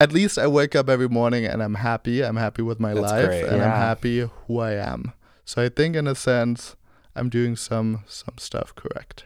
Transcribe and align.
at 0.00 0.12
least 0.12 0.38
I 0.38 0.46
wake 0.46 0.74
up 0.74 0.88
every 0.88 1.10
morning 1.10 1.44
and 1.44 1.62
I'm 1.62 1.74
happy. 1.74 2.24
I'm 2.24 2.36
happy 2.36 2.62
with 2.62 2.80
my 2.80 2.94
That's 2.94 3.12
life 3.12 3.26
great. 3.26 3.44
and 3.44 3.62
I'm 3.62 3.70
happy 3.70 4.26
who 4.46 4.58
I 4.58 4.72
am. 4.72 5.12
So 5.44 5.62
I 5.62 5.68
think 5.68 5.94
in 5.94 6.06
a 6.06 6.14
sense 6.14 6.74
I'm 7.14 7.28
doing 7.28 7.54
some 7.54 8.02
some 8.06 8.38
stuff 8.38 8.74
correct. 8.74 9.24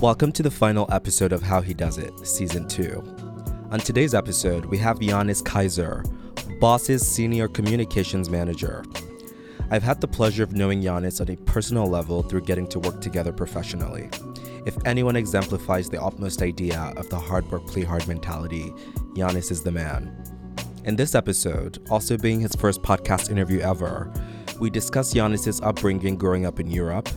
Welcome 0.00 0.32
to 0.32 0.42
the 0.42 0.50
final 0.50 0.88
episode 0.90 1.32
of 1.32 1.42
How 1.42 1.60
He 1.60 1.74
Does 1.74 1.96
It, 1.98 2.26
Season 2.26 2.66
2. 2.66 3.02
On 3.70 3.78
today's 3.78 4.14
episode, 4.14 4.64
we 4.66 4.78
have 4.78 4.98
Giannis 4.98 5.44
Kaiser, 5.44 6.02
Boss's 6.60 7.06
Senior 7.06 7.46
Communications 7.46 8.28
Manager. 8.28 8.84
I've 9.68 9.82
had 9.82 10.00
the 10.00 10.06
pleasure 10.06 10.44
of 10.44 10.52
knowing 10.52 10.80
Giannis 10.80 11.20
on 11.20 11.28
a 11.28 11.36
personal 11.38 11.86
level 11.86 12.22
through 12.22 12.42
getting 12.42 12.68
to 12.68 12.78
work 12.78 13.00
together 13.00 13.32
professionally. 13.32 14.08
If 14.64 14.76
anyone 14.86 15.16
exemplifies 15.16 15.90
the 15.90 16.00
utmost 16.00 16.40
idea 16.40 16.92
of 16.96 17.08
the 17.08 17.18
hard 17.18 17.50
work, 17.50 17.66
play 17.66 17.82
hard 17.82 18.06
mentality, 18.06 18.72
Giannis 19.16 19.50
is 19.50 19.64
the 19.64 19.72
man. 19.72 20.16
In 20.84 20.94
this 20.94 21.16
episode, 21.16 21.84
also 21.90 22.16
being 22.16 22.38
his 22.38 22.54
first 22.54 22.80
podcast 22.82 23.28
interview 23.28 23.58
ever, 23.58 24.12
we 24.60 24.70
discuss 24.70 25.12
Giannis's 25.12 25.60
upbringing 25.60 26.16
growing 26.16 26.46
up 26.46 26.60
in 26.60 26.70
Europe, 26.70 27.08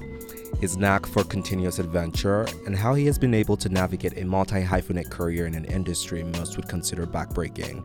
his 0.59 0.75
knack 0.75 1.05
for 1.05 1.23
continuous 1.23 1.77
adventure, 1.77 2.47
and 2.65 2.75
how 2.75 2.95
he 2.95 3.05
has 3.05 3.19
been 3.19 3.35
able 3.35 3.57
to 3.57 3.69
navigate 3.69 4.17
a 4.17 4.25
multi 4.25 4.63
hyphenate 4.63 5.11
career 5.11 5.45
in 5.45 5.53
an 5.53 5.65
industry 5.65 6.23
most 6.23 6.55
would 6.55 6.67
consider 6.67 7.05
backbreaking. 7.05 7.83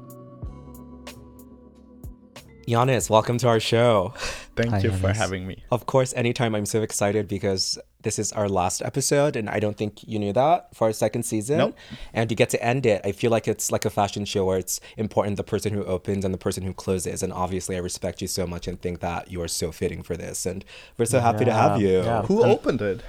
Giannis, 2.67 3.11
welcome 3.11 3.37
to 3.39 3.49
our 3.49 3.61
show. 3.61 4.15
Thank 4.57 4.71
Hi, 4.71 4.79
you 4.79 4.93
for 4.93 5.13
having 5.13 5.47
me. 5.47 5.63
Of 5.71 5.87
course, 5.87 6.15
anytime 6.15 6.55
I'm 6.55 6.65
so 6.65 6.83
excited 6.83 7.29
because 7.29 7.79
this 8.03 8.19
is 8.19 8.33
our 8.33 8.49
last 8.49 8.81
episode, 8.83 9.37
and 9.37 9.51
I 9.51 9.61
don't 9.61 9.77
think 9.77 10.07
you 10.07 10.19
knew 10.19 10.33
that 10.33 10.75
for 10.75 10.87
our 10.87 10.93
second 10.93 11.25
season. 11.25 11.59
Nope. 11.59 11.77
And 12.13 12.31
you 12.31 12.37
get 12.37 12.51
to 12.51 12.65
end 12.65 12.87
it. 12.87 13.03
I 13.05 13.13
feel 13.13 13.31
like 13.31 13.49
it's 13.49 13.71
like 13.71 13.85
a 13.85 13.91
fashion 13.91 14.25
show 14.25 14.45
where 14.47 14.59
it's 14.59 14.81
important 14.97 15.37
the 15.37 15.45
person 15.45 15.73
who 15.75 15.85
opens 15.85 16.25
and 16.25 16.33
the 16.33 16.39
person 16.39 16.63
who 16.63 16.73
closes. 16.73 17.23
And 17.23 17.33
obviously, 17.33 17.77
I 17.77 17.81
respect 17.81 18.23
you 18.23 18.29
so 18.29 18.47
much 18.47 18.67
and 18.67 18.81
think 18.81 19.01
that 19.01 19.31
you 19.31 19.43
are 19.43 19.49
so 19.49 19.71
fitting 19.71 20.03
for 20.03 20.17
this. 20.17 20.47
And 20.47 20.65
we're 20.97 21.05
so 21.07 21.21
happy 21.21 21.45
to 21.45 21.53
have 21.53 21.81
you. 21.81 22.03
yeah. 22.03 22.23
Who 22.23 22.45
opened 22.45 22.81
it? 22.81 23.03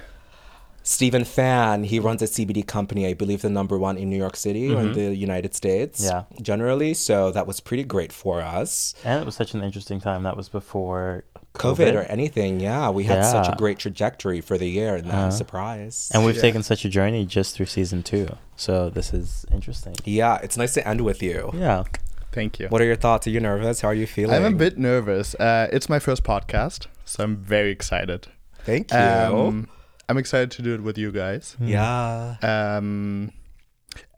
Stephen 0.86 1.24
Fan, 1.24 1.82
he 1.82 1.98
runs 1.98 2.22
a 2.22 2.26
CBD 2.26 2.64
company, 2.64 3.08
I 3.08 3.14
believe 3.14 3.42
the 3.42 3.50
number 3.50 3.76
one 3.76 3.98
in 3.98 4.08
New 4.08 4.16
York 4.16 4.36
City 4.36 4.72
or 4.72 4.80
in 4.82 4.92
the 4.92 5.12
United 5.16 5.52
States. 5.52 6.00
Yeah. 6.04 6.24
Generally. 6.40 6.94
So 6.94 7.32
that 7.32 7.44
was 7.44 7.58
pretty 7.58 7.82
great 7.82 8.12
for 8.12 8.40
us. 8.40 8.94
And 9.04 9.20
it 9.20 9.26
was 9.26 9.34
such 9.34 9.52
an 9.52 9.62
interesting 9.64 10.00
time. 10.00 10.22
That 10.22 10.36
was 10.36 10.48
before 10.48 11.24
COVID, 11.54 11.94
or 11.96 12.02
anything. 12.02 12.60
Yeah. 12.60 12.90
We 12.90 13.02
had 13.02 13.24
such 13.24 13.48
a 13.48 13.56
great 13.56 13.78
trajectory 13.80 14.40
for 14.40 14.56
the 14.56 14.68
year 14.68 14.94
and 14.94 15.10
I'm 15.10 15.32
surprised. 15.32 16.14
And 16.14 16.24
we've 16.24 16.36
Yeah. 16.36 16.42
taken 16.42 16.62
such 16.62 16.84
a 16.84 16.88
journey 16.88 17.26
just 17.26 17.56
through 17.56 17.66
season 17.66 18.04
two. 18.04 18.28
So 18.54 18.88
this 18.88 19.12
is 19.12 19.44
interesting. 19.50 19.96
Yeah, 20.04 20.38
it's 20.40 20.56
nice 20.56 20.74
to 20.74 20.86
end 20.86 21.00
with 21.00 21.20
you. 21.20 21.50
Yeah. 21.52 21.82
Thank 22.30 22.60
you. 22.60 22.68
What 22.68 22.80
are 22.80 22.84
your 22.84 22.96
thoughts? 22.96 23.26
Are 23.26 23.30
you 23.30 23.40
nervous? 23.40 23.80
How 23.80 23.88
are 23.88 23.94
you 23.94 24.06
feeling? 24.06 24.36
I'm 24.36 24.54
a 24.54 24.56
bit 24.56 24.78
nervous. 24.78 25.34
Uh, 25.34 25.66
it's 25.72 25.88
my 25.88 25.98
first 25.98 26.22
podcast, 26.22 26.86
so 27.04 27.24
I'm 27.24 27.36
very 27.38 27.72
excited. 27.72 28.28
Thank 28.64 28.92
you. 28.92 28.98
Um, 28.98 29.68
I'm 30.08 30.18
excited 30.18 30.50
to 30.52 30.62
do 30.62 30.74
it 30.74 30.82
with 30.82 30.96
you 30.98 31.10
guys. 31.12 31.56
yeah. 31.60 32.36
Um, 32.42 33.32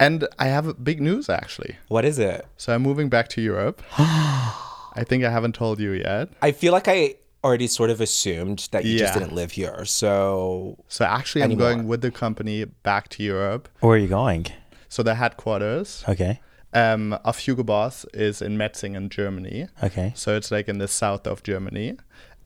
and 0.01 0.27
I 0.39 0.47
have 0.49 0.83
big 0.85 1.01
news 1.01 1.29
actually. 1.29 1.77
What 1.89 2.05
is 2.05 2.19
it? 2.19 2.47
So 2.57 2.75
I'm 2.75 2.83
moving 2.83 3.09
back 3.09 3.29
to 3.31 3.41
Europe. 3.41 3.83
I 3.99 5.05
think 5.07 5.23
I 5.25 5.31
haven't 5.31 5.55
told 5.55 5.79
you 5.79 5.93
yet. 5.93 6.31
I 6.43 6.51
feel 6.53 6.73
like 6.73 6.89
I 6.89 7.15
already 7.45 7.69
sort 7.69 7.91
of 7.91 8.01
assumed 8.01 8.69
that 8.73 8.85
you 8.85 8.99
just 8.99 9.15
didn't 9.15 9.33
live 9.33 9.53
here. 9.53 9.85
So 9.85 10.77
So 10.89 11.05
actually, 11.05 11.43
I'm 11.43 11.53
Anymore. 11.53 11.75
going 11.75 11.87
with 11.87 12.01
the 12.01 12.11
company 12.11 12.65
back 12.65 13.09
to 13.11 13.23
Europe. 13.23 13.69
Where 13.81 13.95
are 13.95 13.99
you 13.99 14.09
going? 14.09 14.47
So 14.89 15.03
the 15.05 15.15
headquarters 15.15 16.03
Okay. 16.09 16.41
um, 16.73 17.13
of 17.25 17.39
Hugo 17.39 17.63
Boss 17.63 18.05
is 18.13 18.43
in 18.43 18.57
Metzingen, 18.59 19.09
Germany. 19.11 19.69
Okay. 19.83 20.13
So 20.17 20.35
it's 20.37 20.51
like 20.51 20.69
in 20.69 20.79
the 20.79 20.89
south 20.89 21.27
of 21.27 21.43
Germany. 21.45 21.97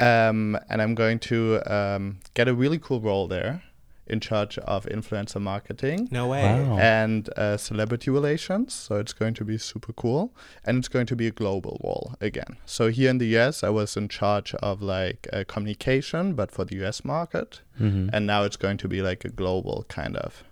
Um, 0.00 0.58
and 0.68 0.82
I'm 0.82 0.94
going 0.94 1.18
to 1.20 1.60
um, 1.72 2.18
get 2.34 2.48
a 2.48 2.54
really 2.54 2.78
cool 2.78 3.00
role 3.00 3.28
there 3.28 3.62
in 4.08 4.18
charge 4.18 4.58
of 4.58 4.84
influencer 4.86 5.40
marketing 5.40 6.08
no 6.10 6.26
way. 6.26 6.42
Wow. 6.42 6.76
and 6.78 7.30
uh, 7.36 7.56
celebrity 7.56 8.10
relations. 8.10 8.74
So 8.74 8.96
it's 8.96 9.12
going 9.12 9.34
to 9.34 9.44
be 9.44 9.56
super 9.58 9.92
cool. 9.92 10.34
And 10.64 10.78
it's 10.78 10.88
going 10.88 11.06
to 11.06 11.16
be 11.16 11.28
a 11.28 11.30
global 11.30 11.80
role 11.84 12.14
again. 12.20 12.56
So 12.66 12.88
here 12.90 13.10
in 13.10 13.18
the 13.18 13.38
US, 13.38 13.62
I 13.62 13.68
was 13.70 13.96
in 13.96 14.08
charge 14.08 14.54
of 14.56 14.82
like 14.82 15.28
uh, 15.32 15.44
communication, 15.46 16.34
but 16.34 16.50
for 16.50 16.64
the 16.64 16.84
US 16.84 17.04
market. 17.04 17.60
Mhm. 17.80 18.10
And 18.12 18.26
now 18.26 18.42
it's 18.42 18.56
going 18.56 18.76
to 18.78 18.88
be 18.88 19.02
like 19.02 19.24
a 19.24 19.28
global 19.30 19.86
kind 19.88 20.16
of 20.16 20.42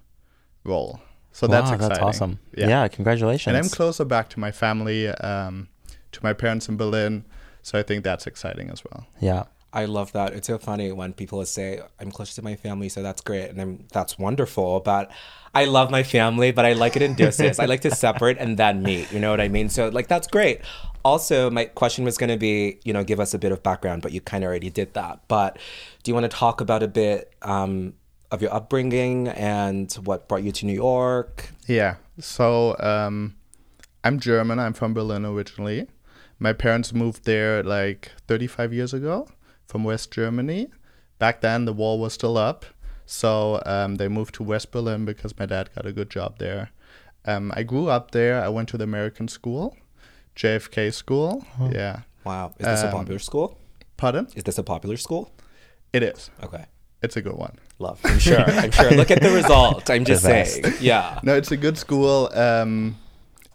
role. 0.65 1.01
So 1.33 1.47
that's 1.47 1.71
exciting. 1.71 1.89
that's 1.89 2.01
awesome. 2.01 2.39
Yeah. 2.57 2.69
Yeah, 2.69 2.89
congratulations. 2.89 3.49
And 3.49 3.57
I'm 3.57 3.69
closer 3.71 4.05
back 4.05 4.28
to 4.31 4.41
my 4.41 4.53
family, 4.53 5.09
um, 5.09 5.69
to 6.12 6.21
my 6.22 6.33
parents 6.33 6.69
in 6.69 6.77
Berlin. 6.77 7.25
So 7.62 7.78
I 7.78 7.82
think 7.82 8.04
that's 8.04 8.26
exciting 8.26 8.71
as 8.71 8.82
well. 8.84 9.06
yeah. 9.21 9.44
I 9.72 9.84
love 9.84 10.10
that. 10.12 10.32
It's 10.32 10.48
so 10.48 10.59
funny 10.59 10.91
when 10.91 11.12
people 11.12 11.44
say, 11.44 11.81
I'm 12.00 12.10
close 12.10 12.34
to 12.34 12.43
my 12.43 12.56
family, 12.56 12.88
so 12.88 13.03
that's 13.03 13.21
great. 13.21 13.50
And 13.50 13.60
I'm, 13.60 13.84
that's 13.93 14.19
wonderful. 14.19 14.81
But 14.81 15.12
I 15.54 15.65
love 15.65 15.91
my 15.91 16.03
family, 16.03 16.50
but 16.50 16.65
I 16.65 16.72
like 16.72 16.97
it 16.97 17.03
in 17.03 17.15
doses. 17.15 17.60
I 17.60 17.66
like 17.66 17.82
to 17.82 17.94
separate 17.94 18.38
and 18.38 18.56
then 18.56 18.82
meet. 18.82 19.12
You 19.12 19.21
know 19.21 19.31
what 19.31 19.41
I 19.41 19.48
mean? 19.48 19.69
So, 19.69 19.88
like, 19.88 20.09
that's 20.09 20.26
great. 20.26 20.60
Also, 21.04 21.50
my 21.50 21.66
question 21.66 22.04
was 22.04 22.19
going 22.19 22.31
to 22.31 22.37
be, 22.37 22.81
you 22.84 22.93
know, 22.93 23.04
give 23.04 23.21
us 23.21 23.32
a 23.32 23.38
bit 23.38 23.53
of 23.53 23.62
background, 23.62 24.03
but 24.03 24.10
you 24.10 24.21
kind 24.21 24.42
of 24.42 24.48
already 24.48 24.71
did 24.71 24.92
that. 24.94 25.21
But 25.28 25.59
do 26.03 26.10
you 26.10 26.15
want 26.15 26.25
to 26.25 26.37
talk 26.37 26.60
about 26.60 26.82
a 26.82 26.88
bit 26.88 27.32
um, 27.42 27.94
of 28.32 28.42
your 28.42 28.53
upbringing 28.53 29.28
and 29.28 29.92
what 30.04 30.27
brought 30.28 30.42
you 30.42 30.50
to 30.53 30.66
New 30.66 30.75
York? 30.75 31.50
Yeah. 31.66 31.97
So 32.19 32.77
um, 32.81 33.37
I'm 34.03 34.19
German. 34.19 34.59
I'm 34.59 34.72
from 34.72 34.94
Berlin 34.94 35.25
originally. 35.25 35.87
My 36.41 36.53
parents 36.53 36.93
moved 36.93 37.25
there 37.25 37.62
like 37.62 38.11
35 38.27 38.73
years 38.73 38.93
ago 38.95 39.28
from 39.69 39.84
West 39.84 40.11
Germany. 40.11 40.69
Back 41.19 41.43
then, 41.43 41.67
the 41.67 41.73
wall 41.73 41.99
was 42.01 42.15
still 42.15 42.37
up. 42.39 42.65
So 43.06 43.61
um, 43.67 43.97
they 43.97 44.09
moved 44.09 44.34
to 44.37 44.43
West 44.43 44.71
Berlin 44.73 45.05
because 45.05 45.39
my 45.39 45.45
dad 45.47 45.69
got 45.75 45.84
a 45.84 45.93
good 45.93 46.09
job 46.11 46.39
there. 46.39 46.71
Um, 47.27 47.53
I 47.55 47.62
grew 47.62 47.89
up 47.89 48.12
there. 48.12 48.43
I 48.43 48.49
went 48.49 48.69
to 48.71 48.78
the 48.78 48.84
American 48.84 49.28
school, 49.28 49.77
JFK 50.37 50.93
school. 50.95 51.45
Yeah. 51.71 52.01
Wow. 52.25 52.55
Is 52.59 52.67
this 52.67 52.83
a 52.83 52.87
Um, 52.87 52.93
popular 52.93 53.19
school? 53.19 53.59
Pardon? 53.99 54.27
Is 54.34 54.45
this 54.45 54.57
a 54.59 54.62
popular 54.62 54.97
school? 54.97 55.31
It 55.93 56.03
is. 56.03 56.31
Okay. 56.43 56.65
It's 57.03 57.17
a 57.17 57.22
good 57.22 57.34
one. 57.37 57.59
Love. 57.78 58.01
I'm 58.05 58.19
sure. 58.19 58.41
I'm 58.41 58.71
sure. 58.71 58.91
Look 58.93 59.11
at 59.11 59.21
the 59.22 59.31
result. 59.43 59.91
I'm 59.91 60.05
just 60.05 60.22
saying. 60.22 60.65
Yeah. 60.81 61.19
No, 61.22 61.34
it's 61.34 61.51
a 61.51 61.57
good 61.57 61.77
school. 61.77 62.31
Um, 62.33 62.97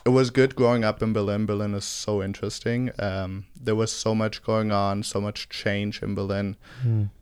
it 0.05 0.09
was 0.09 0.29
good 0.29 0.55
growing 0.55 0.83
up 0.83 1.01
in 1.01 1.13
Berlin. 1.13 1.45
Berlin 1.45 1.73
is 1.73 1.85
so 1.85 2.21
interesting. 2.21 2.91
Um, 2.99 3.45
there 3.59 3.75
was 3.75 3.91
so 3.91 4.13
much 4.13 4.43
going 4.43 4.71
on, 4.71 5.03
so 5.03 5.19
much 5.19 5.49
change 5.49 6.03
in 6.03 6.13
Berlin, 6.15 6.57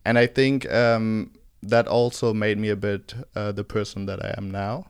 and 0.06 0.18
I 0.18 0.28
think 0.28 0.72
um, 0.72 1.32
that 1.62 1.88
also 1.88 2.34
made 2.34 2.58
me 2.58 2.70
a 2.70 2.76
bit 2.76 3.14
uh, 3.36 3.52
the 3.54 3.64
person 3.64 4.06
that 4.08 4.24
I 4.24 4.34
am 4.38 4.52
now. 4.52 4.88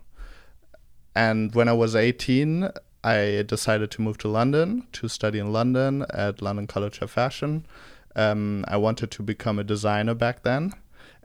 And 1.15 1.53
when 1.53 1.67
I 1.69 1.73
was 1.73 1.95
18, 1.95 2.69
I 3.03 3.43
decided 3.45 3.91
to 3.91 4.01
move 4.01 4.17
to 4.19 4.27
London 4.27 4.87
to 4.93 5.07
study 5.07 5.37
in 5.37 5.53
London 5.53 6.05
at 6.09 6.41
London 6.41 6.65
College 6.65 6.99
of 7.01 7.11
Fashion. 7.11 7.67
Um, 8.15 8.65
I 8.67 8.77
wanted 8.77 9.11
to 9.11 9.23
become 9.23 9.59
a 9.59 9.63
designer 9.63 10.15
back 10.15 10.41
then. 10.43 10.73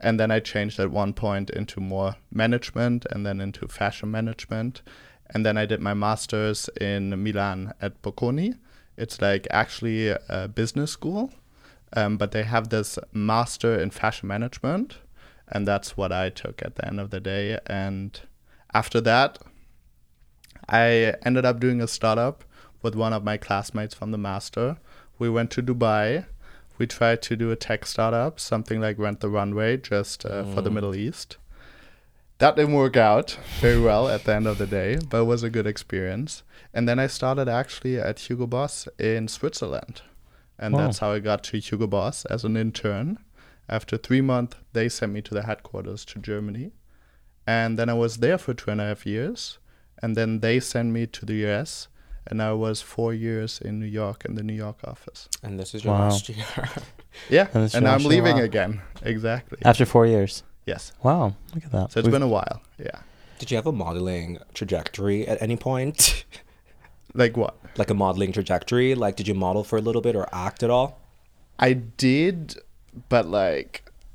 And 0.01 0.19
then 0.19 0.31
I 0.31 0.39
changed 0.39 0.79
at 0.79 0.91
one 0.91 1.13
point 1.13 1.49
into 1.49 1.79
more 1.81 2.15
management 2.31 3.05
and 3.09 3.25
then 3.25 3.41
into 3.41 3.67
fashion 3.67 4.11
management. 4.11 4.81
And 5.31 5.45
then 5.45 5.57
I 5.57 5.65
did 5.65 5.79
my 5.79 5.93
master's 5.93 6.69
in 6.81 7.23
Milan 7.23 7.73
at 7.81 8.01
Bocconi. 8.01 8.57
It's 8.97 9.21
like 9.21 9.47
actually 9.51 10.09
a 10.09 10.47
business 10.47 10.91
school, 10.91 11.31
um, 11.93 12.17
but 12.17 12.31
they 12.31 12.43
have 12.43 12.69
this 12.69 12.99
master 13.13 13.79
in 13.79 13.91
fashion 13.91 14.27
management. 14.27 14.97
And 15.47 15.67
that's 15.67 15.95
what 15.95 16.11
I 16.11 16.29
took 16.29 16.61
at 16.61 16.75
the 16.75 16.87
end 16.87 16.99
of 16.99 17.09
the 17.09 17.19
day. 17.19 17.59
And 17.65 18.19
after 18.73 19.01
that, 19.01 19.39
I 20.67 21.15
ended 21.23 21.45
up 21.45 21.59
doing 21.59 21.81
a 21.81 21.87
startup 21.87 22.43
with 22.81 22.95
one 22.95 23.13
of 23.13 23.23
my 23.23 23.37
classmates 23.37 23.95
from 23.95 24.11
the 24.11 24.17
master. 24.17 24.77
We 25.17 25.29
went 25.29 25.51
to 25.51 25.63
Dubai. 25.63 26.25
We 26.77 26.87
tried 26.87 27.21
to 27.23 27.35
do 27.35 27.51
a 27.51 27.55
tech 27.55 27.85
startup, 27.85 28.39
something 28.39 28.79
like 28.79 28.97
Rent 28.99 29.19
the 29.19 29.29
Runway, 29.29 29.77
just 29.77 30.25
uh, 30.25 30.43
for 30.53 30.61
the 30.61 30.69
Middle 30.71 30.95
East. 30.95 31.37
That 32.39 32.55
didn't 32.55 32.73
work 32.75 32.95
out 32.95 33.37
very 33.59 33.79
well 33.79 34.07
at 34.07 34.23
the 34.23 34.33
end 34.33 34.47
of 34.47 34.57
the 34.57 34.65
day, 34.65 34.97
but 35.09 35.21
it 35.21 35.25
was 35.25 35.43
a 35.43 35.49
good 35.49 35.67
experience. 35.67 36.43
And 36.73 36.87
then 36.87 36.97
I 36.97 37.07
started 37.07 37.49
actually 37.49 37.99
at 37.99 38.19
Hugo 38.29 38.47
Boss 38.47 38.87
in 38.97 39.27
Switzerland. 39.27 40.01
And 40.57 40.73
Wow. 40.73 40.81
that's 40.81 40.99
how 40.99 41.11
I 41.11 41.19
got 41.19 41.43
to 41.45 41.59
Hugo 41.59 41.87
Boss 41.87 42.23
as 42.25 42.45
an 42.45 42.55
intern. 42.55 43.17
After 43.67 43.97
three 43.97 44.21
months, 44.21 44.55
they 44.73 44.87
sent 44.89 45.11
me 45.11 45.21
to 45.23 45.33
the 45.33 45.43
headquarters 45.43 46.05
to 46.05 46.19
Germany. 46.19 46.71
And 47.45 47.77
then 47.77 47.89
I 47.89 47.93
was 47.93 48.17
there 48.17 48.37
for 48.37 48.53
two 48.53 48.71
and 48.71 48.79
a 48.79 48.85
half 48.85 49.05
years. 49.05 49.59
And 50.01 50.15
then 50.15 50.39
they 50.39 50.61
sent 50.61 50.91
me 50.93 51.07
to 51.07 51.25
the 51.25 51.45
US 51.47 51.89
and 52.25 52.41
I 52.41 52.53
was 52.53 52.81
four 52.81 53.13
years 53.13 53.59
in 53.59 53.79
New 53.79 53.85
York 53.85 54.23
in 54.23 54.35
the 54.35 54.43
New 54.43 54.53
York 54.53 54.77
office. 54.85 55.27
And 55.43 55.59
this 55.59 55.75
is 55.75 55.83
your 55.83 55.93
Wow. 55.93 56.09
last 56.09 56.29
year. 56.29 56.45
Yeah, 57.29 57.47
And 57.53 57.73
and 57.75 57.87
I'm 57.87 58.03
leaving 58.05 58.39
again. 58.39 58.81
Exactly. 59.01 59.57
After 59.65 59.85
four 59.85 60.05
years. 60.05 60.43
Yes. 60.73 60.91
Wow, 61.03 61.35
look 61.55 61.65
at 61.65 61.71
that. 61.71 61.91
So 61.91 61.99
it's 61.99 62.05
We've- 62.07 62.11
been 62.11 62.21
a 62.31 62.33
while. 62.37 62.61
Yeah. 62.77 62.99
Did 63.39 63.51
you 63.51 63.57
have 63.57 63.67
a 63.67 63.71
modeling 63.71 64.37
trajectory 64.53 65.27
at 65.27 65.41
any 65.41 65.57
point? 65.57 66.25
Like 67.15 67.35
what? 67.35 67.55
like 67.75 67.89
a 67.89 67.95
modeling 67.95 68.31
trajectory? 68.33 68.93
Like, 68.93 69.15
did 69.15 69.27
you 69.27 69.33
model 69.33 69.63
for 69.63 69.77
a 69.79 69.81
little 69.81 70.01
bit 70.07 70.15
or 70.15 70.27
act 70.31 70.61
at 70.61 70.69
all? 70.69 71.01
I 71.57 71.73
did, 71.73 72.53
but 73.13 73.25
like 73.25 73.71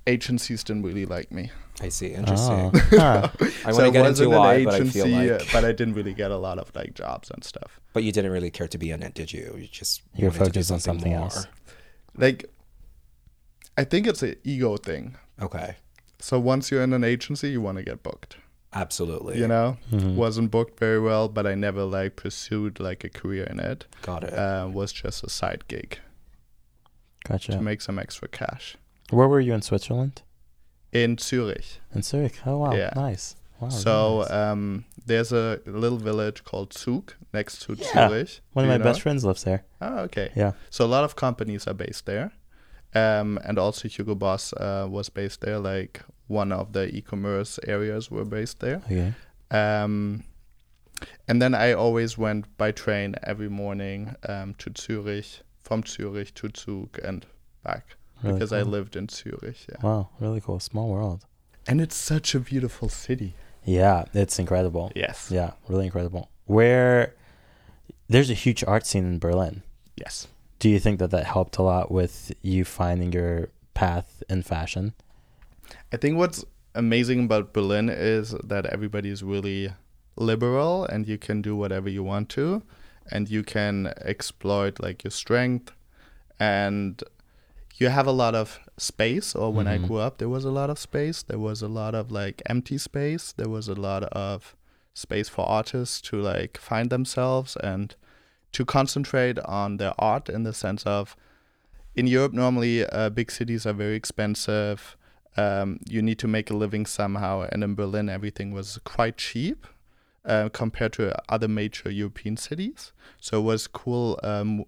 agencies 0.06 0.62
didn't 0.62 0.84
really 0.84 1.04
like 1.04 1.32
me. 1.32 1.50
I 1.82 1.88
see. 1.88 2.10
Interesting. 2.20 2.70
Oh. 2.72 2.80
Huh. 2.90 3.28
I 3.40 3.72
so 3.72 3.82
want 3.82 3.86
to 3.86 3.90
get 3.90 4.02
wasn't 4.04 4.06
into 4.06 4.22
an 4.24 4.30
why, 4.38 4.64
but 4.64 4.74
I 4.74 4.76
agency, 4.76 5.00
feel 5.02 5.12
uh, 5.16 5.38
like. 5.38 5.52
but 5.52 5.64
I 5.64 5.72
didn't 5.72 5.94
really 5.94 6.14
get 6.14 6.30
a 6.30 6.36
lot 6.36 6.60
of 6.60 6.70
like 6.76 6.94
jobs 6.94 7.32
and 7.32 7.42
stuff. 7.42 7.80
But 7.92 8.04
you 8.04 8.12
didn't 8.12 8.30
really 8.30 8.52
care 8.52 8.68
to 8.68 8.78
be 8.78 8.92
in 8.92 9.02
it, 9.02 9.12
did 9.14 9.32
you? 9.32 9.46
You 9.58 9.66
just 9.66 10.02
You're 10.14 10.30
wanted 10.30 10.38
to 10.38 10.44
do 10.44 10.50
focused 10.60 10.70
on 10.70 10.78
something 10.78 11.10
more. 11.10 11.22
else. 11.22 11.48
Like, 12.16 12.48
I 13.76 13.82
think 13.82 14.06
it's 14.06 14.22
an 14.22 14.36
ego 14.44 14.76
thing. 14.76 15.16
Okay. 15.42 15.74
So 16.24 16.40
once 16.40 16.70
you're 16.70 16.82
in 16.82 16.92
an 16.94 17.04
agency, 17.04 17.50
you 17.50 17.60
want 17.60 17.76
to 17.78 17.84
get 17.84 18.02
booked. 18.02 18.36
Absolutely. 18.72 19.38
You 19.38 19.46
know, 19.46 19.76
Mhm. 19.92 20.14
wasn't 20.16 20.50
booked 20.50 20.78
very 20.80 20.98
well, 20.98 21.28
but 21.28 21.46
I 21.46 21.54
never 21.54 21.84
like 21.84 22.16
pursued 22.16 22.80
like 22.80 23.04
a 23.04 23.10
career 23.10 23.44
in 23.44 23.60
it. 23.60 23.84
Got 24.02 24.24
it. 24.24 24.32
Uh, 24.32 24.66
was 24.72 24.90
just 24.92 25.22
a 25.22 25.28
side 25.28 25.62
gig 25.68 25.98
Gotcha. 27.28 27.52
to 27.52 27.60
make 27.60 27.80
some 27.82 27.98
extra 27.98 28.26
cash 28.28 28.76
Where 29.10 29.28
were 29.28 29.40
you 29.40 29.52
in 29.54 29.62
Switzerland? 29.62 30.22
in 30.92 31.18
Zurich. 31.18 31.80
In 31.94 32.02
Zurich. 32.02 32.36
Oh 32.46 32.58
wow, 32.58 32.72
Yeah. 32.74 32.92
nice. 32.96 33.36
Wow. 33.60 33.68
so 33.68 34.18
nice. 34.20 34.30
um, 34.30 34.84
there's 35.06 35.32
a 35.32 35.60
little 35.66 35.98
village 35.98 36.42
called 36.44 36.72
Zug 36.72 37.12
next 37.32 37.62
to 37.62 37.74
Yeah. 37.74 38.08
Zurich. 38.08 38.40
one 38.54 38.64
of 38.64 38.68
my 38.70 38.76
you 38.78 38.82
best 38.82 38.98
know? 39.00 39.02
friends 39.02 39.24
lives 39.24 39.44
there. 39.44 39.62
Oh, 39.80 39.98
okay. 40.06 40.30
Yeah. 40.34 40.52
So 40.70 40.84
a 40.84 40.90
lot 40.96 41.04
of 41.04 41.16
companies 41.16 41.66
are 41.68 41.74
based 41.74 42.06
there, 42.06 42.32
um, 42.94 43.38
and 43.44 43.58
also 43.58 43.88
Hugo 43.88 44.14
Boss 44.14 44.52
uh, 44.54 44.86
was 44.90 45.08
based 45.10 45.40
there. 45.42 45.58
Like 45.58 46.00
one 46.26 46.52
of 46.52 46.72
the 46.72 46.94
e-commerce 46.94 47.58
areas 47.66 48.10
were 48.10 48.24
based 48.24 48.60
there. 48.60 48.82
Okay. 48.86 49.12
Um, 49.50 50.24
and 51.28 51.40
then 51.40 51.54
I 51.54 51.72
always 51.72 52.16
went 52.16 52.56
by 52.56 52.72
train 52.72 53.14
every 53.22 53.48
morning 53.48 54.14
um, 54.28 54.54
to 54.54 54.72
Zurich, 54.76 55.40
from 55.62 55.84
Zurich 55.86 56.34
to 56.34 56.50
Zug 56.56 56.98
and 57.02 57.26
back 57.62 57.96
Really 58.22 58.34
because 58.34 58.52
I 58.52 58.62
lived 58.62 58.96
in 58.96 59.08
Zurich. 59.08 59.66
Yeah. 59.68 59.76
Wow, 59.82 60.08
really 60.20 60.40
cool. 60.40 60.60
Small 60.60 60.88
world. 60.88 61.26
And 61.66 61.80
it's 61.80 61.96
such 61.96 62.34
a 62.34 62.40
beautiful 62.40 62.88
city. 62.88 63.34
Yeah, 63.64 64.04
it's 64.12 64.38
incredible. 64.38 64.92
Yes. 64.94 65.30
Yeah, 65.30 65.52
really 65.68 65.86
incredible. 65.86 66.30
Where 66.46 67.14
there's 68.08 68.30
a 68.30 68.34
huge 68.34 68.62
art 68.64 68.86
scene 68.86 69.04
in 69.04 69.18
Berlin. 69.18 69.62
Yes. 69.96 70.28
Do 70.58 70.68
you 70.68 70.78
think 70.78 70.98
that 70.98 71.10
that 71.10 71.24
helped 71.24 71.56
a 71.56 71.62
lot 71.62 71.90
with 71.90 72.32
you 72.42 72.64
finding 72.64 73.12
your 73.12 73.50
path 73.72 74.22
in 74.28 74.42
fashion? 74.42 74.94
I 75.92 75.96
think 75.96 76.16
what's 76.18 76.44
amazing 76.74 77.24
about 77.24 77.52
Berlin 77.52 77.88
is 77.88 78.30
that 78.44 78.66
everybody 78.66 79.08
is 79.08 79.22
really 79.22 79.72
liberal 80.16 80.84
and 80.84 81.06
you 81.06 81.18
can 81.18 81.42
do 81.42 81.56
whatever 81.56 81.88
you 81.88 82.02
want 82.02 82.28
to 82.30 82.62
and 83.10 83.28
you 83.28 83.42
can 83.42 83.92
exploit 84.02 84.80
like 84.80 85.04
your 85.04 85.10
strength. 85.10 85.72
And 86.40 87.02
you 87.76 87.88
have 87.88 88.06
a 88.06 88.12
lot 88.12 88.34
of 88.34 88.58
space 88.76 89.34
or 89.34 89.52
when 89.52 89.66
Mhm. 89.66 89.70
I 89.70 89.78
grew 89.78 89.98
up 89.98 90.18
there 90.18 90.28
was 90.28 90.44
a 90.44 90.50
lot 90.50 90.70
of 90.70 90.78
space. 90.78 91.22
There 91.22 91.38
was 91.38 91.62
a 91.62 91.68
lot 91.68 91.94
of 91.94 92.10
like 92.10 92.42
empty 92.46 92.78
space. 92.78 93.32
There 93.32 93.48
was 93.48 93.68
a 93.68 93.74
lot 93.74 94.04
of 94.04 94.54
space 94.94 95.28
for 95.28 95.44
artists 95.48 96.00
to 96.00 96.20
like 96.20 96.56
find 96.58 96.90
themselves 96.90 97.56
and 97.56 97.94
to 98.52 98.64
concentrate 98.64 99.38
on 99.40 99.78
their 99.78 99.92
art 99.98 100.28
in 100.28 100.44
the 100.44 100.52
sense 100.52 100.84
of 100.84 101.16
in 101.96 102.06
Europe 102.06 102.32
normally 102.32 102.84
uh, 102.86 103.10
big 103.10 103.30
cities 103.30 103.66
are 103.66 103.72
very 103.72 103.96
expensive 103.96 104.96
um, 105.36 105.78
you 105.88 106.00
need 106.02 106.18
to 106.20 106.28
make 106.28 106.50
a 106.50 106.54
living 106.56 106.86
somehow 106.86 107.46
and 107.50 107.64
in 107.64 107.74
Berlin 107.74 108.08
everything 108.08 108.52
was 108.52 108.78
quite 108.84 109.16
cheap 109.16 109.66
uh, 110.24 110.48
compared 110.52 110.92
to 110.94 111.12
other 111.28 111.48
major 111.48 111.90
European 111.90 112.36
cities 112.36 112.92
so 113.20 113.38
it 113.40 113.42
was 113.42 113.66
cool 113.66 114.18
um, 114.22 114.64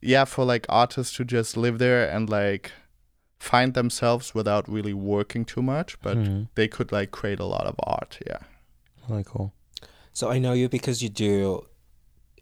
yeah 0.00 0.24
for 0.24 0.44
like 0.44 0.66
artists 0.68 1.16
to 1.16 1.24
just 1.24 1.56
live 1.56 1.78
there 1.78 2.08
and 2.08 2.28
like 2.28 2.72
find 3.38 3.74
themselves 3.74 4.34
without 4.34 4.68
really 4.68 4.92
working 4.94 5.44
too 5.44 5.62
much 5.62 6.00
but 6.02 6.16
Mhm. 6.16 6.48
they 6.54 6.68
could 6.68 6.92
like 6.92 7.10
create 7.10 7.40
a 7.40 7.44
lot 7.46 7.66
of 7.66 7.74
art 7.84 8.18
yeah 8.26 8.38
Really 9.08 9.24
cool. 9.24 9.52
So 10.12 10.30
I 10.30 10.38
know 10.38 10.52
you 10.52 10.68
because 10.68 11.02
you 11.02 11.08
do 11.08 11.66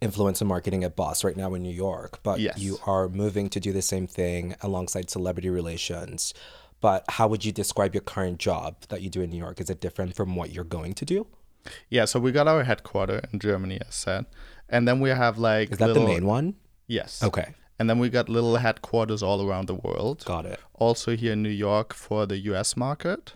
influencer 0.01 0.45
marketing 0.45 0.83
at 0.83 0.95
Boss 0.95 1.23
right 1.23 1.37
now 1.37 1.53
in 1.53 1.61
New 1.63 1.73
York, 1.73 2.19
but 2.23 2.39
Yes. 2.39 2.57
you 2.57 2.77
are 2.85 3.07
moving 3.07 3.49
to 3.49 3.59
do 3.59 3.71
the 3.71 3.81
same 3.81 4.07
thing 4.07 4.55
alongside 4.61 5.09
celebrity 5.09 5.49
relations. 5.49 6.33
But 6.79 7.05
how 7.09 7.27
would 7.27 7.45
you 7.45 7.51
describe 7.51 7.93
your 7.93 8.01
current 8.01 8.39
job 8.39 8.75
that 8.89 9.01
you 9.03 9.09
do 9.09 9.21
in 9.21 9.29
New 9.29 9.37
York? 9.37 9.61
Is 9.61 9.69
it 9.69 9.79
different 9.79 10.15
from 10.15 10.35
what 10.35 10.51
you're 10.51 10.63
going 10.63 10.93
to 10.95 11.05
do? 11.05 11.27
yeah 11.91 12.05
so 12.05 12.19
we 12.19 12.31
got 12.31 12.47
our 12.47 12.63
headquarter 12.63 13.21
in 13.31 13.37
germany 13.37 13.77
as 13.87 13.93
said 13.93 14.25
and 14.67 14.87
then 14.87 14.99
we 14.99 15.09
have 15.11 15.37
like 15.37 15.71
Is 15.71 15.77
that 15.77 15.89
little, 15.89 16.01
the 16.07 16.09
main 16.09 16.25
one? 16.25 16.55
yes 16.87 17.21
Okay, 17.21 17.53
and 17.77 17.87
then 17.87 17.99
we 17.99 18.09
got 18.09 18.27
little 18.29 18.55
headquarters 18.55 19.21
all 19.21 19.47
around 19.47 19.67
the 19.67 19.75
world 19.75 20.23
got 20.25 20.43
it. 20.47 20.59
also 20.73 21.15
here 21.15 21.33
in 21.33 21.43
New 21.43 21.49
York 21.67 21.93
for 21.93 22.25
the 22.25 22.39
US 22.51 22.75
market. 22.75 23.33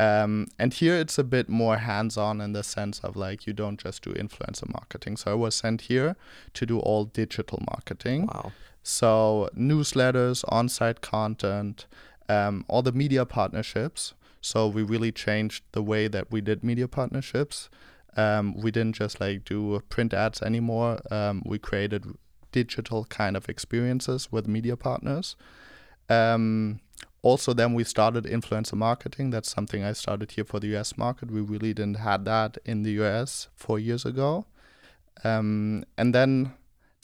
Um, 0.00 0.46
and 0.58 0.72
here 0.72 0.96
it's 0.96 1.18
a 1.18 1.24
bit 1.24 1.50
more 1.50 1.76
hands 1.76 2.16
on 2.16 2.40
in 2.40 2.54
the 2.54 2.62
sense 2.62 3.00
of 3.00 3.16
like 3.16 3.46
you 3.46 3.52
don't 3.52 3.78
just 3.78 4.02
do 4.02 4.14
influencer 4.14 4.72
marketing. 4.72 5.18
So 5.18 5.32
I 5.32 5.34
was 5.34 5.54
sent 5.54 5.82
here 5.82 6.16
to 6.54 6.64
do 6.64 6.78
all 6.78 7.04
digital 7.04 7.62
marketing. 7.70 8.26
Wow. 8.26 8.52
So 8.82 9.50
newsletters, 9.54 10.42
on 10.48 10.70
site 10.70 11.02
content, 11.02 11.86
um, 12.30 12.64
all 12.66 12.80
the 12.80 12.92
media 12.92 13.26
partnerships. 13.26 14.14
So 14.40 14.66
we 14.68 14.82
really 14.82 15.12
changed 15.12 15.64
the 15.72 15.82
way 15.82 16.08
that 16.08 16.32
we 16.32 16.40
did 16.40 16.64
media 16.64 16.88
partnerships. 16.88 17.68
Um, 18.16 18.54
we 18.54 18.70
didn't 18.70 18.94
just 18.94 19.20
like 19.20 19.44
do 19.44 19.82
print 19.90 20.14
ads 20.14 20.40
anymore. 20.40 21.00
Um, 21.10 21.42
we 21.44 21.58
created 21.58 22.06
digital 22.52 23.04
kind 23.04 23.36
of 23.36 23.50
experiences 23.50 24.32
with 24.32 24.48
media 24.48 24.78
partners. 24.78 25.36
Um, 26.08 26.80
also, 27.22 27.52
then 27.52 27.74
we 27.74 27.84
started 27.84 28.24
influencer 28.24 28.74
marketing. 28.74 29.30
That's 29.30 29.50
something 29.50 29.84
I 29.84 29.92
started 29.92 30.32
here 30.32 30.44
for 30.44 30.58
the 30.58 30.74
US 30.76 30.96
market. 30.96 31.30
We 31.30 31.40
really 31.40 31.74
didn't 31.74 31.98
had 31.98 32.24
that 32.24 32.58
in 32.64 32.82
the 32.82 32.92
US 33.02 33.48
four 33.54 33.78
years 33.78 34.06
ago. 34.06 34.46
Um, 35.22 35.84
and 35.98 36.14
then 36.14 36.54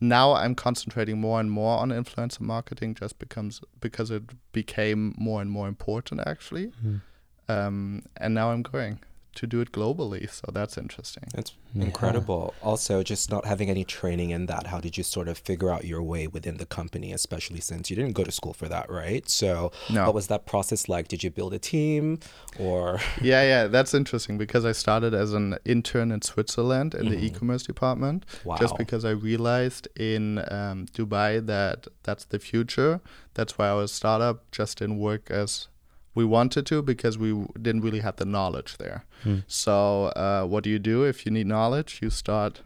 now 0.00 0.32
I'm 0.32 0.54
concentrating 0.54 1.20
more 1.20 1.38
and 1.40 1.50
more 1.50 1.78
on 1.78 1.90
influencer 1.90 2.40
marketing 2.40 2.94
just 2.94 3.18
becomes 3.18 3.60
because 3.80 4.10
it 4.10 4.22
became 4.52 5.14
more 5.18 5.40
and 5.42 5.50
more 5.50 5.68
important 5.68 6.20
actually. 6.26 6.72
Mhm. 6.84 7.00
Um, 7.48 8.02
and 8.16 8.34
now 8.34 8.50
I'm 8.50 8.62
going 8.62 9.00
to 9.36 9.46
do 9.46 9.60
it 9.60 9.70
globally, 9.72 10.30
so 10.30 10.50
that's 10.52 10.76
interesting. 10.76 11.24
That's 11.34 11.52
Yeah. 11.74 11.84
incredible. 11.84 12.54
Also, 12.62 13.02
just 13.02 13.30
not 13.30 13.44
having 13.44 13.68
any 13.70 13.84
training 13.84 14.30
in 14.30 14.46
that, 14.46 14.66
how 14.68 14.80
did 14.80 14.96
you 14.98 15.04
sort 15.04 15.28
of 15.28 15.36
figure 15.38 15.70
out 15.70 15.84
your 15.84 16.02
way 16.02 16.26
within 16.26 16.56
the 16.56 16.66
company, 16.66 17.12
especially 17.12 17.60
since 17.60 17.90
you 17.90 17.96
didn't 17.96 18.14
go 18.14 18.24
to 18.24 18.32
school 18.32 18.54
for 18.54 18.68
that, 18.68 18.90
right? 18.90 19.28
So, 19.28 19.72
No. 19.90 20.04
what 20.06 20.14
was 20.14 20.26
that 20.28 20.46
process 20.46 20.88
like? 20.88 21.08
Did 21.08 21.22
you 21.24 21.30
build 21.30 21.52
a 21.54 21.58
team 21.58 22.18
or? 22.58 23.00
yeah, 23.22 23.42
yeah, 23.42 23.66
that's 23.66 23.92
interesting 23.94 24.38
because 24.38 24.64
I 24.64 24.72
started 24.72 25.12
as 25.14 25.32
an 25.32 25.56
intern 25.64 26.10
in 26.10 26.22
Switzerland 26.22 26.94
in 26.94 27.08
the 27.10 27.16
Mhm. 27.16 27.22
e-commerce 27.24 27.62
department. 27.64 28.24
Wow. 28.44 28.56
Just 28.56 28.76
because 28.78 29.04
I 29.04 29.10
realized 29.10 29.88
in 29.96 30.38
um, 30.50 30.86
Dubai 30.96 31.44
that 31.46 31.86
that's 32.02 32.24
the 32.24 32.38
future. 32.38 33.00
That's 33.34 33.58
why 33.58 33.68
our 33.68 33.86
startup 33.86 34.50
just 34.50 34.78
didn't 34.78 34.98
work 34.98 35.30
as 35.30 35.68
we 36.16 36.24
wanted 36.24 36.64
to 36.66 36.82
because 36.82 37.16
we 37.18 37.30
didn't 37.62 37.82
really 37.82 38.00
have 38.00 38.16
the 38.16 38.24
knowledge 38.24 38.78
there. 38.78 39.04
Hmm. 39.22 39.38
So, 39.46 40.06
uh, 40.16 40.44
what 40.46 40.64
do 40.64 40.70
you 40.70 40.78
do 40.80 41.04
if 41.04 41.24
you 41.24 41.30
need 41.32 41.46
knowledge? 41.46 42.00
You 42.02 42.10
start 42.10 42.62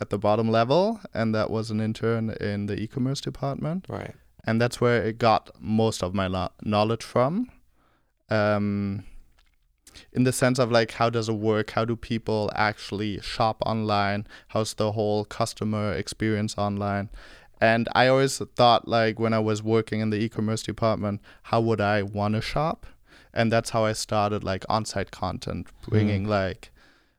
at 0.00 0.10
the 0.10 0.18
bottom 0.18 0.48
level, 0.50 1.00
and 1.14 1.34
that 1.34 1.48
was 1.50 1.70
an 1.70 1.80
intern 1.80 2.30
in 2.40 2.66
the 2.66 2.74
e-commerce 2.84 3.20
department 3.20 3.86
Right. 3.88 4.14
and 4.46 4.60
that's 4.60 4.80
where 4.80 5.02
it 5.08 5.18
got 5.18 5.50
most 5.60 6.02
of 6.02 6.12
my 6.14 6.26
lo- 6.26 6.52
knowledge 6.62 7.02
from 7.04 7.50
um 8.30 9.04
in 10.12 10.24
the 10.24 10.32
sense 10.32 10.58
of 10.58 10.70
like 10.70 10.90
how 10.92 11.08
does 11.08 11.28
it 11.28 11.34
work 11.52 11.70
how 11.70 11.84
do 11.84 11.96
people 11.96 12.50
actually 12.54 13.20
shop 13.20 13.56
online 13.64 14.26
how's 14.48 14.74
the 14.74 14.92
whole 14.92 15.24
customer 15.24 15.92
experience 15.92 16.54
online 16.58 17.08
and 17.60 17.88
i 17.94 18.06
always 18.06 18.38
thought 18.38 18.86
like 18.86 19.18
when 19.18 19.32
i 19.32 19.38
was 19.38 19.62
working 19.62 20.00
in 20.00 20.10
the 20.10 20.18
e-commerce 20.18 20.62
department 20.62 21.20
how 21.44 21.60
would 21.60 21.80
i 21.80 22.02
want 22.02 22.34
to 22.34 22.40
shop? 22.40 22.86
And 23.32 23.52
that's 23.52 23.70
how 23.70 23.84
i 23.84 23.92
started 23.92 24.42
like 24.44 24.64
on-site 24.68 25.10
content 25.10 25.68
bringing 25.88 26.26
like 26.26 26.70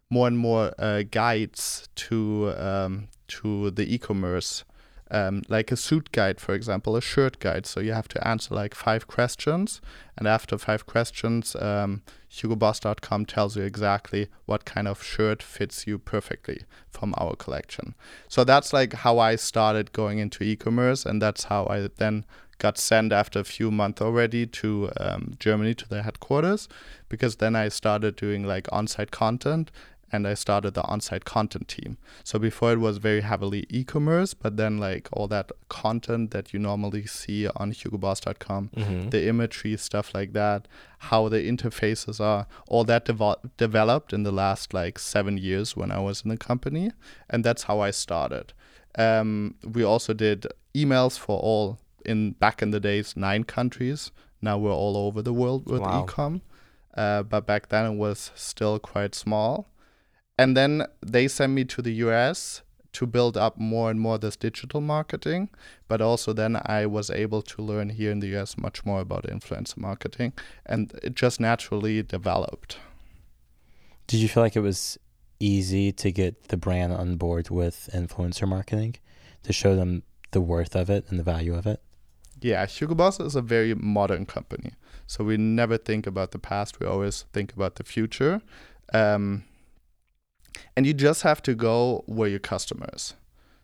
more 0.09 0.27
and 0.27 0.37
more 0.37 0.73
uh, 0.79 1.03
guides 1.03 1.89
to 1.95 2.53
um, 2.57 3.09
to 3.27 3.71
the 3.71 3.93
e-commerce 3.93 4.63
um, 5.11 5.43
like 5.47 5.71
a 5.71 5.77
suit 5.77 6.11
guide, 6.11 6.39
for 6.39 6.53
example, 6.53 6.95
a 6.95 7.01
shirt 7.01 7.39
guide. 7.39 7.65
So 7.65 7.79
you 7.79 7.93
have 7.93 8.07
to 8.09 8.27
answer 8.27 8.53
like 8.53 8.75
five 8.75 9.07
questions, 9.07 9.81
and 10.17 10.27
after 10.27 10.57
five 10.57 10.85
questions, 10.85 11.55
um, 11.55 12.01
HugoBoss.com 12.31 13.25
tells 13.25 13.55
you 13.55 13.63
exactly 13.63 14.27
what 14.45 14.65
kind 14.65 14.87
of 14.87 15.01
shirt 15.01 15.41
fits 15.41 15.87
you 15.87 15.97
perfectly 15.97 16.61
from 16.89 17.13
our 17.17 17.35
collection. 17.35 17.95
So 18.27 18.43
that's 18.43 18.73
like 18.73 18.93
how 18.93 19.19
I 19.19 19.35
started 19.35 19.93
going 19.93 20.19
into 20.19 20.43
e-commerce, 20.43 21.05
and 21.05 21.21
that's 21.21 21.45
how 21.45 21.65
I 21.67 21.89
then 21.97 22.25
got 22.59 22.77
sent 22.77 23.13
after 23.13 23.39
a 23.39 23.43
few 23.43 23.69
months 23.69 24.01
already 24.01 24.47
to 24.47 24.89
um, 24.97 25.35
Germany 25.39 25.73
to 25.75 25.87
the 25.87 26.03
headquarters, 26.03 26.67
because 27.07 27.37
then 27.37 27.55
I 27.55 27.69
started 27.69 28.15
doing 28.15 28.45
like 28.45 28.67
on-site 28.71 29.11
content 29.11 29.71
and 30.11 30.25
I 30.27 30.33
started 30.35 30.73
the 30.73 30.83
on-site 30.83 31.25
content 31.25 31.67
team. 31.67 31.97
So 32.23 32.39
before 32.39 32.71
it 32.71 32.79
was 32.79 32.97
very 32.97 33.21
heavily 33.21 33.65
e-commerce, 33.69 34.33
but 34.33 34.55
then 34.57 34.77
like 34.77 35.09
all 35.11 35.27
that 35.27 35.51
content 35.69 36.31
that 36.31 36.53
you 36.53 36.59
normally 36.59 37.05
see 37.05 37.47
on 37.47 37.71
hugoboss.com, 37.73 38.69
Mhm. 38.75 39.11
the 39.11 39.27
imagery 39.27 39.75
stuff 39.77 40.13
like 40.13 40.33
that, 40.33 40.67
how 40.99 41.27
the 41.29 41.39
interfaces 41.39 42.19
are, 42.21 42.47
all 42.69 42.83
that 42.85 43.05
devo- 43.05 43.39
developed 43.57 44.13
in 44.13 44.23
the 44.23 44.31
last 44.31 44.73
like 44.73 44.97
7 44.99 45.37
years 45.37 45.75
when 45.75 45.91
I 45.91 45.99
was 45.99 46.21
in 46.23 46.29
the 46.29 46.37
company, 46.37 46.91
and 47.29 47.43
that's 47.43 47.63
how 47.63 47.79
I 47.81 47.91
started. 47.91 48.53
Um, 48.97 49.55
we 49.63 49.83
also 49.83 50.13
did 50.13 50.47
emails 50.73 51.19
for 51.19 51.39
all 51.39 51.79
in 52.05 52.31
back 52.31 52.61
in 52.61 52.71
the 52.71 52.79
days 52.79 53.15
9 53.17 53.43
countries. 53.43 54.11
Now 54.41 54.57
we're 54.57 54.73
all 54.73 54.95
over 54.97 55.21
the 55.21 55.33
world 55.33 55.65
with 55.65 55.81
Wow. 55.81 56.05
ecom. 56.05 56.41
Uh, 56.95 57.21
but 57.23 57.45
back 57.45 57.69
then 57.69 57.85
it 57.91 57.95
was 57.97 58.31
still 58.35 58.79
quite 58.79 59.13
small 59.13 59.67
and 60.37 60.55
then 60.55 60.85
they 61.05 61.27
sent 61.27 61.53
me 61.53 61.65
to 61.65 61.81
the 61.81 61.93
US 62.05 62.61
to 62.93 63.05
build 63.05 63.37
up 63.37 63.59
more 63.59 63.91
and 63.91 63.99
more 63.99 64.17
this 64.17 64.35
digital 64.35 64.81
marketing. 64.81 65.49
But 65.87 66.01
also 66.01 66.33
then 66.33 66.59
I 66.65 66.85
was 66.85 67.09
able 67.09 67.41
to 67.43 67.61
learn 67.61 67.89
here 67.89 68.11
in 68.11 68.19
the 68.19 68.35
US 68.37 68.57
much 68.57 68.85
more 68.85 69.01
about 69.01 69.23
influencer 69.23 69.77
marketing, 69.77 70.33
and 70.65 70.91
it 71.03 71.15
just 71.15 71.39
naturally 71.39 72.01
developed. 72.01 72.79
Did 74.07 74.19
you 74.21 74.29
feel 74.29 74.41
like 74.41 74.55
it 74.55 74.61
was 74.61 74.97
easy 75.39 75.91
to 75.91 76.11
get 76.11 76.47
the 76.47 76.57
brand 76.57 76.93
on 76.93 77.17
board 77.17 77.49
with 77.49 77.89
influencer 77.93 78.47
marketing 78.47 78.95
to 79.43 79.53
show 79.53 79.75
them 79.75 80.03
the 80.31 80.41
worth 80.41 80.75
of 80.75 80.89
it 80.89 81.05
and 81.09 81.19
the 81.19 81.23
value 81.23 81.53
of 81.53 81.67
it? 81.67 81.81
Yeah, 82.39 82.65
Hugo 82.65 82.95
Boss 82.95 83.19
is 83.19 83.35
a 83.35 83.41
very 83.41 83.73
modern 83.73 84.25
company, 84.25 84.73
so 85.07 85.23
we 85.23 85.37
never 85.37 85.77
think 85.77 86.05
about 86.05 86.31
the 86.31 86.39
past. 86.39 86.79
We 86.79 86.85
always 86.85 87.25
think 87.33 87.53
about 87.53 87.75
the 87.75 87.83
future. 87.83 88.41
Um, 88.93 89.43
and 90.75 90.85
you 90.85 90.93
just 90.93 91.21
have 91.23 91.41
to 91.43 91.55
go 91.55 92.03
where 92.05 92.29
your 92.29 92.39
customer 92.39 92.87
is. 92.93 93.15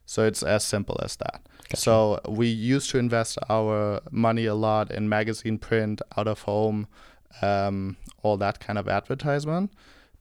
So 0.06 0.26
it's 0.26 0.44
as 0.44 0.64
simple 0.64 1.00
as 1.02 1.16
that. 1.18 1.42
Gotcha. 1.70 1.78
So 1.78 2.20
we 2.28 2.48
used 2.48 2.90
to 2.92 2.98
invest 2.98 3.38
our 3.50 4.02
money 4.12 4.46
a 4.46 4.56
lot 4.56 4.92
in 4.92 5.08
magazine 5.08 5.58
print, 5.58 6.02
out 6.18 6.28
of 6.28 6.42
home, 6.42 6.88
um, 7.42 7.98
all 8.22 8.38
that 8.38 8.60
kind 8.60 8.78
of 8.78 8.88
advertisement. 8.88 9.72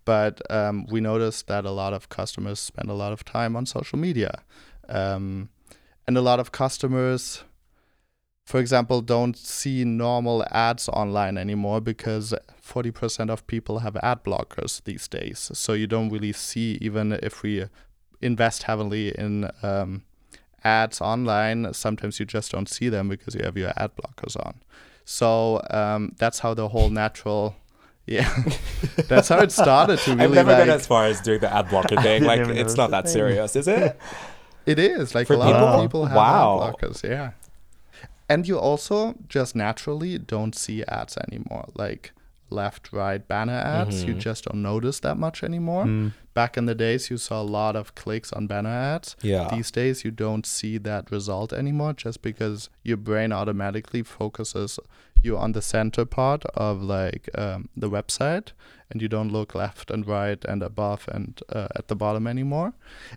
But 0.05 0.41
um, 0.51 0.87
we 0.87 1.01
noticed 1.01 1.47
that 1.49 1.65
a 1.65 1.71
lot 1.71 1.93
of 1.93 2.09
customers 2.09 2.59
spend 2.59 2.91
a 2.91 2.95
lot 2.95 3.13
of 3.13 3.25
time 3.25 3.57
on 3.57 3.67
social 3.67 3.99
media. 3.99 4.43
Um, 4.89 5.49
and 6.07 6.17
a 6.17 6.21
lot 6.21 6.41
of 6.41 6.53
customers, 6.53 7.45
for 8.45 8.59
example, 8.61 9.01
don't 9.01 9.37
see 9.37 9.85
normal 9.85 10.45
ads 10.51 10.89
online 10.89 11.39
anymore 11.39 11.81
because 11.81 12.35
40% 12.63 13.31
of 13.31 13.47
people 13.47 13.79
have 13.81 13.97
ad 14.03 14.25
blockers 14.25 14.83
these 14.85 15.07
days. 15.09 15.51
So 15.55 15.73
you 15.75 15.87
don't 15.87 16.11
really 16.11 16.33
see, 16.33 16.77
even 16.81 17.13
if 17.23 17.43
we 17.43 17.67
invest 18.21 18.65
heavily 18.65 19.11
in 19.17 19.49
um, 19.63 20.03
ads 20.65 21.01
online, 21.01 21.73
sometimes 21.73 22.19
you 22.21 22.27
just 22.27 22.51
don't 22.53 22.69
see 22.69 22.89
them 22.89 23.09
because 23.09 23.35
you 23.35 23.43
have 23.45 23.57
your 23.57 23.73
ad 23.77 23.93
blockers 23.97 24.37
on. 24.45 24.61
So 25.05 25.63
um, 25.71 26.15
that's 26.19 26.41
how 26.41 26.53
the 26.55 26.69
whole 26.69 26.91
natural, 26.91 27.57
yeah, 28.07 28.29
that's 29.09 29.29
how 29.29 29.39
it 29.39 29.53
started 29.53 29.99
to 30.01 30.13
really 30.13 30.25
I've 30.25 30.35
never 30.35 30.53
like, 30.53 30.67
gone 30.67 30.71
as 30.77 30.87
far 30.87 31.07
as 31.07 31.21
doing 31.21 31.41
the 31.41 31.53
ad 31.53 31.69
blocker 31.69 31.97
thing. 32.03 32.25
Like, 32.25 32.41
it's 32.49 32.77
not 32.77 32.91
that 32.91 33.05
thing. 33.05 33.13
serious, 33.13 33.57
is 33.57 33.67
it? 33.69 33.99
It 34.67 34.79
is 34.79 35.15
like 35.15 35.27
For 35.29 35.35
a 35.35 35.39
lot 35.39 35.47
people? 35.53 35.67
of 35.69 35.81
people 35.83 36.05
have 36.07 36.17
Wow. 36.17 36.63
ad 36.69 36.75
blockers. 36.75 37.09
Yeah, 37.09 37.33
and 38.33 38.49
you 38.49 38.59
also 38.59 39.15
just 39.29 39.55
naturally 39.57 40.19
don't 40.19 40.55
see 40.55 40.83
ads 41.01 41.17
anymore, 41.27 41.67
like 41.85 42.13
left, 42.51 42.93
right 42.93 43.23
banner 43.29 43.61
ads. 43.81 44.05
You 44.05 44.15
Mhm. 44.15 44.19
just 44.29 44.45
don't 44.45 44.63
notice 44.63 45.01
that 45.01 45.17
much 45.17 45.43
anymore. 45.43 45.85
Mm. 45.87 46.13
Back 46.35 46.57
in 46.59 46.67
the 46.67 46.75
days, 46.75 47.11
you 47.11 47.17
saw 47.19 47.41
a 47.43 47.49
lot 47.61 47.77
of 47.77 47.95
clicks 47.95 48.31
on 48.33 48.47
banner 48.47 48.77
ads. 48.95 49.17
Yeah. 49.23 49.49
These 49.57 49.71
days, 49.73 50.05
you 50.05 50.11
don't 50.25 50.47
see 50.47 50.79
that 50.79 51.11
result 51.11 51.53
anymore, 51.53 51.95
just 52.05 52.21
because 52.23 52.69
your 52.89 52.99
brain 52.99 53.33
automatically 53.33 54.03
focuses 54.03 54.79
you 55.25 55.39
on 55.39 55.53
the 55.53 55.63
center 55.63 56.05
part 56.05 56.43
of 56.69 56.83
like 56.83 57.25
um, 57.39 57.69
the 57.83 57.89
website, 57.89 58.49
and 58.91 59.01
you 59.03 59.09
don't 59.09 59.33
look 59.33 59.55
left 59.55 59.91
and 59.91 60.07
right 60.07 60.45
and 60.45 60.63
above 60.63 61.09
and 61.15 61.41
uh, 61.59 61.69
at 61.79 61.87
the 61.89 61.97
bottom 61.97 62.27
anymore. 62.27 62.73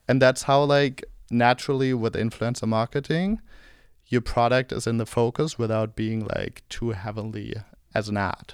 And 0.08 0.22
that's 0.22 0.44
how 0.44 0.64
like 0.78 1.04
naturally 1.30 1.94
with 1.94 2.14
influencer 2.16 2.68
marketing, 2.68 3.42
your 4.08 4.22
product 4.22 4.72
is 4.72 4.86
in 4.88 4.98
the 4.98 5.06
focus 5.06 5.58
without 5.58 5.96
being 5.96 6.26
like 6.36 6.64
too 6.70 6.92
heavily 6.92 7.56
as 7.94 8.08
an 8.10 8.18
ad. 8.18 8.54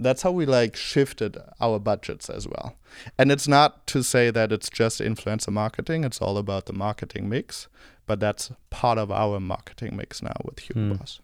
That's 0.00 0.22
how 0.22 0.30
we 0.30 0.46
like 0.46 0.76
shifted 0.76 1.36
our 1.60 1.78
budgets 1.80 2.30
as 2.30 2.46
well. 2.46 2.76
And 3.18 3.32
it's 3.32 3.48
not 3.48 3.86
to 3.88 4.02
say 4.04 4.30
that 4.30 4.52
it's 4.52 4.68
just 4.68 5.00
influencer 5.00 5.50
marketing, 5.52 6.04
it's 6.04 6.20
all 6.22 6.38
about 6.38 6.66
the 6.66 6.72
marketing 6.72 7.28
mix, 7.28 7.66
but 8.06 8.20
that's 8.20 8.50
part 8.70 8.96
of 8.98 9.10
our 9.10 9.40
marketing 9.40 9.96
mix 9.96 10.22
now 10.22 10.36
with 10.44 10.60
Hugo 10.60 10.80
Hmm. 10.80 10.92
Boss. 10.94 11.20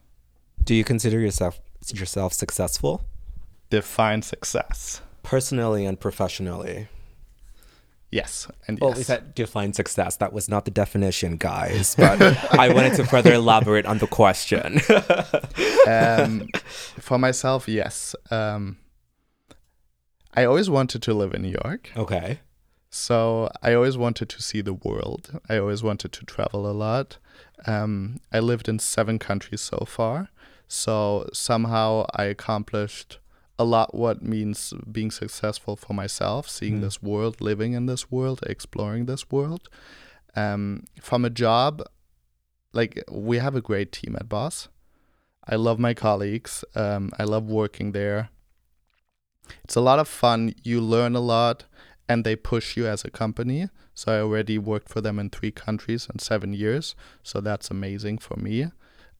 Do 0.64 0.74
you 0.74 0.82
consider 0.84 1.20
yourself 1.20 1.60
yourself 1.92 2.32
successful 2.32 3.04
Define 3.70 4.22
success. 4.22 5.02
personally 5.22 5.84
and 5.86 6.00
professionally? 6.00 6.88
Yes. 8.14 8.46
And 8.68 8.78
Well, 8.78 8.90
yes. 8.90 8.98
we 8.98 9.02
said 9.02 9.34
define 9.34 9.72
success. 9.72 10.16
That 10.18 10.32
was 10.32 10.48
not 10.48 10.64
the 10.64 10.70
definition, 10.70 11.36
guys. 11.36 11.96
But 11.96 12.22
I 12.64 12.72
wanted 12.72 12.94
to 12.94 13.04
further 13.04 13.32
elaborate 13.34 13.86
on 13.86 13.98
the 13.98 14.06
question. 14.06 14.80
um, 15.88 16.46
for 17.00 17.18
myself, 17.18 17.66
yes. 17.66 18.14
Um, 18.30 18.76
I 20.32 20.44
always 20.44 20.70
wanted 20.70 21.02
to 21.02 21.12
live 21.12 21.34
in 21.34 21.42
New 21.42 21.56
York. 21.64 21.90
okay. 21.96 22.40
So 22.88 23.50
I 23.60 23.74
always 23.74 23.98
wanted 23.98 24.28
to 24.28 24.40
see 24.40 24.60
the 24.60 24.74
world. 24.74 25.40
I 25.48 25.58
always 25.58 25.82
wanted 25.82 26.12
to 26.12 26.24
travel 26.24 26.70
a 26.70 26.74
lot. 26.86 27.18
Um, 27.66 28.20
I 28.32 28.38
lived 28.38 28.68
in 28.68 28.78
seven 28.78 29.18
countries 29.18 29.60
so 29.60 29.84
far. 29.84 30.28
So 30.68 31.28
somehow 31.32 32.06
I 32.14 32.24
accomplished 32.26 33.18
a 33.58 33.64
lot 33.64 33.94
what 33.94 34.22
means 34.22 34.74
being 34.90 35.10
successful 35.10 35.76
for 35.76 35.94
myself, 35.94 36.48
seeing 36.48 36.78
Mm. 36.78 36.80
this 36.82 37.02
world, 37.02 37.40
living 37.40 37.72
in 37.72 37.86
this 37.86 38.10
world, 38.10 38.40
exploring 38.46 39.06
this 39.06 39.30
world. 39.30 39.68
Um, 40.36 40.84
from 41.00 41.24
a 41.24 41.30
job, 41.30 41.82
like 42.72 43.02
we 43.10 43.38
have 43.38 43.54
a 43.54 43.60
great 43.60 43.92
team 43.92 44.16
at 44.16 44.28
Boss. 44.28 44.68
I 45.46 45.54
love 45.56 45.78
my 45.78 45.94
colleagues. 45.94 46.64
Um, 46.74 47.12
I 47.18 47.24
love 47.24 47.44
working 47.46 47.92
there. 47.92 48.30
It's 49.62 49.76
a 49.76 49.80
lot 49.80 49.98
of 49.98 50.08
fun. 50.08 50.54
You 50.64 50.80
learn 50.80 51.14
a 51.14 51.20
lot 51.20 51.64
and 52.08 52.24
they 52.24 52.34
push 52.34 52.76
you 52.76 52.86
as 52.86 53.04
a 53.04 53.10
company. 53.10 53.68
So 53.94 54.12
I 54.12 54.20
already 54.20 54.58
worked 54.58 54.88
for 54.88 55.00
them 55.00 55.18
in 55.18 55.30
three 55.30 55.52
countries 55.52 56.08
in 56.12 56.18
seven 56.18 56.52
years. 56.52 56.96
So 57.22 57.40
that's 57.40 57.70
amazing 57.70 58.18
for 58.18 58.36
me. 58.36 58.66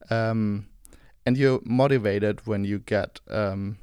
Um, 0.09 0.67
and 1.25 1.37
you're 1.37 1.61
motivated 1.63 2.45
when 2.45 2.65
you 2.65 2.79
get, 2.79 3.21
um, 3.29 3.77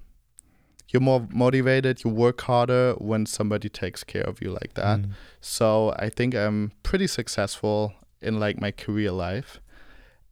you're 0.92 1.00
more 1.00 1.26
motivated, 1.30 2.04
you 2.04 2.11
work 2.11 2.40
harder 2.42 2.94
when 2.99 3.26
somebody 3.26 3.68
takes 3.68 4.04
care 4.04 4.22
of 4.22 4.42
you 4.42 4.50
like 4.50 4.75
that. 4.75 5.00
Mm. 5.00 5.11
So 5.40 5.94
I 5.99 6.11
think 6.11 6.34
I'm 6.34 6.72
pretty 6.82 7.06
successful 7.06 7.94
in 8.20 8.38
like 8.38 8.61
my 8.61 8.70
career 8.70 9.11
life. 9.11 9.61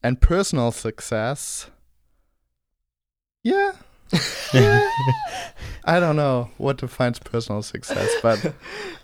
And 0.02 0.20
personal 0.20 0.72
success, 0.72 1.70
yeah. 3.42 3.72
yeah. 4.54 4.90
I 5.84 6.00
don't 6.00 6.16
know 6.16 6.50
what 6.58 6.78
defines 6.78 7.18
personal 7.18 7.62
success, 7.62 8.10
but 8.22 8.54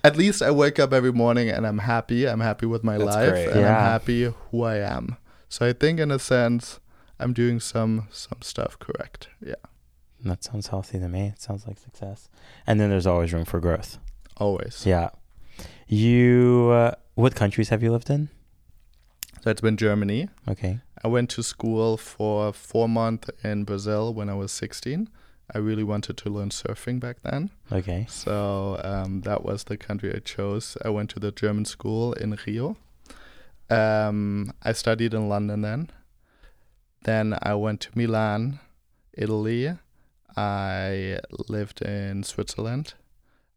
at 0.05 0.17
least 0.17 0.43
I 0.43 0.51
wake 0.51 0.79
up 0.79 0.93
every 0.93 1.13
morning 1.13 1.49
and 1.49 1.67
I'm 1.67 1.79
happy. 1.79 2.27
I'm 2.27 2.41
happy 2.41 2.67
with 2.67 2.85
my 2.85 2.99
That's 2.99 3.15
life 3.15 3.31
great. 3.31 3.49
and 3.49 3.61
I'm 3.61 3.75
happy 3.75 4.33
who 4.51 4.63
I 4.63 4.77
am. 4.77 5.17
So 5.49 5.67
I 5.67 5.73
think 5.73 6.01
in 6.01 6.11
a 6.11 6.19
sense 6.19 6.81
I'm 7.19 7.33
doing 7.33 7.61
some 7.61 8.09
some 8.11 8.43
stuff 8.43 8.79
correct. 8.79 9.29
Yeah. 9.45 9.55
That 10.25 10.43
sounds 10.43 10.69
healthy 10.69 10.99
to 10.99 11.09
me. 11.09 11.29
It 11.29 11.41
sounds 11.41 11.67
like 11.67 11.79
success. 11.79 12.29
And 12.67 12.81
then 12.81 12.91
there's 12.91 13.07
always 13.07 13.33
room 13.33 13.45
for 13.45 13.61
growth. 13.61 13.99
Always. 14.39 14.85
Yeah. 14.87 15.11
You, 15.89 16.71
uh, 16.73 16.95
what 17.15 17.35
countries 17.35 17.69
have 17.69 17.83
you 17.83 17.93
lived 17.93 18.11
in? 18.11 18.29
So 19.43 19.51
it's 19.51 19.61
been 19.61 19.77
Germany. 19.77 20.29
Okay. 20.49 20.81
I 21.05 21.09
went 21.09 21.31
to 21.31 21.43
school 21.43 21.97
for 21.97 22.53
four 22.53 22.89
months 22.89 23.31
in 23.45 23.65
Brazil 23.65 24.13
when 24.13 24.29
I 24.29 24.35
was 24.35 24.51
16. 24.53 25.09
I 25.55 25.59
really 25.59 25.85
wanted 25.85 26.17
to 26.17 26.31
learn 26.31 26.49
surfing 26.49 26.99
back 26.99 27.19
then. 27.23 27.51
Okay. 27.71 28.07
So 28.09 28.81
um, 28.83 29.21
that 29.21 29.45
was 29.45 29.65
the 29.65 29.77
country 29.77 30.13
I 30.15 30.19
chose. 30.19 30.77
I 30.85 30.89
went 30.89 31.11
to 31.11 31.21
the 31.21 31.31
German 31.31 31.65
school 31.65 32.13
in 32.15 32.37
Rio. 32.47 32.77
Um, 33.71 34.53
I 34.63 34.73
studied 34.73 35.15
in 35.15 35.29
London 35.29 35.63
then. 35.63 35.91
Then 37.05 37.39
I 37.41 37.55
went 37.55 37.81
to 37.83 37.91
Milan, 37.95 38.59
Italy. 39.13 39.79
I 40.37 41.19
lived 41.49 41.83
in 41.83 42.23
Switzerland. 42.23 42.95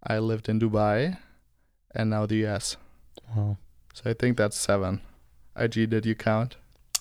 I 0.01 0.19
lived 0.19 0.48
in 0.48 0.59
Dubai, 0.59 1.17
and 1.93 2.09
now 2.09 2.25
the 2.25 2.45
US. 2.48 2.77
Wow. 3.36 3.57
So 3.93 4.09
I 4.09 4.13
think 4.13 4.38
that's 4.38 4.57
seven. 4.57 5.01
IG, 5.57 5.89
did 5.89 6.05
you 6.05 6.15
count? 6.15 6.55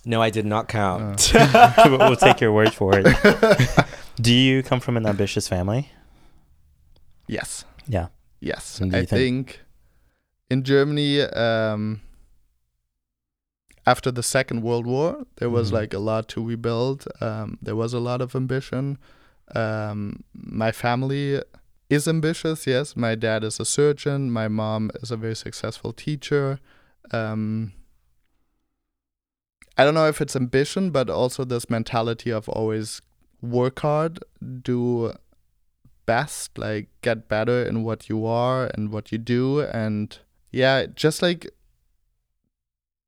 No, 0.04 0.20
I 0.22 0.30
did 0.30 0.46
not 0.46 0.68
count. 0.68 1.30
we'll 1.34 1.98
we'll 1.98 2.16
take 2.16 2.40
your 2.40 2.52
word 2.52 2.72
for 2.72 2.92
it. 2.98 3.06
Do 4.20 4.32
you 4.32 4.62
come 4.64 4.80
from 4.80 4.96
an 4.96 5.06
ambitious 5.06 5.46
family? 5.46 5.90
Yes. 7.28 7.64
Yeah. 7.86 8.08
Yes. 8.40 8.80
I 8.82 8.88
think- 8.90 9.08
think 9.10 9.60
in 10.50 10.64
Germany, 10.64 11.20
um, 11.22 12.00
after 13.86 14.10
the 14.10 14.22
Second 14.22 14.62
World 14.62 14.86
War, 14.86 15.24
there 15.36 15.50
was 15.50 15.70
Mhm. 15.70 15.74
like 15.74 15.94
a 15.94 15.98
lot 15.98 16.28
to 16.28 16.44
rebuild. 16.44 17.06
Um, 17.20 17.58
there 17.62 17.76
was 17.76 17.94
a 17.94 18.00
lot 18.00 18.20
of 18.20 18.34
ambition. 18.34 18.98
Um, 19.54 20.24
my 20.34 20.72
family 20.72 21.42
is 21.88 22.06
ambitious, 22.06 22.66
yes. 22.66 22.96
My 22.96 23.14
dad 23.14 23.44
is 23.44 23.58
a 23.60 23.64
surgeon. 23.64 24.30
My 24.30 24.48
mom 24.48 24.90
is 25.02 25.10
a 25.10 25.16
very 25.16 25.36
successful 25.36 25.92
teacher. 25.92 26.60
Um, 27.10 27.72
I 29.76 29.84
don't 29.84 29.94
know 29.94 30.08
if 30.08 30.20
it's 30.20 30.36
ambition, 30.36 30.90
but 30.90 31.08
also 31.08 31.44
this 31.44 31.70
mentality 31.70 32.30
of 32.30 32.48
always 32.48 33.00
work 33.40 33.80
hard, 33.80 34.18
do 34.62 35.14
best, 36.04 36.58
like 36.58 36.88
get 37.02 37.28
better 37.28 37.62
in 37.62 37.84
what 37.84 38.08
you 38.08 38.26
are 38.26 38.70
and 38.74 38.90
what 38.90 39.12
you 39.12 39.18
do, 39.18 39.60
and 39.60 40.18
yeah, 40.50 40.86
just 40.86 41.22
like 41.22 41.46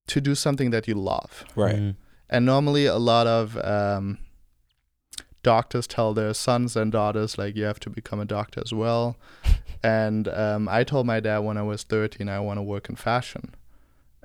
to 0.06 0.20
do 0.20 0.34
something 0.34 0.70
that 0.70 0.86
you 0.86 0.94
love. 0.94 1.44
right. 1.56 1.76
Mm. 1.76 1.96
And 2.32 2.46
normally, 2.46 2.86
a 2.86 2.98
lot 2.98 3.26
of 3.26 3.56
um, 3.64 4.18
doctors 5.42 5.86
tell 5.86 6.12
their 6.14 6.34
sons 6.34 6.76
and 6.76 6.92
daughters 6.92 7.38
like 7.38 7.56
you 7.56 7.64
have 7.64 7.80
to 7.80 7.90
become 7.90 8.20
a 8.20 8.24
doctor 8.24 8.60
as 8.64 8.72
well. 8.72 9.16
and 9.82 10.28
um, 10.28 10.68
I 10.68 10.84
told 10.84 11.06
my 11.06 11.20
dad 11.20 11.38
when 11.38 11.56
I 11.56 11.62
was 11.62 11.82
13 11.82 12.28
I 12.28 12.40
want 12.40 12.58
to 12.58 12.62
work 12.62 12.88
in 12.88 12.96
fashion, 12.96 13.54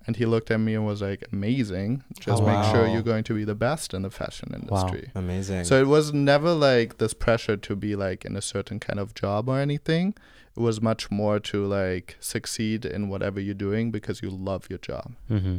and 0.05 0.17
he 0.17 0.25
looked 0.25 0.51
at 0.51 0.59
me 0.59 0.75
and 0.75 0.85
was 0.85 1.01
like, 1.01 1.23
"Amazing! 1.31 2.03
Just 2.19 2.41
Oh, 2.41 2.45
make 2.45 2.63
sure 2.71 2.85
you're 2.85 3.01
going 3.01 3.23
to 3.25 3.33
be 3.33 3.43
the 3.45 3.55
best 3.55 3.93
in 3.93 4.01
the 4.03 4.09
fashion 4.11 4.53
industry." 4.53 5.11
Amazing. 5.15 5.63
So 5.65 5.79
it 5.81 5.87
was 5.87 6.13
never 6.13 6.53
like 6.53 6.97
this 6.97 7.13
pressure 7.13 7.57
to 7.57 7.75
be 7.75 7.95
like 7.95 8.25
in 8.25 8.35
a 8.35 8.41
certain 8.41 8.79
kind 8.79 8.99
of 8.99 9.13
job 9.13 9.49
or 9.49 9.59
anything. 9.59 10.13
It 10.55 10.59
was 10.61 10.81
much 10.81 11.09
more 11.11 11.39
to 11.39 11.65
like 11.65 12.17
succeed 12.19 12.85
in 12.85 13.09
whatever 13.09 13.39
you're 13.39 13.53
doing 13.53 13.91
because 13.91 14.21
you 14.21 14.29
love 14.29 14.67
your 14.69 14.79
job. 14.79 15.13
hmm 15.27 15.57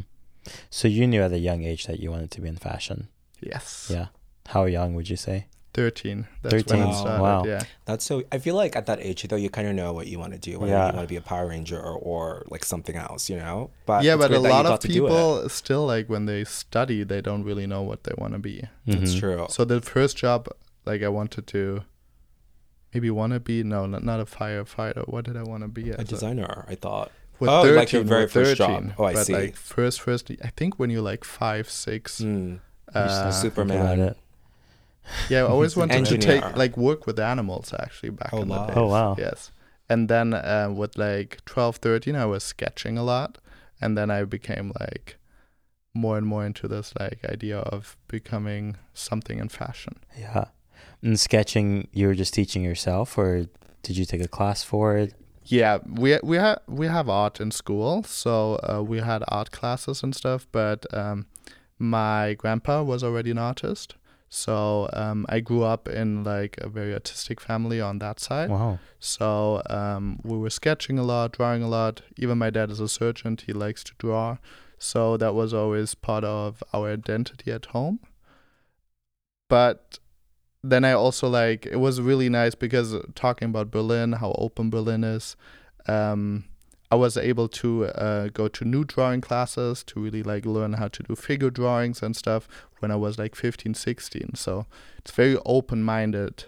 So 0.69 0.87
you 0.87 1.05
knew 1.07 1.21
at 1.21 1.31
a 1.33 1.39
young 1.39 1.63
age 1.63 1.85
that 1.87 1.99
you 1.99 2.09
wanted 2.11 2.31
to 2.31 2.41
be 2.41 2.47
in 2.47 2.55
fashion. 2.57 3.09
Yes. 3.41 3.89
Yeah. 3.93 4.07
How 4.47 4.65
young 4.65 4.95
would 4.95 5.09
you 5.09 5.15
say? 5.17 5.47
13. 5.73 6.25
That's 6.41 6.53
13. 6.55 6.79
when 6.79 6.87
it 6.87 6.91
Wow. 6.91 6.99
started. 6.99 7.21
Wow. 7.21 7.43
Yeah. 7.45 7.61
That's 7.85 8.03
so. 8.03 8.23
I 8.31 8.39
feel 8.39 8.55
like 8.55 8.75
at 8.75 8.87
that 8.87 8.99
age, 8.99 9.21
though, 9.27 9.35
you 9.35 9.49
kind 9.49 9.67
of 9.67 9.75
know 9.75 9.93
what 9.93 10.07
you 10.07 10.17
want 10.17 10.33
to 10.33 10.39
do. 10.39 10.57
Whether 10.59 10.71
Yeah. 10.73 10.87
you 10.89 10.95
want 10.95 11.07
to 11.07 11.11
be 11.13 11.17
a 11.17 11.21
Power 11.21 11.47
Ranger 11.47 11.79
or, 11.79 11.93
or 11.93 12.43
like 12.49 12.65
something 12.65 12.95
else, 12.95 13.29
you 13.29 13.37
know. 13.37 13.69
But 13.85 14.03
yeah, 14.03 14.15
but 14.15 14.25
a 14.25 14.27
great 14.29 14.43
that 14.43 14.47
you 14.49 14.53
lot 14.55 14.65
of 14.65 14.71
got 14.71 14.81
to 14.81 14.87
do 14.87 14.93
it. 15.05 15.09
people 15.09 15.49
still 15.49 15.85
like 15.85 16.09
when 16.09 16.25
they 16.25 16.43
study, 16.45 17.03
they 17.03 17.21
don't 17.21 17.43
really 17.43 17.67
know 17.67 17.83
what 17.83 18.05
they 18.05 18.13
want 18.17 18.33
to 18.33 18.39
be. 18.39 18.63
That's 18.87 19.13
Mhm. 19.13 19.19
true. 19.19 19.45
So 19.49 19.65
the 19.65 19.79
first 19.81 20.17
job, 20.17 20.47
like 20.85 21.03
I 21.03 21.09
wanted 21.09 21.45
to 21.47 21.83
maybe 22.93 23.11
want 23.11 23.33
to 23.33 23.39
be 23.39 23.63
no, 23.63 23.85
not, 23.85 24.03
not 24.03 24.19
a 24.19 24.25
firefighter. 24.25 25.07
What 25.07 25.25
did 25.25 25.37
I 25.37 25.43
want 25.43 25.61
to 25.61 25.67
be? 25.67 25.91
a 25.91 26.03
designer, 26.03 26.65
I 26.67 26.73
thought. 26.75 27.11
With 27.39 27.51
Oh, 27.51 27.61
13, 27.61 27.75
like 27.77 27.91
your 27.93 28.03
very 28.03 28.23
with 28.23 28.31
first 28.31 28.55
job. 28.57 28.69
13. 28.71 28.93
Oh, 28.97 29.03
I 29.03 29.13
but 29.13 29.25
see. 29.27 29.33
like 29.33 29.55
first, 29.55 30.01
first, 30.01 30.31
I 30.43 30.49
think 30.57 30.79
when 30.79 30.89
you're 30.89 31.03
like 31.03 31.23
five, 31.23 31.69
six, 31.69 32.19
Mm. 32.19 32.61
uh, 32.95 33.29
super- 33.31 33.63
Think 33.65 33.69
Superman. 33.69 34.15
It. 35.07 35.29
Yeah, 35.31 35.39
I 35.39 35.47
always 35.47 35.75
wanted 35.75 36.05
to 36.05 36.17
take 36.17 36.43
like 36.55 36.77
work 36.77 37.05
with 37.07 37.19
animals 37.19 37.73
actually 37.79 38.09
back 38.11 38.29
Oh, 38.33 38.41
in 38.41 38.47
the 38.49 38.55
wow. 38.55 38.67
days. 38.67 38.77
Oh, 38.77 38.87
wow. 38.87 39.15
Yes. 39.17 39.51
And 39.89 40.09
then 40.09 40.33
uh, 40.33 40.69
with 40.75 40.97
like 40.97 41.43
12, 41.45 41.77
13, 41.77 42.15
I 42.15 42.25
was 42.25 42.43
sketching 42.43 42.97
a 42.97 43.03
lot. 43.03 43.37
And 43.79 43.97
then 43.97 44.09
I 44.11 44.23
became 44.25 44.71
like 44.79 45.17
more 45.93 46.17
and 46.17 46.25
more 46.27 46.45
into 46.45 46.67
this 46.67 46.93
like 46.99 47.19
idea 47.25 47.59
of 47.59 47.95
becoming 48.07 48.75
something 48.93 49.39
in 49.39 49.49
fashion. 49.49 49.95
Yeah. 50.19 50.45
And 51.01 51.19
sketching, 51.19 51.87
you 51.93 52.07
were 52.07 52.15
just 52.15 52.33
teaching 52.33 52.63
yourself, 52.63 53.17
or 53.17 53.45
did 53.83 53.97
you 53.97 54.05
take 54.05 54.21
a 54.23 54.27
class 54.27 54.63
for 54.63 54.97
it? 54.97 55.13
Yeah, 55.43 55.77
we 55.87 56.19
we 56.23 56.37
have 56.37 56.59
we 56.67 56.87
have 56.87 57.07
art 57.07 57.39
in 57.39 57.51
school, 57.51 58.03
so 58.03 58.59
uh, 58.63 58.81
we 58.81 58.99
had 58.99 59.23
art 59.27 59.51
classes 59.51 60.03
and 60.03 60.13
stuff. 60.15 60.47
But 60.51 60.85
um, 60.93 61.27
my 61.77 62.33
grandpa 62.33 62.81
was 62.83 63.03
already 63.03 63.31
an 63.31 63.37
artist, 63.37 63.95
so 64.29 64.89
um, 64.93 65.25
I 65.29 65.39
grew 65.39 65.63
up 65.63 65.87
in 65.87 66.23
like 66.23 66.57
a 66.59 66.67
very 66.67 66.93
artistic 66.93 67.39
family 67.39 67.79
on 67.79 67.99
that 67.99 68.19
side. 68.19 68.49
Wow. 68.49 68.79
So 68.99 69.61
um, 69.69 70.19
we 70.23 70.37
were 70.37 70.49
sketching 70.49 70.99
a 70.99 71.03
lot, 71.03 71.31
drawing 71.31 71.63
a 71.63 71.69
lot. 71.69 72.01
Even 72.17 72.37
my 72.37 72.49
dad 72.49 72.69
is 72.69 72.79
a 72.79 72.89
surgeon; 72.89 73.37
he 73.45 73.53
likes 73.53 73.83
to 73.85 73.93
draw. 73.97 74.37
So 74.77 75.17
that 75.17 75.33
was 75.33 75.53
always 75.53 75.95
part 75.95 76.23
of 76.23 76.61
our 76.73 76.91
identity 76.91 77.51
at 77.51 77.67
home. 77.67 77.99
But 79.49 79.99
then 80.61 80.83
I 80.83 80.91
also 80.91 81.29
like 81.29 81.65
it 81.65 81.77
was 81.77 82.01
really 82.01 82.29
nice 82.29 82.53
because 82.53 82.95
talking 83.15 83.49
about 83.49 83.71
Berlin, 83.71 84.13
how 84.13 84.35
open 84.37 84.69
Berlin 84.69 85.03
is. 85.03 85.37
Um, 85.87 86.45
I 86.89 86.95
was 86.95 87.17
able 87.17 87.49
to 87.49 87.85
uh, 87.85 88.29
go 88.29 88.47
to 88.47 88.63
new 88.65 88.85
drawing 88.85 89.21
classes 89.21 89.83
to 89.85 89.99
really 89.99 90.23
like 90.23 90.45
learn 90.45 90.73
how 90.73 90.87
to 90.87 91.03
do 91.03 91.15
figure 91.15 91.49
drawings 91.49 92.01
and 92.01 92.15
stuff 92.15 92.47
when 92.79 92.91
I 92.91 92.95
was 92.95 93.19
like 93.19 93.35
15, 93.35 93.73
16. 93.73 94.35
So 94.35 94.67
it's 94.99 95.11
very 95.11 95.37
open 95.45 95.83
minded 95.83 96.45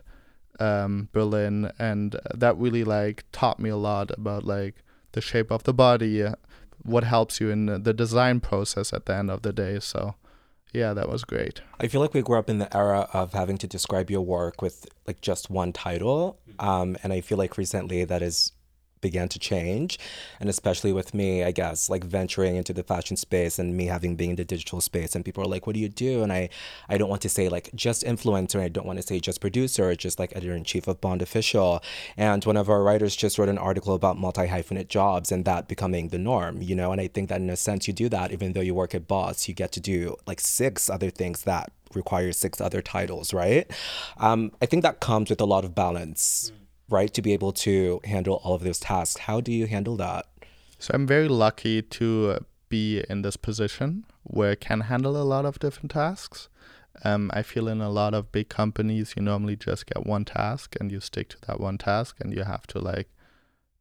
um, 0.59 1.09
Berlin, 1.11 1.71
and 1.79 2.15
that 2.33 2.57
really 2.57 2.83
like 2.83 3.23
taught 3.31 3.59
me 3.59 3.69
a 3.69 3.77
lot 3.77 4.11
about 4.11 4.43
like 4.43 4.75
the 5.13 5.21
shape 5.21 5.51
of 5.51 5.63
the 5.63 5.73
body, 5.73 6.23
uh, 6.23 6.35
what 6.83 7.03
helps 7.03 7.41
you 7.41 7.49
in 7.49 7.83
the 7.83 7.93
design 7.93 8.39
process 8.39 8.93
at 8.93 9.05
the 9.05 9.15
end 9.15 9.31
of 9.31 9.41
the 9.41 9.53
day. 9.53 9.79
So, 9.79 10.15
yeah, 10.73 10.93
that 10.93 11.09
was 11.09 11.23
great. 11.23 11.61
I 11.79 11.87
feel 11.87 12.01
like 12.01 12.13
we 12.13 12.21
grew 12.21 12.37
up 12.37 12.49
in 12.49 12.59
the 12.59 12.75
era 12.75 13.09
of 13.13 13.33
having 13.33 13.57
to 13.59 13.67
describe 13.67 14.09
your 14.09 14.21
work 14.21 14.61
with 14.61 14.87
like 15.07 15.21
just 15.21 15.49
one 15.49 15.73
title, 15.73 16.39
um, 16.59 16.97
and 17.03 17.11
I 17.11 17.21
feel 17.21 17.37
like 17.37 17.57
recently 17.57 18.05
that 18.05 18.21
is 18.21 18.51
began 19.01 19.29
to 19.29 19.39
change. 19.39 19.99
And 20.39 20.49
especially 20.49 20.93
with 20.93 21.13
me 21.13 21.43
i 21.43 21.51
guess 21.51 21.89
like 21.89 22.03
venturing 22.03 22.55
into 22.55 22.73
the 22.73 22.83
fashion 22.83 23.17
space 23.17 23.59
and 23.59 23.75
me 23.75 23.85
having 23.85 24.15
been 24.15 24.31
in 24.31 24.35
the 24.35 24.45
digital 24.45 24.81
space 24.81 25.15
and 25.15 25.25
people 25.25 25.43
are 25.43 25.47
like 25.47 25.65
what 25.67 25.73
do 25.73 25.79
you 25.79 25.89
do? 25.89 26.23
And 26.23 26.31
i 26.31 26.49
i 26.87 26.97
don't 26.97 27.09
want 27.09 27.21
to 27.23 27.29
say 27.29 27.49
like 27.49 27.69
just 27.75 28.03
influencer 28.03 28.59
i 28.59 28.67
don't 28.67 28.85
want 28.85 28.99
to 28.99 29.05
say 29.05 29.19
just 29.19 29.41
producer 29.41 29.95
just 29.95 30.19
like 30.19 30.35
editor-in-chief 30.35 30.87
of 30.87 31.01
bond 31.01 31.21
official. 31.21 31.81
And 32.17 32.43
one 32.45 32.57
of 32.57 32.69
our 32.69 32.83
writers 32.83 33.15
just 33.15 33.37
wrote 33.37 33.49
an 33.49 33.57
article 33.57 33.93
about 33.93 34.17
multi-hyphenate 34.17 34.87
jobs 34.87 35.31
and 35.31 35.45
that 35.45 35.67
becoming 35.67 36.09
the 36.09 36.19
norm 36.19 36.61
you 36.61 36.75
know? 36.75 36.91
And 36.91 37.01
i 37.01 37.07
think 37.07 37.29
that 37.29 37.41
in 37.41 37.49
a 37.49 37.55
sense 37.55 37.87
you 37.87 37.93
do 37.93 38.09
that 38.09 38.31
even 38.31 38.53
though 38.53 38.61
you 38.61 38.75
work 38.75 38.95
at 38.95 39.07
boss 39.07 39.47
you 39.47 39.53
get 39.53 39.71
to 39.73 39.79
do 39.79 40.15
like 40.27 40.39
six 40.39 40.89
other 40.89 41.09
things 41.09 41.43
that 41.43 41.71
require 41.93 42.31
six 42.31 42.61
other 42.61 42.81
titles 42.81 43.33
right? 43.33 43.69
Um, 44.17 44.51
i 44.61 44.65
think 44.65 44.83
that 44.83 44.99
comes 44.99 45.29
with 45.29 45.41
a 45.41 45.45
lot 45.45 45.65
of 45.65 45.73
balance 45.75 46.51
right? 46.89 47.13
To 47.13 47.21
be 47.21 47.33
able 47.33 47.51
to 47.53 47.99
handle 48.03 48.41
all 48.43 48.55
of 48.55 48.63
those 48.63 48.79
tasks. 48.79 49.21
How 49.21 49.41
do 49.41 49.51
you 49.51 49.67
handle 49.67 49.95
that? 49.97 50.25
So 50.77 50.91
I'm 50.93 51.05
very 51.05 51.27
lucky 51.27 51.81
to 51.81 52.35
uh, 52.37 52.39
be 52.69 53.03
in 53.09 53.21
this 53.21 53.35
position 53.35 54.05
where 54.23 54.51
I 54.51 54.55
can 54.55 54.81
handle 54.81 55.21
a 55.21 55.23
lot 55.23 55.45
of 55.45 55.59
different 55.59 55.91
tasks. 55.91 56.47
Um, 57.03 57.31
I 57.33 57.43
feel 57.43 57.67
in 57.67 57.81
a 57.81 57.89
lot 57.89 58.13
of 58.13 58.31
big 58.31 58.49
companies, 58.49 59.13
you 59.15 59.21
normally 59.21 59.55
just 59.55 59.85
get 59.85 60.05
one 60.05 60.25
task 60.25 60.75
and 60.79 60.91
you 60.91 60.99
stick 60.99 61.29
to 61.29 61.37
that 61.47 61.59
one 61.59 61.77
task 61.77 62.17
and 62.19 62.33
you 62.33 62.43
have 62.43 62.67
to 62.67 62.79
like 62.79 63.09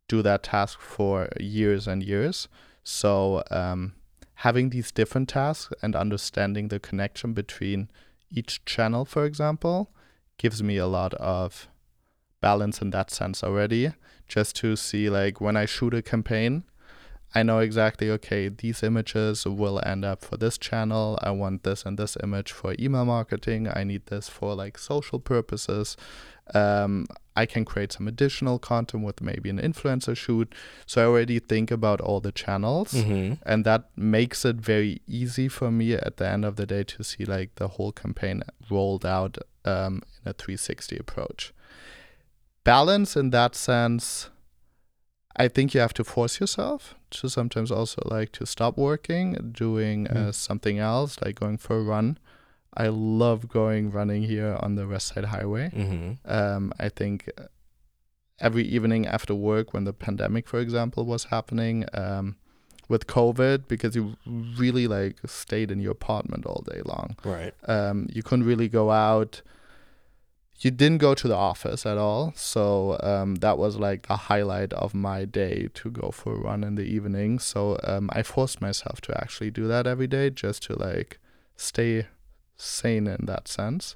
do 0.09 0.23
that 0.23 0.43
task 0.43 0.81
for 0.81 1.29
years 1.39 1.87
and 1.87 2.03
years. 2.03 2.49
So 2.83 3.43
um, 3.51 3.95
having 4.37 4.71
these 4.71 4.91
different 4.91 5.29
tasks 5.29 5.73
and 5.83 5.95
understanding 5.95 6.69
the 6.69 6.81
connection 6.81 7.33
between 7.33 7.89
each 8.31 8.65
channel, 8.65 9.05
for 9.05 9.25
example, 9.25 9.91
gives 10.39 10.63
me 10.63 10.77
a 10.77 10.87
lot 10.87 11.15
of 11.15 11.69
balance 12.41 12.81
in 12.81 12.91
that 12.91 13.11
sense 13.11 13.43
already. 13.45 13.93
Just 14.29 14.57
to 14.57 14.77
see 14.77 15.09
like 15.09 15.41
when 15.41 15.57
I 15.57 15.65
shoot 15.67 15.95
a 15.95 16.03
campaign, 16.03 16.65
I 17.35 17.43
know 17.43 17.59
exactly 17.59 18.11
okay, 18.11 18.49
these 18.49 18.83
images 18.83 19.45
will 19.47 19.81
end 19.85 20.05
up 20.05 20.25
for 20.25 20.37
this 20.39 20.57
channel. 20.59 21.19
I 21.23 21.31
want 21.31 21.63
this 21.63 21.85
and 21.85 21.99
this 21.99 22.17
image 22.23 22.53
for 22.53 22.75
email 22.79 23.05
marketing. 23.05 23.69
I 23.75 23.85
need 23.85 24.07
this 24.07 24.29
for 24.29 24.55
like 24.55 24.79
social 24.79 25.19
purposes. 25.21 25.97
Um, 26.55 27.07
I 27.37 27.45
can 27.45 27.67
create 27.67 27.93
some 27.93 28.09
additional 28.09 28.59
content 28.59 29.05
with 29.05 29.21
maybe 29.21 29.51
an 29.51 29.59
influencer 29.61 30.17
shoot. 30.17 30.55
So 30.87 31.03
I 31.03 31.07
already 31.07 31.39
think 31.39 31.71
about 31.71 32.01
all 32.01 32.21
the 32.21 32.33
channels, 32.33 32.93
Mm-hmm. 32.95 33.35
and 33.45 33.65
that 33.67 33.91
makes 33.97 34.45
it 34.47 34.57
very 34.57 35.03
easy 35.07 35.49
for 35.49 35.71
me 35.71 35.93
at 35.93 36.17
the 36.17 36.27
end 36.27 36.45
of 36.47 36.57
the 36.57 36.65
day 36.67 36.83
to 36.85 37.05
see 37.05 37.25
like 37.27 37.55
the 37.57 37.69
whole 37.69 37.93
campaign 37.93 38.43
rolled 38.71 39.05
out 39.05 39.37
um, 39.67 40.03
in 40.25 40.31
a 40.31 40.33
360 40.33 40.97
approach 40.97 41.53
balance 42.73 43.11
in 43.21 43.31
that 43.31 43.53
sense 43.55 44.31
I 45.45 45.47
think 45.55 45.67
you 45.75 45.81
have 45.81 45.95
to 45.95 46.05
force 46.05 46.35
yourself 46.41 46.81
to 47.11 47.29
sometimes 47.29 47.71
also 47.71 48.03
like 48.17 48.31
to 48.39 48.45
stop 48.45 48.77
working, 48.77 49.27
doing 49.53 49.99
uh, 50.09 50.15
Mm. 50.15 50.35
something 50.35 50.79
else, 50.93 51.13
like 51.25 51.35
going 51.45 51.59
for 51.59 51.77
a 51.79 51.85
run. 51.95 52.19
I 52.85 52.89
love 53.23 53.41
going 53.49 53.85
running 53.99 54.23
here 54.33 54.53
on 54.65 54.71
the 54.79 54.87
West 54.93 55.07
Side 55.09 55.27
Highway. 55.37 55.67
Mm-hmm. 55.83 56.11
Um, 56.39 56.73
I 56.87 56.89
think 56.99 57.19
uh, 57.39 57.45
every 58.47 58.65
evening 58.77 59.07
after 59.07 59.35
work, 59.35 59.67
when 59.75 59.85
the 59.85 59.93
pandemic, 60.07 60.45
for 60.53 60.59
example, 60.67 61.03
was 61.15 61.25
happening, 61.37 61.77
um, 62.05 62.27
with 62.89 63.07
COVID, 63.07 63.59
because 63.69 63.93
you 63.99 64.05
really 64.63 64.87
like 64.89 65.17
stayed 65.27 65.71
in 65.71 65.79
your 65.85 65.93
apartment 65.93 66.43
all 66.47 66.63
day 66.73 66.81
long. 66.93 67.09
Right. 67.35 67.55
Um, 67.75 67.97
you 68.17 68.23
couldn't 68.27 68.47
really 68.47 68.69
go 68.69 68.91
out. 68.91 69.43
You 70.61 70.73
didn't 70.73 70.99
go 70.99 71.15
to 71.15 71.29
the 71.29 71.37
office 71.37 71.87
at 71.87 71.99
all, 71.99 72.33
so 72.35 72.99
um, 73.03 73.37
that 73.37 73.59
was 73.59 73.77
like 73.77 74.09
the 74.09 74.17
highlight 74.17 74.73
of 74.73 74.93
my 74.93 75.25
day 75.25 75.69
to 75.75 75.91
go 75.91 76.11
for 76.11 76.35
a 76.35 76.39
run 76.39 76.65
in 76.65 76.75
the 76.75 76.83
evening. 76.83 77.39
So 77.39 77.79
um, 77.85 78.11
I 78.13 78.25
forced 78.25 78.61
myself 78.61 79.01
to 79.03 79.21
actually 79.21 79.53
do 79.53 79.69
that 79.69 79.87
every 79.87 80.09
day, 80.09 80.31
just 80.31 80.65
to 80.65 80.75
like 80.75 81.21
stay 81.57 82.09
sane 82.57 83.07
in 83.07 83.27
that 83.27 83.47
sense. 83.47 83.95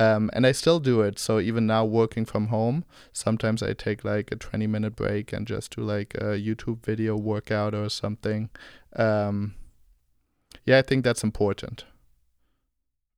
Um, 0.00 0.28
and 0.32 0.44
I 0.44 0.52
still 0.52 0.80
do 0.80 1.02
it. 1.02 1.20
So 1.20 1.38
even 1.38 1.66
now, 1.66 1.84
working 1.84 2.24
from 2.24 2.48
home, 2.48 2.84
sometimes 3.12 3.62
I 3.62 3.72
take 3.72 4.04
like 4.04 4.32
a 4.32 4.36
20 4.36 4.66
minute 4.66 4.96
break 4.96 5.32
and 5.32 5.46
just 5.46 5.76
do 5.76 5.82
like 5.82 6.14
a 6.14 6.34
YouTube 6.40 6.84
video 6.84 7.16
workout 7.16 7.74
or 7.74 7.88
something. 7.88 8.50
Um, 8.96 9.54
yeah, 10.64 10.78
I 10.78 10.82
think 10.82 11.04
that's 11.04 11.22
important. 11.22 11.84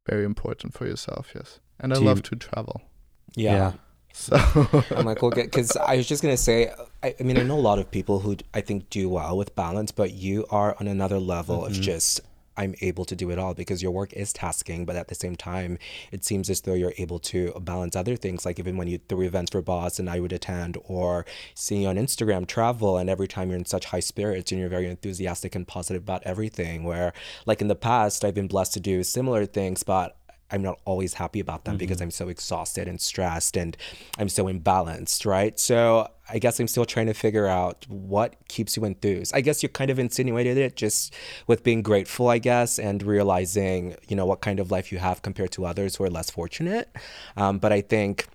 Very 0.07 0.25
important 0.25 0.75
for 0.75 0.87
yourself, 0.87 1.33
yes. 1.35 1.61
And 1.81 1.93
I 1.93 1.97
Do 1.97 2.03
you- 2.03 2.07
love 2.09 2.23
to 2.25 2.37
travel. 2.37 2.83
Yeah. 3.35 3.53
Yeah. 3.55 3.73
So 4.17 4.37
I'm 4.97 5.05
like, 5.07 5.23
we'll 5.23 5.33
get 5.33 5.47
because 5.47 5.77
I 5.77 5.97
was 5.97 6.07
just 6.07 6.23
gonna 6.23 6.37
say, 6.37 6.71
I, 7.03 7.15
I 7.19 7.23
mean, 7.25 7.37
I 7.37 7.43
know 7.43 7.59
a 7.59 7.61
lot 7.61 7.81
of 7.81 7.91
people 7.91 8.21
who 8.21 8.37
I 8.55 8.61
think 8.61 8.89
do 8.89 9.09
well 9.09 9.37
with 9.37 9.57
balance, 9.57 9.91
but 9.91 10.13
you 10.13 10.47
are 10.51 10.77
on 10.79 10.87
another 10.87 11.19
level 11.19 11.65
of 11.67 11.73
Mhm. 11.73 11.81
just 11.81 12.21
I'm 12.57 12.77
able 12.83 13.05
to 13.07 13.17
do 13.17 13.31
it 13.33 13.39
all 13.41 13.53
because 13.55 13.83
your 13.83 13.91
work 13.91 14.13
is 14.13 14.33
tasking, 14.33 14.85
but 14.87 14.95
at 14.95 15.09
the 15.09 15.17
same 15.17 15.35
time, 15.35 15.77
it 16.13 16.25
seems 16.25 16.49
as 16.49 16.61
though 16.61 16.75
you're 16.75 16.95
able 16.99 17.19
to 17.19 17.53
balance 17.61 17.97
other 17.97 18.15
things, 18.15 18.47
like 18.47 18.61
even 18.61 18.77
when 18.77 18.87
you 18.87 19.01
throw 19.09 19.23
events 19.23 19.51
for 19.51 19.61
Boss 19.61 19.99
and 19.99 20.09
I 20.09 20.21
would 20.21 20.33
attend, 20.33 20.79
or 20.85 21.27
seeing 21.57 21.83
you 21.83 21.89
on 21.89 21.97
Instagram 21.97 22.47
travel, 22.47 22.97
and 22.97 23.11
every 23.11 23.27
time 23.27 23.49
you're 23.51 23.59
in 23.59 23.65
such 23.65 23.87
high 23.87 23.99
spirits 23.99 24.53
and 24.53 24.61
you're 24.61 24.71
very 24.71 24.87
enthusiastic 24.89 25.57
and 25.57 25.67
positive 25.67 26.03
about 26.05 26.23
everything. 26.23 26.85
Where, 26.85 27.13
like 27.45 27.61
in 27.61 27.67
the 27.67 27.75
past, 27.75 28.25
I've 28.25 28.35
been 28.35 28.47
blessed 28.47 28.75
to 28.75 28.81
do 28.81 29.03
similar 29.03 29.47
things, 29.47 29.83
but 29.83 30.17
I'm 30.51 30.63
not 30.63 30.79
always 30.85 31.15
happy 31.15 31.41
about 31.41 31.65
them 31.65 31.77
because 31.77 32.01
I'm 32.01 32.11
so 32.11 32.29
exhausted 32.29 32.87
and 32.87 33.01
stressed 33.01 33.57
and 33.57 33.77
I'm 34.19 34.29
so 34.29 34.45
imbalanced, 34.45 35.27
right? 35.27 35.59
So 35.59 36.09
I 36.29 36.39
guess 36.39 36.61
I'm 36.61 36.69
still 36.69 36.85
trying 36.85 37.07
to 37.07 37.15
figure 37.15 37.47
out 37.47 37.87
what 37.89 38.37
keeps 38.49 38.77
you 38.77 38.85
enthused. 38.85 39.35
I 39.35 39.41
guess 39.41 39.63
you 39.63 39.69
kind 39.69 39.91
of 39.91 39.99
insinuated 39.99 40.57
it 40.57 40.77
just 40.77 41.15
with 41.47 41.63
being 41.65 41.83
grateful, 41.83 42.29
I 42.29 42.39
guess, 42.39 42.79
and 42.79 43.03
realizing, 43.03 43.97
you 44.09 44.17
know, 44.17 44.27
what 44.27 44.41
kind 44.43 44.61
of 44.61 44.71
life 44.71 44.93
you 44.93 44.99
have 44.99 45.23
compared 45.23 45.51
to 45.53 45.65
others 45.67 45.97
who 45.97 46.05
are 46.05 46.11
less 46.11 46.31
fortunate. 46.31 46.95
Um, 47.37 47.59
but 47.59 47.73
I 47.73 47.81
think 47.81 48.27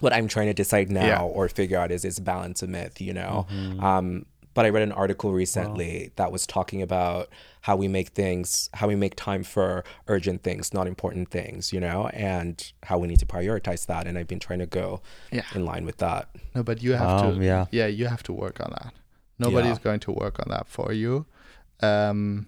what 0.00 0.12
I'm 0.12 0.28
trying 0.28 0.46
to 0.46 0.54
decide 0.54 0.90
now 0.90 1.06
Yeah. 1.06 1.22
or 1.22 1.48
figure 1.48 1.78
out 1.78 1.90
is 1.90 2.04
is 2.04 2.18
balance 2.20 2.62
a 2.62 2.66
myth, 2.66 3.00
you 3.00 3.12
know? 3.12 3.46
Um, 3.80 4.26
but 4.56 4.64
I 4.64 4.70
read 4.70 4.82
an 4.82 4.92
article 4.92 5.32
recently 5.32 6.10
that 6.16 6.32
was 6.32 6.46
talking 6.46 6.80
about 6.80 7.28
how 7.60 7.76
we 7.76 7.88
make 7.88 8.08
things, 8.08 8.70
how 8.74 8.88
we 8.88 8.96
make 8.96 9.14
time 9.14 9.42
for 9.44 9.84
urgent 10.08 10.42
things, 10.42 10.72
not 10.72 10.86
important 10.86 11.30
things, 11.30 11.72
you 11.74 11.78
know, 11.86 12.08
and 12.14 12.72
how 12.84 12.96
we 12.98 13.06
need 13.06 13.18
to 13.20 13.26
prioritize 13.26 13.84
that. 13.86 14.06
And 14.06 14.16
I've 14.18 14.26
been 14.34 14.40
trying 14.40 14.60
to 14.60 14.66
go 14.66 15.02
Yeah. 15.30 15.42
in 15.54 15.64
line 15.66 15.84
with 15.84 15.98
that. 15.98 16.28
no, 16.54 16.62
but 16.62 16.82
you 16.82 16.94
have 16.94 17.08
Um, 17.24 17.38
to. 17.38 17.44
yeah. 17.44 17.66
yeah, 17.70 17.86
you 17.86 18.06
have 18.06 18.22
to 18.24 18.32
work 18.32 18.58
on 18.64 18.70
that. 18.70 18.94
Nobody's 19.38 19.76
Yeah. 19.78 19.84
going 19.88 20.00
to 20.00 20.12
work 20.12 20.38
on 20.40 20.46
that 20.48 20.66
for 20.68 20.90
you. 20.92 21.26
Um, 21.80 22.46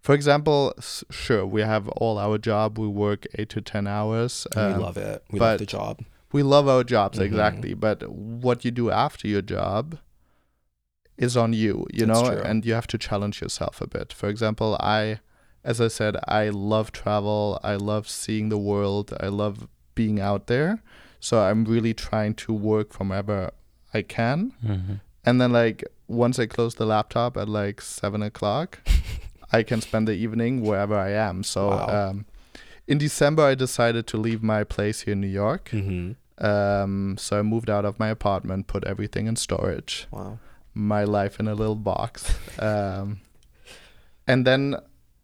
for 0.00 0.14
example, 0.14 0.72
s- 0.78 1.02
sure, 1.10 1.44
we 1.44 1.62
have 1.62 1.88
all 1.88 2.16
our 2.18 2.38
job. 2.38 2.78
We 2.78 2.86
work 2.86 3.26
eight 3.34 3.48
to 3.50 3.60
ten 3.60 3.86
hours. 3.88 4.46
And 4.54 4.68
we 4.68 4.74
um, 4.74 4.80
love 4.82 4.96
it. 4.96 5.24
We 5.32 5.40
love 5.40 5.58
the 5.58 5.66
job. 5.66 6.00
we 6.32 6.44
love 6.44 6.68
our 6.68 6.84
jobs 6.84 7.18
Mhm. 7.18 7.24
exactly 7.24 7.74
but 7.74 8.08
what 8.08 8.64
you 8.64 8.70
do 8.70 8.88
after 8.88 9.26
your 9.26 9.42
job 9.42 9.98
is 11.18 11.36
on 11.36 11.52
you 11.52 11.86
you 11.92 12.06
That's 12.06 12.22
know 12.22 12.30
true. 12.30 12.42
and 12.42 12.64
you 12.64 12.72
have 12.74 12.86
to 12.88 12.98
challenge 12.98 13.40
yourself 13.42 13.80
a 13.80 13.86
bit. 13.86 14.12
For 14.12 14.28
example 14.28 14.76
i 14.80 15.20
as 15.64 15.80
i 15.80 15.88
said 15.88 16.16
i 16.26 16.48
love 16.48 16.92
travel. 16.92 17.60
I 17.62 17.74
love 17.76 18.08
seeing 18.08 18.48
the 18.48 18.58
world. 18.58 19.12
I 19.20 19.28
love 19.28 19.68
being 19.94 20.18
out 20.20 20.46
there. 20.46 20.82
So 21.20 21.40
i'm 21.42 21.64
really 21.64 21.94
trying 21.94 22.34
to 22.44 22.52
work 22.52 22.92
from 22.92 23.08
wherever 23.10 23.50
i 23.94 24.02
can. 24.02 24.52
Hmm 24.66 24.94
and 25.22 25.38
then 25.38 25.52
like 25.52 25.84
once 26.08 26.38
i 26.38 26.46
close 26.46 26.76
the 26.76 26.86
laptop 26.86 27.36
at 27.36 27.46
like 27.46 27.82
seven 27.82 28.22
o'clock 28.22 28.78
i 29.52 29.62
can 29.62 29.82
spend 29.82 30.08
the 30.08 30.12
evening 30.14 30.62
wherever 30.62 30.94
i 30.96 31.10
am. 31.10 31.42
So 31.42 31.68
Wow. 31.68 32.08
um 32.10 32.24
in 32.88 32.96
december 32.98 33.42
i 33.42 33.54
decided 33.54 34.06
to 34.06 34.16
leave 34.16 34.42
my 34.42 34.64
place 34.64 35.02
here 35.02 35.12
in 35.12 35.20
new 35.20 35.26
york. 35.44 35.68
Hmm 35.70 36.12
um, 36.42 37.16
so 37.18 37.38
I 37.38 37.42
moved 37.42 37.68
out 37.68 37.84
of 37.84 37.98
my 37.98 38.08
apartment, 38.08 38.66
put 38.66 38.82
everything 38.84 39.26
in 39.26 39.36
storage, 39.36 40.06
Wow. 40.10 40.38
My 40.80 41.04
life 41.04 41.38
in 41.38 41.48
a 41.48 41.54
little 41.54 41.76
box. 41.76 42.34
Um, 42.58 43.20
and 44.26 44.46
then 44.46 44.76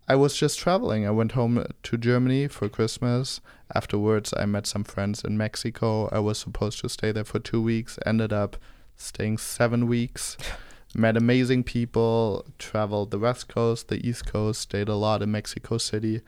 I 0.08 0.14
was 0.14 0.36
just 0.36 0.58
traveling. 0.58 1.06
I 1.06 1.10
went 1.10 1.32
home 1.32 1.64
to 1.82 1.96
Germany 1.96 2.48
for 2.48 2.68
Christmas. 2.68 3.40
Afterwards, 3.74 4.32
I 4.36 4.46
met 4.46 4.66
some 4.66 4.84
friends 4.84 5.24
in 5.24 5.36
Mexico. 5.36 6.08
I 6.12 6.20
was 6.20 6.38
supposed 6.38 6.80
to 6.80 6.88
stay 6.88 7.10
there 7.10 7.24
for 7.24 7.38
two 7.38 7.60
weeks, 7.60 7.98
ended 8.06 8.32
up 8.32 8.56
staying 8.96 9.38
seven 9.38 9.86
weeks. 9.86 10.36
Met 10.94 11.16
amazing 11.16 11.64
people, 11.64 12.46
traveled 12.58 13.10
the 13.10 13.18
West 13.18 13.48
Coast, 13.48 13.88
the 13.88 14.06
East 14.08 14.24
Coast, 14.24 14.62
stayed 14.62 14.88
a 14.88 14.94
lot 14.94 15.20
in 15.20 15.30
Mexico 15.30 15.76
City. 15.76 16.22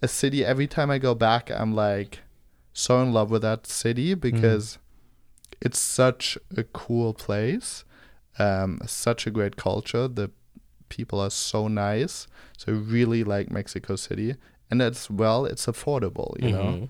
A 0.00 0.06
city, 0.06 0.44
every 0.44 0.68
time 0.68 0.92
I 0.92 0.98
go 0.98 1.12
back, 1.12 1.50
I'm 1.50 1.74
like 1.74 2.20
so 2.72 3.02
in 3.02 3.12
love 3.12 3.32
with 3.32 3.42
that 3.42 3.66
city 3.66 4.14
because 4.14 4.78
it's 5.60 5.80
such 5.80 6.38
a 6.56 6.62
cool 6.62 7.14
place, 7.14 7.84
um, 8.38 8.80
such 8.86 9.26
a 9.26 9.30
great 9.30 9.56
culture. 9.56 10.08
The 10.08 10.30
people 10.88 11.20
are 11.20 11.30
so 11.30 11.68
nice. 11.68 12.26
So 12.56 12.72
I 12.72 12.76
really 12.76 13.24
like 13.24 13.50
Mexico 13.50 13.96
City. 13.96 14.34
And 14.70 14.80
as 14.82 15.10
well, 15.10 15.46
it's 15.46 15.66
affordable, 15.66 16.40
you 16.42 16.52
know. 16.52 16.62
Mhm. 16.62 16.88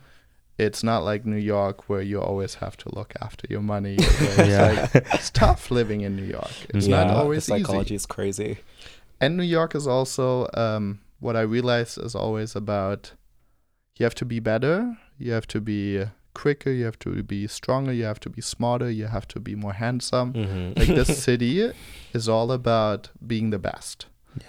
It's 0.59 0.83
not 0.85 1.03
like 1.05 1.25
New 1.25 1.39
York 1.39 1.89
where 1.89 2.03
you 2.03 2.21
always 2.21 2.57
have 2.57 2.77
to 2.79 2.95
look 2.95 3.15
after 3.23 3.47
your 3.49 3.63
money. 3.63 3.97
it's, 3.99 4.39
Yeah. 4.39 4.89
like, 4.93 5.07
it's 5.15 5.31
tough 5.31 5.71
living 5.71 6.03
in 6.03 6.17
New 6.17 6.25
York. 6.27 6.53
It's 6.75 6.87
yeah, 6.87 7.05
not 7.05 7.17
always 7.17 7.47
the 7.47 7.59
psychology 7.59 7.95
easy. 7.95 8.03
is 8.03 8.07
crazy. 8.07 8.59
And 9.23 9.37
New 9.39 9.43
York 9.45 9.75
is 9.75 9.87
also 9.87 10.49
um, 10.55 11.01
what 11.21 11.35
I 11.37 11.41
realized 11.41 11.97
is 11.99 12.15
always 12.15 12.55
about 12.55 13.13
you 13.99 14.05
have 14.05 14.15
to 14.17 14.25
be 14.27 14.41
better, 14.41 14.97
you 15.19 15.33
have 15.33 15.47
to 15.49 15.61
be 15.61 16.05
quicker, 16.35 16.71
you 16.71 16.85
have 16.85 16.99
to 17.01 17.23
be 17.23 17.47
stronger, 17.47 17.93
you 17.93 18.05
have 18.05 18.21
to 18.21 18.31
be 18.31 18.41
smarter, 18.41 18.91
you 18.91 19.07
have 19.07 19.27
to 19.29 19.41
be 19.41 19.55
more 19.55 19.73
handsome. 19.75 20.33
Mhm. 20.33 20.79
Like 20.79 20.89
this 20.89 21.23
city 21.25 21.73
is 22.13 22.29
all 22.29 22.53
about 22.53 23.11
being 23.27 23.51
the 23.51 23.59
best. 23.59 24.07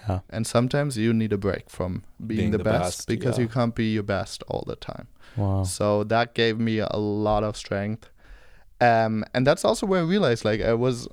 Yeah. 0.08 0.20
And 0.30 0.46
sometimes 0.46 0.96
you 0.96 1.12
need 1.12 1.32
a 1.32 1.38
break 1.38 1.68
from 1.68 2.04
being, 2.24 2.38
Being 2.38 2.50
the, 2.52 2.58
the 2.58 2.64
best, 2.64 2.82
best, 2.98 3.08
because 3.08 3.36
yeah. 3.36 3.42
you 3.42 3.48
can't 3.48 3.74
be 3.74 3.92
your 3.92 4.04
best 4.04 4.44
all 4.48 4.64
the 4.66 4.76
time. 4.76 5.08
Wow. 5.36 5.64
So 5.64 6.04
that 6.04 6.34
gave 6.34 6.58
me 6.60 6.78
a 6.78 6.96
lot 6.96 7.42
of 7.42 7.56
strength. 7.56 8.08
Um, 8.80 9.24
and 9.34 9.46
that's 9.46 9.64
also 9.64 9.86
where 9.86 10.00
I 10.00 10.04
realized 10.04 10.44
like 10.44 10.60
I 10.60 10.74
was 10.74 11.08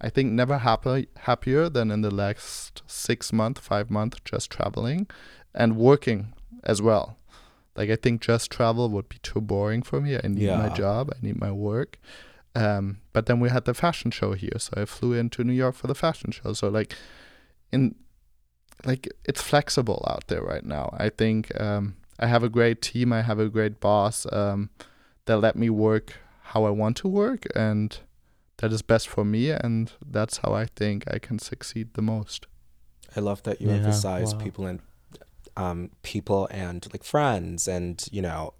I 0.00 0.08
think 0.10 0.32
never 0.32 0.58
happy 0.58 1.08
happier 1.16 1.68
than 1.68 1.90
in 1.90 2.02
the 2.02 2.10
last 2.14 2.82
six 2.86 3.32
month, 3.32 3.58
five 3.58 3.90
month 3.90 4.22
just 4.24 4.50
traveling 4.50 5.06
and 5.54 5.76
working 5.76 6.32
as 6.64 6.82
well. 6.82 7.16
Like 7.76 7.90
I 7.90 7.96
think 7.96 8.22
just 8.22 8.50
travel 8.50 8.88
would 8.90 9.08
be 9.08 9.18
too 9.22 9.40
boring 9.40 9.82
for 9.82 10.00
me. 10.00 10.16
I 10.16 10.28
need 10.28 10.48
my 10.48 10.68
job, 10.70 11.10
I 11.12 11.18
need 11.24 11.38
my 11.40 11.52
work. 11.52 11.98
Um, 12.54 12.98
but 13.12 13.26
then 13.26 13.38
we 13.38 13.50
had 13.50 13.66
the 13.66 13.74
fashion 13.74 14.10
show 14.10 14.32
here, 14.32 14.58
so 14.58 14.72
I 14.76 14.86
flew 14.86 15.12
into 15.12 15.44
New 15.44 15.52
York 15.52 15.74
for 15.74 15.88
the 15.88 15.94
fashion 15.94 16.30
show. 16.30 16.54
So 16.54 16.68
like 16.68 16.94
in 17.70 17.94
like 18.84 19.08
it's 19.24 19.42
flexible 19.42 20.04
out 20.08 20.28
there 20.28 20.42
right 20.42 20.64
now. 20.64 20.94
I 20.98 21.10
think 21.10 21.58
um, 21.60 21.96
I 22.18 22.26
have 22.26 22.42
a 22.42 22.48
great 22.48 22.80
team. 22.80 23.12
I 23.12 23.22
have 23.22 23.38
a 23.38 23.48
great 23.48 23.80
boss 23.80 24.26
um, 24.32 24.70
that 25.26 25.38
let 25.38 25.56
me 25.56 25.68
work 25.70 26.14
how 26.52 26.64
I 26.64 26.70
want 26.70 26.96
to 26.98 27.08
work, 27.08 27.44
and 27.54 27.98
that 28.58 28.72
is 28.72 28.80
best 28.82 29.08
for 29.08 29.24
me. 29.24 29.50
And 29.50 29.92
that's 30.04 30.38
how 30.38 30.54
I 30.54 30.66
think 30.66 31.04
I 31.12 31.18
can 31.18 31.38
succeed 31.38 31.94
the 31.94 32.02
most. 32.02 32.46
I 33.14 33.20
love 33.20 33.42
that 33.42 33.60
you 33.60 33.68
Yeah, 33.68 33.76
emphasize 33.76 34.32
wow. 34.32 34.38
people 34.38 34.66
and 34.66 34.80
um, 35.56 35.90
people 36.02 36.48
and 36.50 36.86
like 36.92 37.04
friends 37.04 37.68
and 37.68 38.06
you 38.10 38.22
know 38.22 38.54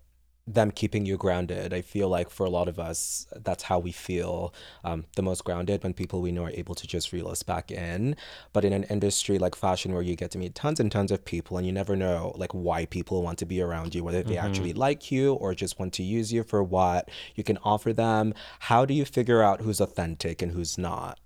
them 0.46 0.70
keeping 0.70 1.04
you 1.04 1.16
grounded. 1.16 1.74
I 1.74 1.80
feel 1.80 2.08
like 2.08 2.30
for 2.30 2.46
a 2.46 2.50
lot 2.50 2.68
of 2.68 2.78
us, 2.78 3.26
that's 3.34 3.64
how 3.64 3.80
we 3.80 3.90
feel 3.90 4.54
um, 4.84 5.04
the 5.16 5.22
most 5.22 5.42
grounded 5.42 5.82
when 5.82 5.92
people 5.92 6.22
we 6.22 6.30
know 6.30 6.44
are 6.44 6.50
able 6.50 6.76
to 6.76 6.86
just 6.86 7.12
reel 7.12 7.26
us 7.26 7.42
back 7.42 7.72
in. 7.72 8.14
But 8.52 8.64
in 8.64 8.72
an 8.72 8.84
industry 8.84 9.38
like 9.38 9.56
fashion, 9.56 9.92
where 9.92 10.02
you 10.02 10.14
get 10.14 10.30
to 10.32 10.38
meet 10.38 10.54
tons 10.54 10.78
and 10.78 10.90
tons 10.90 11.10
of 11.10 11.24
people, 11.24 11.56
and 11.56 11.66
you 11.66 11.72
never 11.72 11.96
know 11.96 12.32
like 12.36 12.52
why 12.52 12.86
people 12.86 13.22
want 13.22 13.38
to 13.38 13.46
be 13.46 13.60
around 13.60 13.94
you, 13.94 14.04
whether 14.04 14.22
they 14.22 14.38
actually 14.38 14.72
like 14.72 15.10
you 15.10 15.34
or 15.34 15.54
just 15.54 15.80
want 15.80 15.92
to 15.94 16.04
use 16.04 16.32
you 16.32 16.44
for 16.44 16.62
what 16.62 17.10
you 17.34 17.42
can 17.42 17.58
offer 17.64 17.92
them. 17.92 18.32
How 18.60 18.84
do 18.84 18.94
you 18.94 19.04
figure 19.04 19.42
out 19.42 19.62
who's 19.62 19.80
authentic 19.80 20.42
and 20.42 20.52
who's 20.52 20.78
not? 20.78 21.18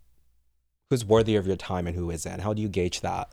Who's 0.88 1.04
worthy 1.04 1.36
of 1.36 1.46
your 1.46 1.56
time 1.56 1.86
and 1.86 1.94
who 1.94 2.10
isn't? 2.10 2.40
How 2.40 2.54
do 2.54 2.62
you 2.62 2.68
gauge 2.68 3.02
that? 3.02 3.30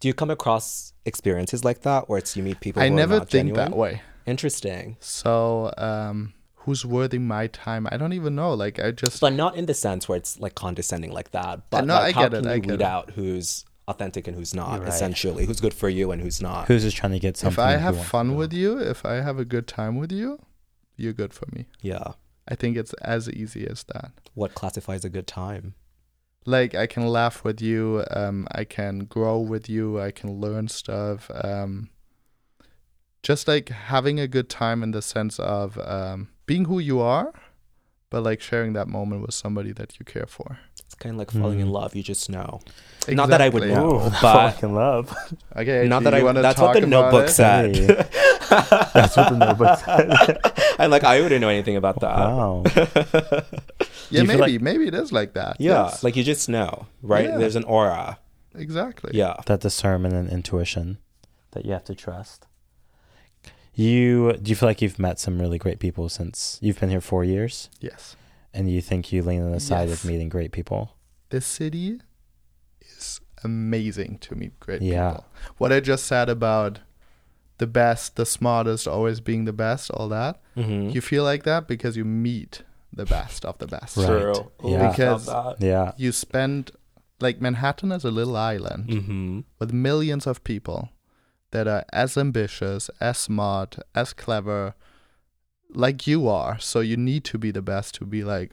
Do 0.00 0.08
you 0.08 0.14
come 0.14 0.30
across 0.30 0.92
experiences 1.04 1.64
like 1.64 1.82
that, 1.82 2.08
where 2.08 2.18
it's 2.18 2.36
you 2.36 2.42
meet 2.42 2.60
people? 2.60 2.82
I 2.82 2.88
who 2.88 2.94
are 2.94 2.96
never 2.96 3.18
not 3.18 3.30
think 3.30 3.48
genuine? 3.48 3.70
that 3.70 3.76
way. 3.76 4.02
Interesting. 4.26 4.96
So, 5.00 5.72
um, 5.78 6.34
who's 6.54 6.84
worthy 6.84 7.18
my 7.18 7.46
time? 7.48 7.88
I 7.90 7.96
don't 7.96 8.12
even 8.12 8.34
know. 8.34 8.52
Like, 8.54 8.78
I 8.78 8.90
just 8.92 9.20
But 9.20 9.32
not 9.32 9.56
in 9.56 9.66
the 9.66 9.74
sense 9.74 10.08
where 10.08 10.16
it's 10.18 10.38
like 10.38 10.54
condescending 10.54 11.12
like 11.12 11.30
that. 11.32 11.70
But 11.70 11.86
no, 11.86 11.94
like, 11.94 12.14
I 12.16 12.20
how 12.20 12.28
get 12.28 12.34
it, 12.34 12.42
can 12.42 12.50
I 12.50 12.54
you 12.56 12.60
get 12.60 12.70
weed 12.70 12.80
it. 12.80 12.86
out 12.86 13.10
who's 13.12 13.64
authentic 13.88 14.28
and 14.28 14.36
who's 14.36 14.54
not? 14.54 14.80
Right. 14.80 14.88
Essentially, 14.88 15.46
who's 15.46 15.60
good 15.60 15.74
for 15.74 15.88
you 15.88 16.10
and 16.12 16.20
who's 16.22 16.40
not? 16.42 16.68
Who's 16.68 16.82
just 16.82 16.96
trying 16.96 17.12
to 17.12 17.18
get 17.18 17.36
something? 17.36 17.54
if 17.64 17.66
I 17.68 17.76
have 17.78 18.04
fun 18.04 18.28
do? 18.30 18.34
with 18.36 18.52
you, 18.52 18.78
if 18.78 19.04
I 19.06 19.14
have 19.14 19.38
a 19.38 19.44
good 19.46 19.66
time 19.66 19.96
with 19.96 20.12
you, 20.12 20.38
you're 20.96 21.12
good 21.14 21.32
for 21.32 21.46
me. 21.52 21.66
yeah. 21.80 22.12
I 22.50 22.54
think 22.54 22.78
it's 22.78 22.94
as 23.02 23.28
easy 23.28 23.66
as 23.68 23.84
that. 23.92 24.10
What 24.32 24.54
classifies 24.54 25.04
a 25.04 25.10
good 25.10 25.26
time? 25.26 25.74
Like 26.44 26.74
I 26.74 26.86
can 26.86 27.06
laugh 27.06 27.44
with 27.44 27.60
you, 27.60 28.04
um, 28.10 28.46
I 28.52 28.64
can 28.64 29.00
grow 29.00 29.38
with 29.38 29.68
you, 29.68 30.00
I 30.00 30.10
can 30.10 30.40
learn 30.40 30.68
stuff. 30.68 31.30
Um, 31.34 31.90
just 33.22 33.46
like 33.48 33.68
having 33.68 34.18
a 34.18 34.28
good 34.28 34.48
time 34.48 34.82
in 34.82 34.92
the 34.92 35.02
sense 35.02 35.38
of 35.38 35.78
um, 35.78 36.28
being 36.46 36.64
who 36.64 36.78
you 36.78 37.00
are, 37.00 37.32
but 38.10 38.22
like 38.22 38.40
sharing 38.40 38.72
that 38.72 38.88
moment 38.88 39.22
with 39.22 39.34
somebody 39.34 39.72
that 39.72 39.98
you 39.98 40.04
care 40.04 40.26
for. 40.26 40.58
It's 40.88 40.94
kind 40.94 41.12
of 41.14 41.18
like 41.18 41.30
falling 41.30 41.60
in 41.60 41.68
Mm. 41.68 41.72
love. 41.72 41.94
You 41.94 42.02
just 42.02 42.28
know. 42.30 42.60
Not 43.08 43.28
that 43.28 43.40
I 43.42 43.48
would 43.50 43.62
know. 43.68 43.96
Ooh, 43.96 44.10
but- 44.10 44.20
fucking 44.52 44.74
love. 44.74 45.14
Okay, 45.54 45.86
Not 45.94 46.02
that 46.04 46.14
I. 46.14 46.22
wanna 46.22 46.40
That's 46.42 46.58
what 46.60 46.72
the 46.80 46.86
notebook 46.86 47.26
it? 47.28 47.30
said. 47.30 47.76
Hey. 47.76 47.86
That's 48.94 49.16
what 49.16 49.28
the 49.30 49.36
notebook 49.36 49.78
said. 49.78 50.38
I'm 50.78 50.90
like, 50.90 51.04
I 51.04 51.20
wouldn't 51.20 51.40
know 51.42 51.48
anything 51.50 51.76
about 51.76 52.00
that. 52.00 52.16
Wow. 52.16 52.62
Yeah, 54.10 54.22
you 54.22 54.26
feel 54.26 54.38
maybe, 54.38 54.58
maybe 54.58 54.86
it 54.88 54.94
is 54.94 55.12
like 55.12 55.34
that. 55.34 55.60
Yeah, 55.60 55.84
yes. 55.84 56.02
like 56.02 56.16
you 56.16 56.24
just 56.24 56.48
know, 56.48 56.86
right? 57.02 57.28
Yeah. 57.28 57.36
There's 57.38 57.56
an 57.56 57.64
aura. 57.64 58.18
exactly. 58.54 59.10
Yeah. 59.14 59.36
that 59.46 59.60
discernment 59.60 60.14
and 60.14 60.28
intuition 60.30 60.96
that 61.52 61.64
you 61.66 61.72
have 61.72 61.84
to 61.84 61.94
trust. 61.94 62.46
You 63.74 64.32
do 64.42 64.48
you 64.50 64.56
feel 64.56 64.68
like 64.68 64.82
you've 64.82 64.98
met 64.98 65.18
some 65.20 65.38
really 65.40 65.58
great 65.58 65.78
people 65.78 66.08
since 66.08 66.58
you've 66.60 66.80
been 66.80 66.90
here 66.90 67.00
four 67.00 67.22
years, 67.24 67.68
Yes. 67.80 68.16
And 68.58 68.68
you 68.70 68.80
think 68.80 69.12
you 69.12 69.22
lean 69.22 69.42
on 69.42 69.52
the 69.52 69.60
side 69.60 69.88
Yes. 69.88 70.04
of 70.04 70.10
meeting 70.10 70.28
great 70.28 70.52
people? 70.52 70.96
This 71.30 71.46
city 71.46 72.00
is 72.80 73.20
amazing 73.44 74.18
to 74.18 74.34
meet 74.34 74.58
great 74.60 74.82
Yeah. 74.82 75.10
people. 75.10 75.24
What 75.58 75.72
I 75.72 75.80
just 75.80 76.04
said 76.06 76.28
about 76.28 76.80
the 77.58 77.66
best, 77.66 78.16
the 78.16 78.26
smartest, 78.26 78.86
always 78.86 79.20
being 79.20 79.44
the 79.44 79.52
best, 79.52 79.90
all 79.90 80.08
that. 80.10 80.40
Mm-hmm. 80.56 80.90
You 80.90 81.00
feel 81.00 81.24
like 81.24 81.42
that 81.44 81.66
because 81.66 81.96
you 81.96 82.04
meet 82.04 82.62
the 82.92 83.04
best 83.04 83.44
of 83.44 83.58
the 83.58 83.66
best. 83.66 83.96
Right. 83.96 84.06
True. 84.06 84.50
Yeah. 84.64 84.90
Because- 84.90 85.28
Yeah, 85.60 85.92
You 85.96 86.12
spend 86.12 86.70
like 87.20 87.40
Manhattan 87.40 87.90
is 87.92 88.04
a 88.04 88.10
little 88.12 88.36
island 88.36 88.88
Mm-hmm. 88.88 89.40
with 89.58 89.72
millions 89.72 90.26
of 90.26 90.42
people 90.44 90.90
that 91.50 91.66
are 91.66 91.84
as 91.92 92.16
ambitious, 92.16 92.90
as 93.00 93.18
smart, 93.18 93.76
as 93.94 94.12
clever, 94.12 94.74
like 95.70 96.06
you 96.06 96.28
are. 96.28 96.58
So 96.58 96.80
you 96.80 96.96
need 96.96 97.24
to 97.24 97.38
be 97.38 97.50
the 97.50 97.62
best 97.62 97.94
to 97.96 98.04
be 98.04 98.24
like 98.24 98.52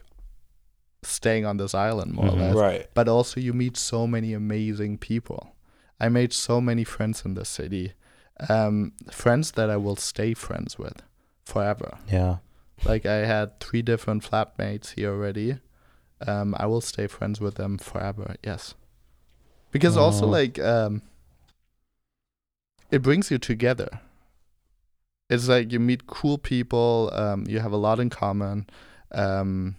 staying 1.02 1.46
on 1.46 1.56
this 1.56 1.74
island 1.74 2.12
more 2.14 2.26
Mhm. 2.26 2.32
or 2.32 2.36
less. 2.36 2.54
Right. 2.56 2.86
But 2.94 3.08
also 3.08 3.40
you 3.40 3.52
meet 3.52 3.76
so 3.76 4.06
many 4.06 4.32
amazing 4.32 4.98
people. 4.98 5.54
I 6.00 6.08
made 6.08 6.32
so 6.32 6.60
many 6.60 6.84
friends 6.84 7.24
in 7.24 7.34
the 7.34 7.44
city. 7.44 7.92
Um, 8.50 8.92
friends 9.10 9.52
that 9.52 9.70
I 9.70 9.76
will 9.78 9.96
stay 9.96 10.34
friends 10.34 10.78
with 10.78 11.02
forever. 11.44 11.98
yeah. 12.10 12.38
Like 12.84 13.06
I 13.06 13.24
had 13.24 13.58
three 13.60 13.80
different 13.80 14.22
flatmates 14.22 14.90
here 14.96 15.10
already. 15.10 15.60
Um, 16.26 16.54
I 16.58 16.66
will 16.66 16.82
stay 16.82 17.06
friends 17.06 17.40
with 17.40 17.54
them 17.54 17.78
forever. 17.78 18.36
Yes, 18.44 18.74
because 19.70 19.96
also 19.96 20.26
Oh. 20.26 20.28
like 20.28 20.58
um, 20.58 21.00
it 22.90 23.00
brings 23.02 23.30
you 23.30 23.38
together. 23.38 24.00
It's 25.28 25.48
like 25.48 25.72
you 25.72 25.80
meet 25.80 26.06
cool 26.06 26.38
people. 26.38 27.10
Um, 27.12 27.44
you 27.48 27.60
have 27.60 27.72
a 27.72 27.76
lot 27.76 27.98
in 27.98 28.10
common. 28.10 28.66
Um, 29.12 29.76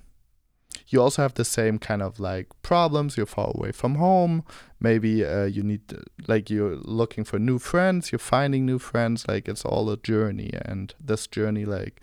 you 0.89 1.01
also 1.01 1.21
have 1.21 1.33
the 1.33 1.45
same 1.45 1.79
kind 1.79 2.01
of 2.01 2.19
like 2.19 2.47
problems. 2.61 3.17
You're 3.17 3.25
far 3.25 3.51
away 3.53 3.71
from 3.71 3.95
home. 3.95 4.43
Maybe 4.79 5.25
uh, 5.25 5.45
you 5.45 5.63
need 5.63 5.81
like 6.27 6.49
you're 6.49 6.75
looking 6.75 7.23
for 7.23 7.39
new 7.39 7.59
friends. 7.59 8.11
You're 8.11 8.19
finding 8.19 8.65
new 8.65 8.79
friends. 8.79 9.27
Like 9.27 9.47
it's 9.47 9.65
all 9.65 9.89
a 9.89 9.97
journey, 9.97 10.51
and 10.63 10.93
this 10.99 11.27
journey 11.27 11.65
like 11.65 12.01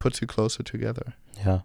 puts 0.00 0.20
you 0.20 0.26
closer 0.26 0.62
together. 0.62 1.14
Yeah. 1.38 1.60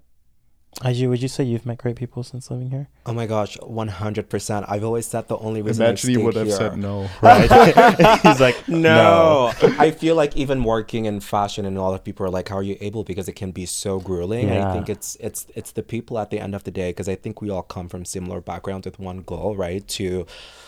Aju, 0.82 1.10
would 1.10 1.21
you 1.21 1.27
say 1.27 1.43
you've 1.43 1.65
met 1.65 1.77
great 1.77 1.97
people 1.97 2.23
since 2.23 2.49
living 2.49 2.69
here? 2.69 2.88
Oh 3.05 3.12
my 3.12 3.25
gosh, 3.25 3.58
100%. 3.58 4.65
I've 4.69 4.84
always 4.86 5.05
said 5.08 5.27
the 5.27 5.38
only 5.39 5.62
reason 5.62 5.84
Imagine 5.86 6.10
I 6.27 6.32
stayed 6.32 6.45
here. 6.47 6.55
Said 6.55 6.77
no. 6.77 7.10
Right. 7.21 8.19
He's 8.21 8.39
like, 8.39 8.65
No, 8.69 9.51
I 9.62 9.91
feel 9.91 10.15
like 10.15 10.38
even 10.38 10.63
working 10.63 11.03
in 11.05 11.19
fashion 11.19 11.65
and 11.65 11.75
a 11.77 11.82
lot 11.82 11.95
of 11.95 12.03
people 12.03 12.25
are 12.25 12.29
like, 12.29 12.47
"How 12.47 12.55
are 12.58 12.63
you 12.63 12.77
able?" 12.79 13.03
Because 13.03 13.27
it 13.27 13.34
can 13.34 13.51
be 13.51 13.65
so 13.65 13.99
grueling. 13.99 14.47
Yeah. 14.47 14.69
I 14.69 14.73
think 14.73 14.89
it's 14.89 15.15
it's 15.19 15.47
it's 15.53 15.71
the 15.71 15.84
people 15.84 16.17
at 16.17 16.29
the 16.29 16.39
end 16.39 16.55
of 16.55 16.63
the 16.63 16.71
day 16.71 16.91
because 16.91 17.10
I 17.10 17.15
think 17.15 17.41
we 17.41 17.49
all 17.49 17.63
come 17.63 17.89
from 17.89 18.05
similar 18.05 18.39
backgrounds 18.39 18.86
with 18.86 18.99
one 18.99 19.17
goal, 19.23 19.55
right? 19.58 19.86
To 19.99 20.25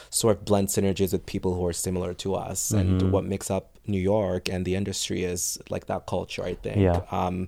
sort 0.10 0.36
of 0.36 0.44
blend 0.46 0.68
synergies 0.70 1.14
with 1.14 1.26
people 1.26 1.54
who 1.54 1.66
are 1.68 1.74
similar 1.74 2.14
to 2.16 2.36
us, 2.36 2.72
and 2.72 3.02
Mhm. 3.02 3.12
what 3.12 3.24
makes 3.24 3.50
up 3.50 3.78
New 3.88 4.02
York 4.02 4.50
and 4.50 4.66
the 4.66 4.76
industry 4.76 5.24
is 5.24 5.58
like 5.70 5.86
that 5.86 6.06
culture. 6.06 6.44
I 6.44 6.56
think. 6.56 6.78
Yeah. 6.78 7.02
Um, 7.12 7.48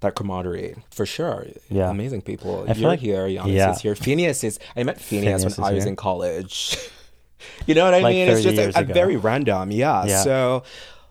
that 0.00 0.14
camaraderie 0.14 0.74
for 0.90 1.04
sure. 1.06 1.46
Yeah. 1.68 1.90
amazing 1.90 2.22
people. 2.22 2.64
I 2.68 2.72
feel 2.74 2.82
You're 2.82 2.90
like- 2.90 3.00
here. 3.00 3.26
Giannis 3.26 3.52
yeah. 3.52 3.70
is 3.72 3.80
here. 3.80 3.94
Phineas 3.94 4.42
is. 4.44 4.58
I 4.76 4.82
met 4.82 5.00
Phineas, 5.00 5.42
Phineas 5.42 5.58
when 5.58 5.66
I 5.68 5.72
was 5.72 5.84
here. 5.84 5.90
in 5.90 5.96
college. 5.96 6.76
you 7.66 7.74
know 7.74 7.84
what 7.84 7.94
I 7.94 8.00
Like 8.00 8.14
mean? 8.14 8.28
It's 8.28 8.42
just 8.42 8.58
a, 8.76 8.80
a 8.80 8.84
very 8.84 9.16
random. 9.16 9.70
Yeah. 9.70 10.04
Yeah. 10.06 10.22
So, 10.22 10.62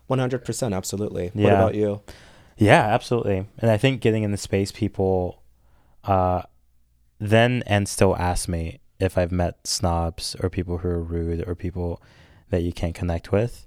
one 0.06 0.18
hundred 0.18 0.44
percent, 0.44 0.74
absolutely. 0.74 1.26
What 1.34 1.42
Yeah. 1.42 1.52
about 1.52 1.74
you? 1.74 2.02
Yeah, 2.56 2.82
absolutely. 2.82 3.46
And 3.58 3.70
I 3.70 3.76
think 3.78 4.00
getting 4.00 4.22
in 4.22 4.32
the 4.32 4.36
space, 4.36 4.70
people 4.72 5.42
uh, 6.04 6.42
then 7.18 7.62
and 7.66 7.88
still 7.88 8.16
ask 8.16 8.48
me 8.48 8.80
if 8.98 9.16
I've 9.16 9.32
met 9.32 9.66
snobs 9.66 10.36
or 10.42 10.50
people 10.50 10.78
who 10.78 10.88
are 10.88 11.00
rude 11.02 11.46
or 11.48 11.54
people 11.54 12.02
that 12.50 12.62
you 12.62 12.72
can't 12.72 12.94
connect 12.94 13.32
with. 13.32 13.66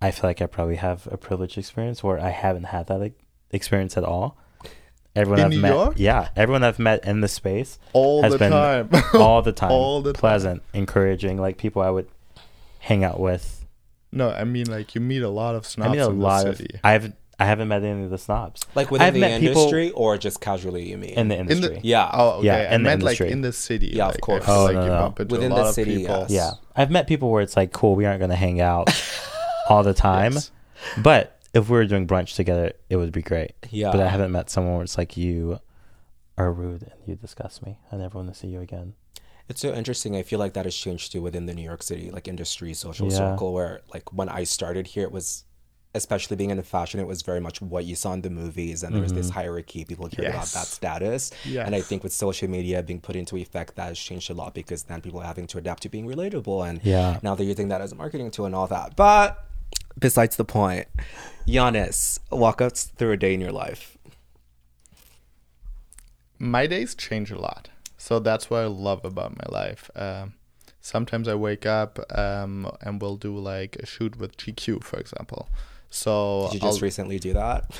I 0.00 0.10
feel 0.12 0.30
like 0.30 0.40
I 0.40 0.46
probably 0.46 0.76
have 0.76 1.08
a 1.10 1.16
privileged 1.16 1.58
experience 1.58 2.02
where 2.04 2.18
I 2.20 2.30
haven't 2.30 2.64
had 2.64 2.86
that 2.86 2.98
like, 3.00 3.18
experience 3.52 3.96
at 3.96 4.04
all. 4.04 4.36
Everyone 5.14 5.38
In 5.40 5.44
I've 5.46 5.50
New 5.52 5.60
met, 5.60 5.72
York? 5.72 5.94
yeah, 5.96 6.28
everyone 6.36 6.62
I've 6.62 6.78
met 6.78 7.04
in 7.06 7.22
the 7.22 7.28
space 7.28 7.78
All 7.94 8.22
Has 8.22 8.32
the 8.34 8.38
been 8.38 8.50
time. 8.52 8.90
all 9.14 9.40
the 9.40 9.52
time, 9.52 9.70
All 9.72 10.02
the 10.02 10.12
time. 10.12 10.20
pleasant, 10.20 10.62
encouraging, 10.74 11.38
like 11.40 11.56
people 11.56 11.80
I 11.80 11.88
would 11.88 12.06
hang 12.80 13.02
out 13.02 13.18
with. 13.18 13.64
no, 14.12 14.30
I 14.30 14.44
mean 14.44 14.66
like 14.70 14.94
you 14.94 15.00
meet 15.00 15.22
a 15.22 15.28
lot 15.30 15.54
of 15.54 15.66
snobs 15.66 15.88
I 15.88 15.92
mean, 15.92 16.00
a 16.02 16.08
in 16.10 16.20
lot 16.20 16.44
the 16.44 16.50
of. 16.50 16.56
city. 16.58 16.80
I've 16.84 17.12
I 17.38 17.44
haven't 17.46 17.68
met 17.68 17.82
any 17.82 18.02
of 18.04 18.08
the 18.10 18.16
snobs 18.18 18.62
Like 18.74 18.90
within 18.90 19.06
I've 19.06 19.14
the 19.14 19.20
met 19.20 19.40
people- 19.40 19.62
industry, 19.62 19.90
or 19.92 20.16
just 20.18 20.40
casually? 20.40 20.88
You 20.90 20.98
mean? 20.98 21.10
in 21.14 21.28
the 21.28 21.34
the- 21.36 21.40
industry. 21.40 21.80
yeah. 21.82 22.10
Oh, 22.12 22.28
okay. 22.38 22.46
Yeah, 22.46 22.54
I 22.56 22.74
in 22.74 22.82
the 22.82 22.88
meant 22.90 23.02
like 23.02 23.12
industry. 23.20 23.30
in 23.30 23.40
the 23.42 23.52
city. 23.52 23.86
Yeah, 23.94 24.08
of 24.08 24.20
course. 24.20 24.44
Oh, 24.46 24.64
like 24.64 24.74
no, 24.74 24.86
no. 24.86 25.24
Within 25.28 25.50
the 25.50 25.70
city, 25.72 26.02
yes. 26.02 26.30
Yeah. 26.30 26.50
I've 26.74 26.90
met 26.90 27.06
people 27.06 27.30
where 27.30 27.42
it's 27.42 27.56
like, 27.56 27.72
cool, 27.72 27.94
we 27.94 28.04
aren't 28.06 28.18
going 28.20 28.30
to 28.30 28.36
hang 28.36 28.60
out 28.60 28.88
all 29.70 29.82
the 29.82 29.92
time. 29.94 30.32
Yes. 30.34 30.50
But 30.98 31.35
if 31.56 31.68
we 31.70 31.76
were 31.78 31.86
doing 31.86 32.06
brunch 32.06 32.34
together, 32.34 32.72
it 32.90 32.96
would 32.96 33.12
be 33.12 33.22
great. 33.22 33.52
yeah. 33.70 33.90
But 33.92 34.00
I 34.00 34.08
haven't 34.08 34.32
met 34.32 34.50
someone 34.50 34.74
where 34.74 34.84
it's 34.84 34.98
like, 34.98 35.16
you 35.16 35.60
are 36.38 36.52
rude 36.52 36.82
and 36.82 36.92
you 37.06 37.14
disgust 37.16 37.64
me. 37.64 37.78
I 37.90 37.96
never 37.96 38.18
want 38.18 38.28
to 38.32 38.38
see 38.38 38.48
you 38.48 38.60
again. 38.60 38.94
It's 39.48 39.60
so 39.60 39.72
interesting. 39.72 40.16
I 40.16 40.22
feel 40.22 40.38
like 40.38 40.52
that 40.54 40.64
has 40.66 40.76
changed 40.76 41.12
too 41.12 41.22
within 41.22 41.46
the 41.46 41.54
New 41.54 41.62
York 41.62 41.82
City 41.82 42.10
like 42.10 42.26
industry 42.28 42.74
social 42.74 43.08
Yeah. 43.10 43.16
circle. 43.18 43.52
Where 43.54 43.80
like 43.94 44.12
when 44.12 44.28
I 44.28 44.42
started 44.44 44.88
here, 44.88 45.04
it 45.04 45.12
was 45.12 45.44
especially 45.94 46.36
being 46.36 46.50
in 46.50 46.60
fashion, 46.62 47.00
it 47.00 47.06
was 47.06 47.22
very 47.22 47.40
much 47.40 47.62
what 47.62 47.86
you 47.86 47.96
saw 47.96 48.12
in 48.12 48.20
the 48.20 48.28
movies, 48.28 48.82
and 48.82 48.94
there 48.94 49.00
was 49.00 49.14
this 49.14 49.28
Mhm. 49.30 49.34
hierarchy. 49.38 49.82
People 49.86 50.08
cared 50.10 50.28
about 50.28 50.48
that 50.48 50.66
status. 50.66 51.30
Yes. 51.46 51.64
And 51.64 51.74
I 51.74 51.80
think 51.80 52.02
with 52.04 52.12
social 52.12 52.48
media 52.50 52.82
being 52.82 53.00
put 53.00 53.16
into 53.16 53.34
effect, 53.38 53.76
that 53.76 53.86
has 53.88 53.98
changed 53.98 54.28
a 54.30 54.34
lot 54.34 54.52
because 54.52 54.82
then 54.82 55.00
people 55.00 55.20
are 55.20 55.24
having 55.32 55.46
to 55.46 55.56
adapt 55.58 55.84
to 55.84 55.88
being 55.88 56.06
relatable, 56.06 56.68
and 56.68 56.80
Yeah. 56.84 57.18
now 57.22 57.34
they're 57.34 57.46
using 57.46 57.68
that 57.68 57.80
as 57.80 57.92
a 57.92 57.94
marketing 57.94 58.30
tool 58.30 58.44
and 58.44 58.54
all 58.54 58.66
that. 58.66 58.94
But 58.94 59.42
besides 59.98 60.36
the 60.36 60.44
point, 60.44 60.86
Giannis, 61.46 62.18
walk 62.30 62.60
us 62.60 62.84
through 62.84 63.12
a 63.12 63.16
day 63.16 63.34
in 63.34 63.40
your 63.40 63.52
life. 63.52 63.96
my 66.38 66.66
days 66.66 66.94
change 66.94 67.30
a 67.30 67.38
lot. 67.38 67.68
So 67.96 68.18
that's 68.18 68.50
what 68.50 68.60
I 68.62 68.66
love 68.66 69.04
about 69.04 69.36
my 69.36 69.46
life. 69.60 69.90
Um, 69.96 70.34
sometimes 70.80 71.28
I 71.28 71.34
wake 71.34 71.64
up 71.66 71.98
um, 72.16 72.70
and 72.82 73.00
we'll 73.00 73.16
do 73.16 73.36
like 73.38 73.76
a 73.76 73.86
shoot 73.86 74.16
with 74.18 74.36
GQ, 74.36 74.84
for 74.84 74.98
example. 74.98 75.48
So 75.88 76.48
Did 76.52 76.54
you 76.54 76.60
just 76.60 76.78
I'll- 76.78 76.82
recently 76.86 77.18
do 77.18 77.32
that? 77.32 77.70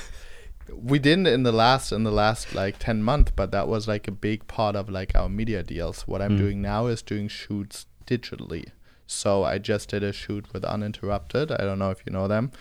we 0.73 0.99
didn't 0.99 1.27
in 1.27 1.43
the 1.43 1.51
last 1.53 1.93
in 1.93 2.03
the 2.03 2.11
last 2.11 2.53
like 2.53 2.77
10 2.77 3.01
months 3.01 3.31
but 3.33 3.51
that 3.51 3.69
was 3.69 3.87
like 3.87 4.05
a 4.05 4.11
big 4.11 4.45
part 4.47 4.75
of 4.75 4.89
like 4.89 5.15
our 5.15 5.29
media 5.29 5.63
deals 5.63 6.01
what 6.01 6.21
i'm 6.21 6.33
Mm. 6.33 6.37
doing 6.37 6.61
now 6.61 6.87
is 6.87 7.01
doing 7.01 7.29
shoots 7.29 7.85
digitally 8.05 8.65
so 9.07 9.43
i 9.43 9.57
just 9.57 9.89
did 9.89 10.03
a 10.03 10.11
shoot 10.13 10.45
with 10.53 10.63
uninterrupted 10.65 11.51
i 11.51 11.57
don't 11.57 11.79
know 11.79 11.89
if 11.91 12.01
you 12.05 12.11
know 12.13 12.27
them 12.27 12.51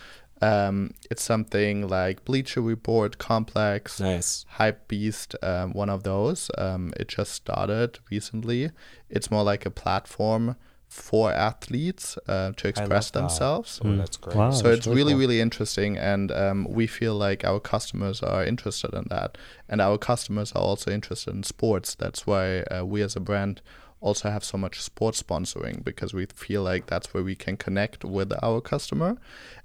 um, 0.43 0.93
it's 1.11 1.23
something 1.23 1.89
like 1.89 2.25
bleacher 2.27 2.61
report 2.61 3.17
complex 3.17 3.99
Nice. 4.01 4.45
Hypebeast 4.59 5.35
um, 5.43 5.73
one 5.73 5.89
of 5.89 6.03
those 6.03 6.51
um, 6.59 6.93
it 7.01 7.09
just 7.09 7.33
started 7.33 7.99
recently 8.11 8.71
it's 9.09 9.31
more 9.31 9.43
like 9.43 9.65
a 9.65 9.71
platform 9.71 10.57
for 10.89 11.33
athletes 11.33 12.17
uh, 12.29 12.53
to 12.57 12.69
express 12.69 13.11
that. 13.11 13.19
themselves 13.21 13.81
Oh, 13.83 13.89
Mm. 13.89 13.99
that's 13.99 14.17
great. 14.19 14.37
Wow. 14.37 14.51
so 14.51 14.65
that's 14.65 14.79
it's 14.79 14.87
really 14.87 14.99
really 14.99 15.13
cool. 15.13 15.21
really 15.21 15.41
interesting 15.41 15.97
and 15.97 16.31
um, 16.31 16.67
we 16.71 16.87
feel 16.87 17.15
like 17.15 17.43
our 17.45 17.59
customers 17.59 18.23
are 18.23 18.45
interested 18.45 18.93
in 18.93 19.05
that 19.09 19.37
and 19.71 19.81
our 19.81 19.97
customers 19.99 20.53
are 20.53 20.63
also 20.63 20.91
interested 20.91 21.35
in 21.35 21.43
sports 21.45 21.95
that's 21.95 22.27
why 22.27 22.61
uh, 22.65 22.85
we 22.85 23.01
as 23.03 23.17
a 23.17 23.21
brand 23.21 23.63
also 24.07 24.31
have 24.31 24.45
so 24.45 24.57
much 24.57 24.81
sports 24.81 25.23
sponsoring 25.23 25.83
because 25.83 26.15
we 26.15 26.27
feel 26.27 26.63
like 26.63 26.87
that's 26.87 27.13
where 27.13 27.25
we 27.25 27.35
can 27.35 27.57
connect 27.57 28.05
with 28.05 28.33
our 28.43 28.61
customer. 28.61 29.17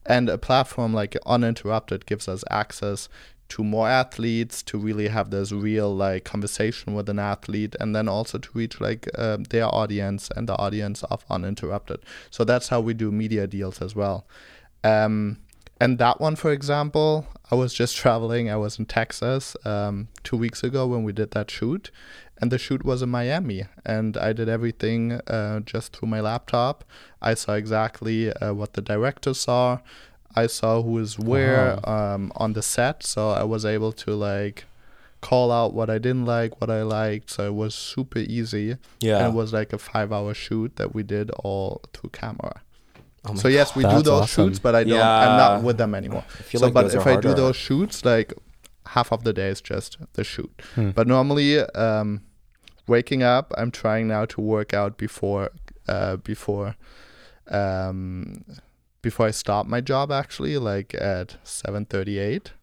And 0.05 0.29
a 0.29 0.37
platform 0.37 0.93
like 0.93 1.15
uninterrupted 1.25 2.05
gives 2.05 2.27
us 2.27 2.43
access 2.49 3.07
to 3.49 3.63
more 3.63 3.89
athletes 3.89 4.63
to 4.63 4.77
really 4.77 5.09
have 5.09 5.29
this 5.29 5.51
real 5.51 5.93
like 5.93 6.23
conversation 6.23 6.93
with 6.95 7.09
an 7.09 7.19
athlete 7.19 7.75
and 7.79 7.95
then 7.95 8.07
also 8.07 8.37
to 8.37 8.49
reach 8.53 8.79
like 8.79 9.07
um, 9.19 9.43
their 9.43 9.67
audience 9.67 10.29
and 10.35 10.47
the 10.47 10.57
audience 10.57 11.03
of 11.03 11.25
uninterrupted. 11.29 11.99
So 12.29 12.43
that's 12.43 12.69
how 12.69 12.79
we 12.81 12.93
do 12.93 13.11
media 13.11 13.47
deals 13.47 13.81
as 13.81 13.93
well. 13.95 14.25
Um, 14.83 15.37
and 15.81 15.97
that 15.97 16.21
one 16.21 16.35
for 16.35 16.51
example 16.51 17.27
i 17.51 17.55
was 17.55 17.73
just 17.73 17.95
traveling 18.03 18.49
i 18.49 18.55
was 18.55 18.79
in 18.79 18.85
texas 18.85 19.55
um, 19.65 20.07
two 20.23 20.37
weeks 20.37 20.63
ago 20.63 20.87
when 20.87 21.03
we 21.03 21.11
did 21.11 21.31
that 21.31 21.49
shoot 21.49 21.91
and 22.39 22.51
the 22.51 22.57
shoot 22.57 22.83
was 22.83 23.01
in 23.01 23.09
miami 23.09 23.65
and 23.85 24.17
i 24.17 24.31
did 24.33 24.47
everything 24.47 25.13
uh, 25.27 25.59
just 25.61 25.95
through 25.95 26.09
my 26.09 26.21
laptop 26.21 26.83
i 27.21 27.33
saw 27.33 27.53
exactly 27.53 28.31
uh, 28.33 28.53
what 28.53 28.73
the 28.73 28.81
director 28.81 29.33
saw 29.33 29.79
I 30.35 30.47
saw 30.47 30.81
who 30.81 30.97
is 30.99 31.19
where 31.19 31.77
um, 31.87 32.31
on 32.35 32.53
the 32.53 32.61
set, 32.61 33.03
so 33.03 33.31
I 33.31 33.43
was 33.43 33.65
able 33.65 33.91
to 33.93 34.11
like 34.15 34.65
call 35.21 35.51
out 35.51 35.73
what 35.73 35.89
I 35.89 35.97
didn't 35.97 36.25
like, 36.25 36.59
what 36.59 36.69
I 36.69 36.81
liked. 36.83 37.29
So 37.29 37.47
it 37.47 37.53
was 37.53 37.75
super 37.75 38.19
easy. 38.19 38.77
Yeah. 38.99 39.17
And 39.17 39.33
it 39.33 39.37
was 39.37 39.53
like 39.53 39.73
a 39.73 39.77
five 39.77 40.11
hour 40.11 40.33
shoot 40.33 40.75
that 40.77 40.93
we 40.93 41.03
did 41.03 41.31
all 41.31 41.81
through 41.93 42.11
camera. 42.11 42.61
Oh 43.23 43.35
so 43.35 43.47
yes, 43.47 43.75
we 43.75 43.83
do 43.83 44.01
those 44.01 44.07
awesome. 44.07 44.47
shoots, 44.47 44.59
but 44.59 44.73
I 44.73 44.83
don't. 44.83 44.99
I'm 44.99 45.37
not 45.37 45.63
with 45.63 45.77
them 45.77 45.93
anymore. 45.93 46.25
I 46.27 46.43
feel 46.43 46.59
so, 46.59 46.67
like 46.67 46.73
but 46.73 46.93
if 46.93 47.05
I 47.05 47.19
do 47.19 47.33
those 47.33 47.55
shoots, 47.55 48.03
like 48.03 48.33
half 48.87 49.11
of 49.11 49.23
the 49.23 49.33
day 49.33 49.49
is 49.49 49.61
just 49.61 49.97
the 50.13 50.23
shoot. 50.23 50.61
Hmm. 50.75 50.89
But 50.89 51.07
normally, 51.07 51.59
um, 51.59 52.21
waking 52.87 53.21
up, 53.21 53.53
I'm 53.57 53.69
trying 53.69 54.07
now 54.07 54.25
to 54.25 54.41
work 54.41 54.73
out 54.73 54.97
before, 54.97 55.51
uh, 55.87 56.15
before, 56.17 56.75
um, 57.49 58.43
before 59.03 59.27
I 59.27 59.31
start 59.31 59.67
my 59.67 59.81
job. 59.81 60.11
Actually, 60.11 60.57
like 60.57 60.95
at 60.95 61.37
seven 61.43 61.85
thirty-eight. 61.85 62.53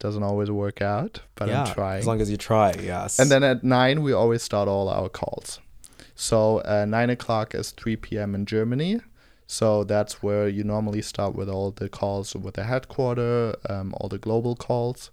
Doesn't 0.00 0.24
always 0.24 0.50
work 0.50 0.82
out, 0.82 1.22
but 1.34 1.48
yeah, 1.48 1.62
I'm 1.62 1.74
trying. 1.74 2.00
As 2.00 2.06
long 2.06 2.20
as 2.20 2.30
you 2.30 2.36
try, 2.36 2.74
yes. 2.78 3.18
And 3.18 3.30
then 3.30 3.42
at 3.42 3.64
nine, 3.64 4.02
we 4.02 4.12
always 4.12 4.42
start 4.42 4.68
all 4.68 4.88
our 4.90 5.08
calls. 5.08 5.60
So 6.14 6.58
uh, 6.58 6.84
nine 6.84 7.10
o'clock 7.10 7.54
is 7.54 7.70
3 7.70 7.96
p.m. 7.96 8.34
in 8.34 8.44
Germany. 8.44 9.00
So 9.46 9.84
that's 9.84 10.22
where 10.22 10.48
you 10.48 10.64
normally 10.64 11.02
start 11.02 11.34
with 11.34 11.48
all 11.48 11.70
the 11.70 11.88
calls 11.88 12.34
with 12.34 12.54
the 12.54 12.64
headquarter, 12.64 13.56
um, 13.68 13.94
all 13.98 14.08
the 14.08 14.18
global 14.18 14.56
calls. 14.56 15.10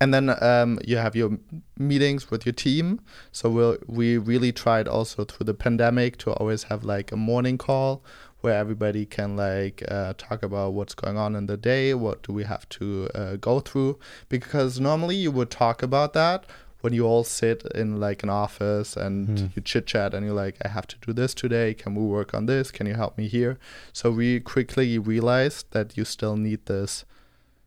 And 0.00 0.14
then 0.14 0.34
um, 0.42 0.78
you 0.84 0.96
have 0.98 1.16
your 1.16 1.38
meetings 1.78 2.30
with 2.30 2.46
your 2.46 2.52
team. 2.52 3.00
So 3.32 3.50
we'll, 3.50 3.78
we 3.86 4.18
really 4.18 4.52
tried 4.52 4.86
also 4.86 5.24
through 5.24 5.44
the 5.44 5.54
pandemic 5.54 6.18
to 6.18 6.32
always 6.32 6.64
have 6.64 6.84
like 6.84 7.10
a 7.10 7.16
morning 7.16 7.58
call 7.58 8.04
where 8.42 8.54
everybody 8.54 9.06
can 9.06 9.34
like 9.36 9.82
uh, 9.88 10.12
talk 10.16 10.42
about 10.42 10.74
what's 10.74 10.94
going 10.94 11.16
on 11.16 11.34
in 11.34 11.46
the 11.46 11.56
day, 11.56 11.94
what 11.94 12.22
do 12.22 12.32
we 12.32 12.44
have 12.44 12.68
to 12.68 13.08
uh, 13.14 13.36
go 13.36 13.58
through. 13.60 13.98
Because 14.28 14.78
normally 14.78 15.16
you 15.16 15.32
would 15.32 15.50
talk 15.50 15.82
about 15.82 16.12
that 16.12 16.44
when 16.82 16.92
you 16.92 17.04
all 17.06 17.24
sit 17.24 17.62
in 17.74 17.98
like 18.00 18.22
an 18.22 18.28
office 18.30 18.96
and 18.96 19.38
Hmm. 19.38 19.46
you 19.54 19.62
chit 19.62 19.86
chat 19.86 20.14
and 20.14 20.24
you're 20.26 20.34
like, 20.44 20.56
I 20.64 20.68
have 20.68 20.86
to 20.88 20.96
do 21.06 21.12
this 21.12 21.34
today. 21.34 21.74
Can 21.74 21.94
we 21.94 22.04
work 22.04 22.34
on 22.34 22.46
this? 22.46 22.70
Can 22.70 22.86
you 22.86 22.94
help 22.94 23.16
me 23.18 23.26
here? 23.28 23.58
So 23.92 24.10
we 24.10 24.40
quickly 24.40 24.98
realized 24.98 25.66
that 25.72 25.96
you 25.96 26.04
still 26.04 26.36
need 26.36 26.66
this 26.66 27.04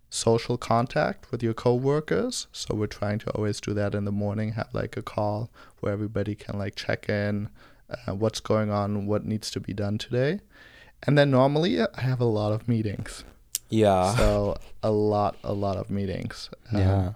social 0.10 0.58
contact 0.58 1.32
with 1.32 1.43
your 1.43 1.54
coworkers. 1.54 2.48
So 2.52 2.76
we're 2.76 2.88
trying 2.88 3.19
to 3.19 3.32
always 3.32 3.60
do 3.62 3.74
that 3.76 3.93
in 3.93 4.06
the 4.06 4.12
morning, 4.12 4.54
have 4.54 4.69
like 4.74 4.98
a 4.98 5.02
call 5.02 5.50
where 5.82 5.93
everybody 5.93 6.36
can 6.36 6.58
like 6.58 6.76
check 6.76 7.10
in, 7.10 7.50
uh, 7.89 8.13
what's 8.15 8.39
going 8.39 8.69
on, 8.72 9.06
what 9.06 9.26
needs 9.26 9.52
to 9.52 9.60
be 9.60 9.74
done 9.74 9.98
today. 9.98 10.39
And 11.04 11.17
then 11.17 11.32
normally 11.32 11.80
I 11.82 12.02
have 12.02 12.19
a 12.22 12.26
lot 12.26 12.52
of 12.52 12.67
meetings. 12.67 13.24
yeah. 13.69 14.15
So 14.15 14.58
a 14.82 14.91
lot, 14.91 15.36
a 15.43 15.54
lot 15.54 15.78
of 15.78 15.89
meetings. 15.89 16.50
Um, 16.74 16.80
Yeah. 16.82 17.13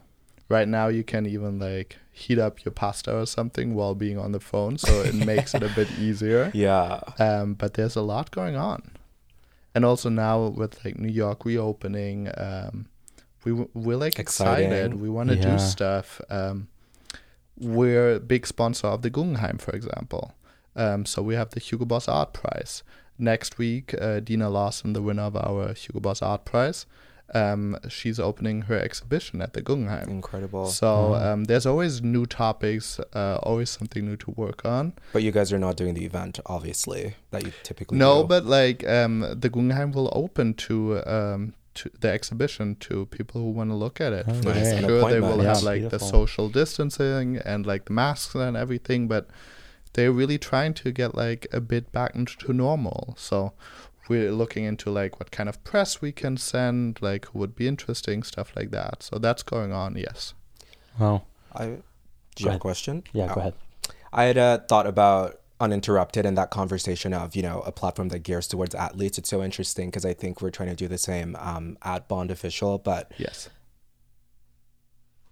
Right 0.55 0.67
now 0.79 0.87
you 0.97 1.03
can 1.03 1.25
even 1.25 1.53
like 1.59 1.97
heat 2.11 2.39
up 2.45 2.63
your 2.63 2.71
pasta 2.81 3.11
or 3.21 3.25
something 3.25 3.67
while 3.77 3.95
being 3.95 4.17
on 4.25 4.31
the 4.37 4.39
phone. 4.39 4.77
So 4.77 4.91
it 5.09 5.15
makes 5.31 5.53
it 5.57 5.63
a 5.63 5.71
bit 5.79 5.89
easier. 5.99 6.51
yeah. 6.53 6.99
Um, 7.27 7.47
but 7.61 7.73
there's 7.75 7.95
a 7.95 8.01
lot 8.13 8.29
going 8.39 8.55
on, 8.55 8.79
and 9.73 9.83
also 9.89 10.09
now 10.09 10.35
with 10.59 10.73
like 10.85 10.97
New 11.05 11.11
York 11.23 11.39
reopening, 11.45 12.17
um, 12.37 12.75
we 13.43 13.51
w- 13.51 13.69
we're 13.85 13.97
like 14.05 14.19
excited. 14.19 14.93
We 15.03 15.09
want 15.17 15.29
to 15.29 15.35
Yeah. 15.35 15.51
do 15.51 15.59
stuff. 15.59 16.21
Um, 16.29 16.67
we're 17.57 18.13
a 18.15 18.19
big 18.19 18.45
sponsor 18.47 18.87
of 18.87 19.01
the 19.01 19.09
Guggenheim, 19.09 19.57
for 19.57 19.71
example. 19.75 20.33
Um, 20.75 21.05
so 21.05 21.21
we 21.21 21.35
have 21.35 21.49
the 21.51 21.59
Hugo 21.59 21.85
Boss 21.85 22.07
Art 22.07 22.33
Prize 22.33 22.83
next 23.17 23.57
week. 23.57 23.93
Uh, 23.99 24.19
Deana 24.19 24.49
Lawson, 24.49 24.93
the 24.93 25.01
winner 25.01 25.23
of 25.23 25.35
our 25.35 25.73
Hugo 25.73 25.99
Boss 25.99 26.21
Art 26.21 26.45
Prize, 26.45 26.85
um, 27.33 27.77
she's 27.89 28.19
opening 28.19 28.63
her 28.63 28.77
exhibition 28.79 29.41
at 29.41 29.53
the 29.53 29.61
Guggenheim. 29.61 30.09
Incredible. 30.09 30.67
So 30.67 31.11
Wow. 31.11 31.33
um, 31.33 31.43
there's 31.45 31.65
always 31.65 32.01
new 32.01 32.25
topics, 32.25 32.99
uh, 33.13 33.39
always 33.43 33.69
something 33.69 34.05
new 34.05 34.17
to 34.17 34.31
work 34.31 34.63
on. 34.65 34.93
But 35.13 35.23
you 35.23 35.31
guys 35.31 35.51
are 35.53 35.59
not 35.59 35.75
doing 35.75 35.93
the 35.95 36.05
event, 36.05 36.39
obviously, 36.45 37.15
that 37.31 37.43
you 37.45 37.51
typically 37.63 37.97
No, 37.97 38.21
do. 38.21 38.27
but 38.27 38.45
like 38.45 38.87
um, 38.87 39.19
the 39.39 39.49
Guggenheim 39.49 39.91
will 39.91 40.09
open 40.13 40.53
to 40.67 41.01
um, 41.07 41.53
to 41.75 41.89
the 42.01 42.09
exhibition 42.09 42.75
to 42.81 43.07
people 43.07 43.41
who 43.41 43.49
want 43.49 43.71
to 43.71 43.75
look 43.75 43.99
at 43.99 44.13
it. 44.13 44.25
Oh, 44.27 44.33
For 44.33 44.53
nice. 44.53 44.69
Sure, 44.79 44.81
they 44.81 44.97
appointment. 44.99 45.37
will 45.37 45.43
have 45.43 45.63
Yeah, 45.63 45.69
like 45.71 45.89
the 45.89 45.97
social 45.99 46.47
distancing 46.49 47.37
and 47.37 47.65
like 47.65 47.85
the 47.85 47.93
masks 47.93 48.35
and 48.35 48.55
everything, 48.55 49.07
but 49.07 49.27
they're 49.93 50.11
really 50.11 50.37
trying 50.37 50.73
to 50.75 50.91
get 50.91 51.15
like 51.15 51.47
a 51.51 51.59
bit 51.59 51.91
back 51.91 52.15
into 52.15 52.53
normal. 52.53 53.15
So 53.17 53.53
we're 54.09 54.31
looking 54.31 54.65
into 54.65 54.89
like 54.89 55.19
what 55.19 55.31
kind 55.31 55.47
of 55.49 55.63
press 55.63 56.01
we 56.01 56.11
can 56.11 56.37
send, 56.37 57.01
like 57.01 57.25
who 57.27 57.39
would 57.39 57.55
be 57.55 57.67
interesting, 57.67 58.23
stuff 58.23 58.51
like 58.55 58.71
that. 58.71 59.01
So 59.03 59.17
that's 59.19 59.43
going 59.43 59.71
on. 59.71 59.95
Yes. 59.95 60.33
Wow. 60.99 61.23
I, 61.55 61.65
do 62.35 62.43
you 62.43 62.47
have 62.47 62.57
a 62.57 62.59
question? 62.59 63.03
Yeah, 63.13 63.27
Oh. 63.31 63.35
go 63.35 63.39
ahead. 63.41 63.53
I 64.11 64.23
had 64.25 64.37
uh, 64.37 64.57
thought 64.67 64.85
about 64.87 65.39
uninterrupted 65.59 66.25
and 66.25 66.37
that 66.37 66.49
conversation 66.49 67.13
of 67.13 67.35
you 67.35 67.41
know 67.41 67.61
a 67.65 67.71
platform 67.71 68.09
that 68.09 68.19
gears 68.19 68.47
towards 68.47 68.75
athletes. 68.75 69.17
It's 69.17 69.29
so 69.29 69.41
interesting 69.41 69.89
because 69.89 70.05
I 70.05 70.13
think 70.13 70.41
we're 70.41 70.49
trying 70.51 70.69
to 70.69 70.75
do 70.75 70.87
the 70.87 70.97
same 70.97 71.35
um, 71.39 71.77
at 71.83 72.07
Bond 72.07 72.29
Official, 72.31 72.77
but 72.79 73.11
Yes. 73.17 73.49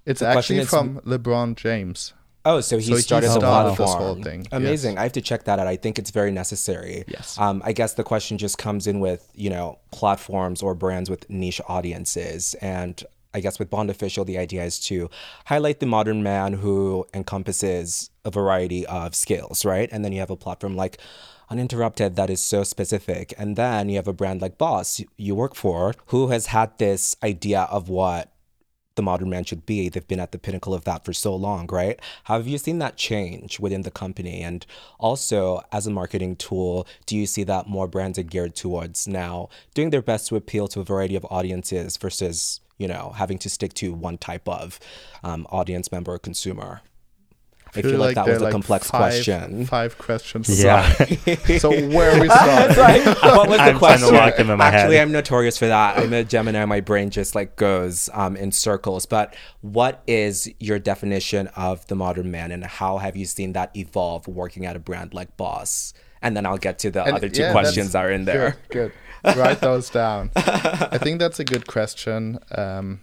It's 0.05 0.19
The 0.19 0.31
question 0.31 0.57
actually 0.57 0.63
is- 0.63 0.69
from 0.69 0.99
LeBron 1.01 1.55
James. 1.55 2.13
Oh, 2.45 2.61
so 2.61 2.77
he 2.77 2.83
So 2.85 2.95
he 2.95 3.01
started 3.01 3.27
the 3.27 3.33
started 3.39 3.71
this 3.71 3.77
platform. 3.77 4.03
whole 4.15 4.23
thing, 4.23 4.47
Amazing. 4.51 4.93
yes. 4.93 4.99
I 4.99 5.03
have 5.03 5.11
to 5.13 5.21
check 5.21 5.43
that 5.45 5.59
out. 5.59 5.67
I 5.67 5.75
think 5.77 5.99
it's 5.99 6.11
very 6.11 6.31
necessary. 6.31 7.03
Yes. 7.07 7.37
Um, 7.37 7.61
I 7.65 7.71
guess 7.73 7.93
the 7.93 8.03
question 8.03 8.37
just 8.37 8.57
comes 8.57 8.87
in 8.87 8.99
with 8.99 9.29
you 9.35 9.49
know 9.49 9.79
platforms 9.91 10.61
or 10.61 10.73
brands 10.75 11.09
with 11.09 11.29
niche 11.29 11.61
audiences, 11.67 12.53
and 12.61 13.03
I 13.33 13.39
guess 13.39 13.59
with 13.59 13.69
Bond 13.69 13.89
Official, 13.89 14.25
the 14.25 14.37
idea 14.37 14.63
is 14.63 14.77
to 14.81 15.09
highlight 15.45 15.79
the 15.79 15.85
modern 15.85 16.21
man 16.21 16.53
who 16.53 17.05
encompasses 17.13 18.09
a 18.25 18.29
variety 18.31 18.85
of 18.87 19.15
skills, 19.15 19.63
right? 19.63 19.87
And 19.91 20.03
then 20.03 20.11
you 20.11 20.19
have 20.19 20.29
a 20.29 20.35
platform 20.35 20.75
like 20.75 20.97
Uninterrupted 21.49 22.15
that 22.15 22.29
is 22.29 22.39
so 22.39 22.63
specific, 22.63 23.33
and 23.37 23.55
then 23.57 23.89
you 23.89 23.97
have 23.97 24.07
a 24.07 24.13
brand 24.13 24.41
like 24.41 24.57
Boss 24.57 25.01
you 25.17 25.35
work 25.35 25.53
for 25.55 25.93
who 26.07 26.27
has 26.29 26.45
had 26.47 26.77
this 26.77 27.15
idea 27.23 27.67
of 27.69 27.89
what 27.89 28.31
the 28.95 29.01
modern 29.01 29.29
man 29.29 29.43
should 29.43 29.65
be. 29.65 29.89
They've 29.89 30.07
been 30.07 30.19
at 30.19 30.31
the 30.31 30.39
pinnacle 30.39 30.73
of 30.73 30.83
that 30.85 31.05
for 31.05 31.13
so 31.13 31.35
long, 31.35 31.67
right? 31.67 31.99
How 32.25 32.37
have 32.37 32.47
you 32.47 32.57
seen 32.57 32.79
that 32.79 32.97
change 32.97 33.59
within 33.59 33.83
the 33.83 33.91
company? 33.91 34.41
And 34.41 34.65
also, 34.99 35.61
as 35.71 35.87
a 35.87 35.91
marketing 35.91 36.35
tool, 36.35 36.87
do 37.05 37.15
you 37.17 37.25
see 37.25 37.43
that 37.43 37.67
more 37.67 37.87
brands 37.87 38.19
are 38.19 38.23
geared 38.23 38.55
towards 38.55 39.07
now 39.07 39.49
doing 39.73 39.89
their 39.89 40.01
best 40.01 40.27
to 40.27 40.35
appeal 40.35 40.67
to 40.69 40.81
a 40.81 40.83
variety 40.83 41.15
of 41.15 41.25
audiences 41.29 41.97
versus, 41.97 42.59
you 42.77 42.87
know, 42.87 43.13
having 43.15 43.37
to 43.39 43.49
stick 43.49 43.73
to 43.75 43.93
one 43.93 44.17
type 44.17 44.47
of 44.47 44.79
um, 45.23 45.47
audience 45.49 45.91
member 45.91 46.13
or 46.13 46.19
consumer? 46.19 46.81
I 47.75 47.81
feel 47.81 47.99
like 47.99 48.15
that 48.15 48.27
was 48.27 48.41
are, 48.41 48.49
a 48.49 48.51
complex 48.51 48.89
five, 48.89 48.99
question. 48.99 49.65
Five 49.65 49.97
questions. 49.97 50.61
Yeah. 50.63 50.87
So 51.59 51.69
where 51.69 52.19
we 52.19 52.27
start? 52.29 52.77
like, 52.77 53.05
what 53.05 53.47
was 53.49 53.57
the 53.57 53.63
I'm 53.63 53.69
trying 53.69 53.73
to 53.73 53.79
question? 53.79 54.13
lock 54.15 54.35
them 54.37 54.49
in 54.49 54.57
my 54.57 54.65
Actually, 54.67 54.95
head. 54.97 55.03
I'm 55.03 55.11
notorious 55.11 55.57
for 55.57 55.67
that. 55.67 55.97
I'm 55.97 56.11
a 56.13 56.23
Gemini. 56.23 56.65
My 56.65 56.81
brain 56.81 57.09
just 57.09 57.35
like 57.35 57.55
goes 57.55 58.09
um, 58.13 58.35
in 58.35 58.51
circles. 58.51 59.05
But 59.05 59.35
what 59.61 60.03
is 60.07 60.49
your 60.59 60.79
definition 60.79 61.47
of 61.55 61.85
the 61.87 61.95
modern 61.95 62.29
man, 62.31 62.51
and 62.51 62.63
how 62.65 62.97
have 62.97 63.15
you 63.15 63.25
seen 63.25 63.53
that 63.53 63.75
evolve 63.75 64.27
working 64.27 64.65
at 64.65 64.75
a 64.75 64.79
brand 64.79 65.13
like 65.13 65.37
Boss? 65.37 65.93
And 66.21 66.35
then 66.37 66.45
I'll 66.45 66.57
get 66.57 66.77
to 66.79 66.91
the 66.91 67.03
And- 67.03 67.15
other 67.17 67.29
two 67.29 67.41
yeah, 67.43 67.51
questions 67.51 67.93
that 67.93 68.05
are 68.05 68.11
in 68.11 68.25
there. 68.25 68.57
Good. 68.69 68.91
good. 69.23 69.37
Write 69.37 69.59
those 69.61 69.89
down. 69.89 70.31
I 70.35 70.97
think 70.97 71.19
that's 71.19 71.39
a 71.39 71.43
good 71.45 71.67
question. 71.67 72.39
Um, 72.51 73.01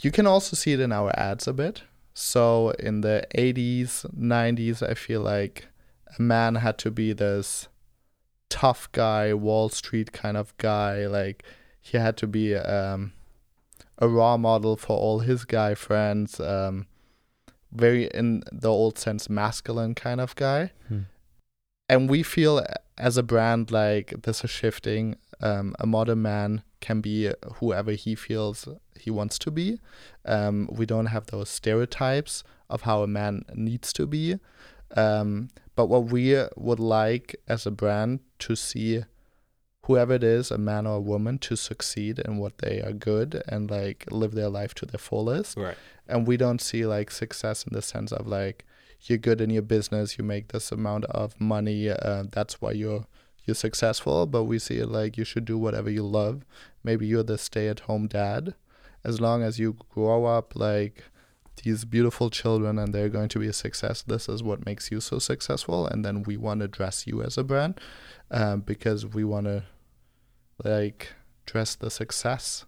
you 0.00 0.10
can 0.10 0.26
also 0.26 0.56
see 0.56 0.72
it 0.72 0.80
in 0.80 0.92
our 0.92 1.12
ads 1.18 1.46
a 1.46 1.52
bit. 1.52 1.82
So 2.14 2.70
in 2.78 3.00
the 3.00 3.26
80s, 3.36 4.06
90s, 4.16 4.88
I 4.88 4.94
feel 4.94 5.20
like 5.20 5.66
a 6.18 6.22
man 6.22 6.54
had 6.56 6.78
to 6.78 6.90
be 6.90 7.12
this 7.12 7.68
tough 8.48 8.90
guy, 8.92 9.34
Wall 9.34 9.68
Street 9.68 10.12
kind 10.12 10.36
of 10.36 10.56
guy. 10.58 11.06
Like 11.06 11.42
he 11.80 11.98
had 11.98 12.16
to 12.18 12.26
be 12.26 12.54
um, 12.54 13.12
a 13.98 14.08
raw 14.08 14.36
model 14.36 14.76
for 14.76 14.96
all 14.96 15.18
his 15.20 15.44
guy 15.44 15.74
friends. 15.74 16.38
Um, 16.40 16.86
very 17.72 18.04
in 18.14 18.44
the 18.52 18.70
old 18.70 18.96
sense, 18.98 19.28
masculine 19.28 19.96
kind 19.96 20.20
of 20.20 20.36
guy 20.36 20.70
Hmm. 20.86 21.00
and 21.88 22.08
we 22.08 22.22
feel 22.22 22.64
as 22.96 23.16
a 23.16 23.22
brand 23.24 23.72
like 23.72 24.14
this 24.22 24.44
is 24.44 24.50
shifting. 24.50 25.16
Um, 25.40 25.74
a 25.80 25.86
modern 25.86 26.22
man 26.22 26.62
can 26.86 27.00
be 27.00 27.16
whoever 27.58 27.92
he 28.04 28.12
feels 28.26 28.58
he 29.04 29.10
wants 29.18 29.36
to 29.44 29.50
be. 29.50 29.68
Um, 30.36 30.68
we 30.78 30.84
don't 30.92 31.06
have 31.14 31.26
those 31.26 31.48
stereotypes 31.48 32.44
of 32.74 32.82
how 32.82 33.02
a 33.02 33.06
man 33.20 33.34
needs 33.54 33.92
to 33.94 34.06
be. 34.06 34.24
Um, 34.96 35.48
but 35.76 35.86
what 35.86 36.04
we 36.14 36.24
would 36.56 36.80
like 37.00 37.28
as 37.48 37.66
a 37.66 37.70
brand 37.70 38.20
to 38.46 38.54
see 38.56 39.02
whoever 39.86 40.14
it 40.14 40.24
is, 40.24 40.50
a 40.50 40.58
man 40.58 40.86
or 40.86 40.96
a 40.96 41.00
woman, 41.12 41.38
to 41.38 41.56
succeed 41.56 42.18
in 42.18 42.38
what 42.38 42.58
they 42.58 42.80
are 42.80 42.92
good 42.92 43.42
and 43.48 43.70
like 43.70 44.04
live 44.10 44.32
their 44.34 44.48
life 44.48 44.72
to 44.74 44.86
their 44.86 44.98
fullest 45.08 45.56
Right. 45.56 45.76
and 46.08 46.26
we 46.26 46.36
don't 46.36 46.60
see 46.60 46.86
like 46.86 47.10
success 47.10 47.64
in 47.66 47.72
the 47.74 47.82
sense 47.82 48.12
of 48.12 48.26
like 48.26 48.64
you're 49.06 49.18
good 49.18 49.40
in 49.40 49.50
your 49.50 49.62
business 49.76 50.16
you 50.16 50.24
make 50.24 50.48
this 50.48 50.72
amount 50.72 51.04
of 51.06 51.38
money 51.38 51.90
uh, 51.90 52.24
that's 52.30 52.54
why 52.62 52.72
you're 52.72 53.04
you're 53.44 53.54
successful 53.54 54.26
but 54.26 54.44
we 54.44 54.58
see 54.58 54.78
it 54.78 54.88
like 54.88 55.16
you 55.16 55.24
should 55.24 55.44
do 55.44 55.58
whatever 55.58 55.90
you 55.90 56.02
love. 56.02 56.44
Maybe 56.82 57.06
you're 57.06 57.22
the 57.22 57.38
stay-at-home 57.38 58.08
dad. 58.08 58.54
As 59.04 59.20
long 59.20 59.42
as 59.42 59.58
you 59.58 59.76
grow 59.90 60.24
up 60.24 60.56
like 60.56 61.04
these 61.62 61.84
beautiful 61.84 62.30
children 62.30 62.78
and 62.78 62.92
they're 62.92 63.08
going 63.08 63.28
to 63.28 63.38
be 63.38 63.46
a 63.46 63.52
success 63.52 64.02
this 64.02 64.28
is 64.28 64.42
what 64.42 64.66
makes 64.66 64.90
you 64.90 65.00
so 65.00 65.20
successful 65.20 65.86
and 65.86 66.04
then 66.04 66.24
we 66.24 66.36
want 66.36 66.60
to 66.60 66.66
dress 66.66 67.06
you 67.06 67.22
as 67.22 67.38
a 67.38 67.44
brand 67.44 67.80
um, 68.32 68.60
because 68.60 69.06
we 69.06 69.22
want 69.22 69.46
to 69.46 69.62
like 70.64 71.12
dress 71.46 71.74
the 71.74 71.90
success. 71.90 72.64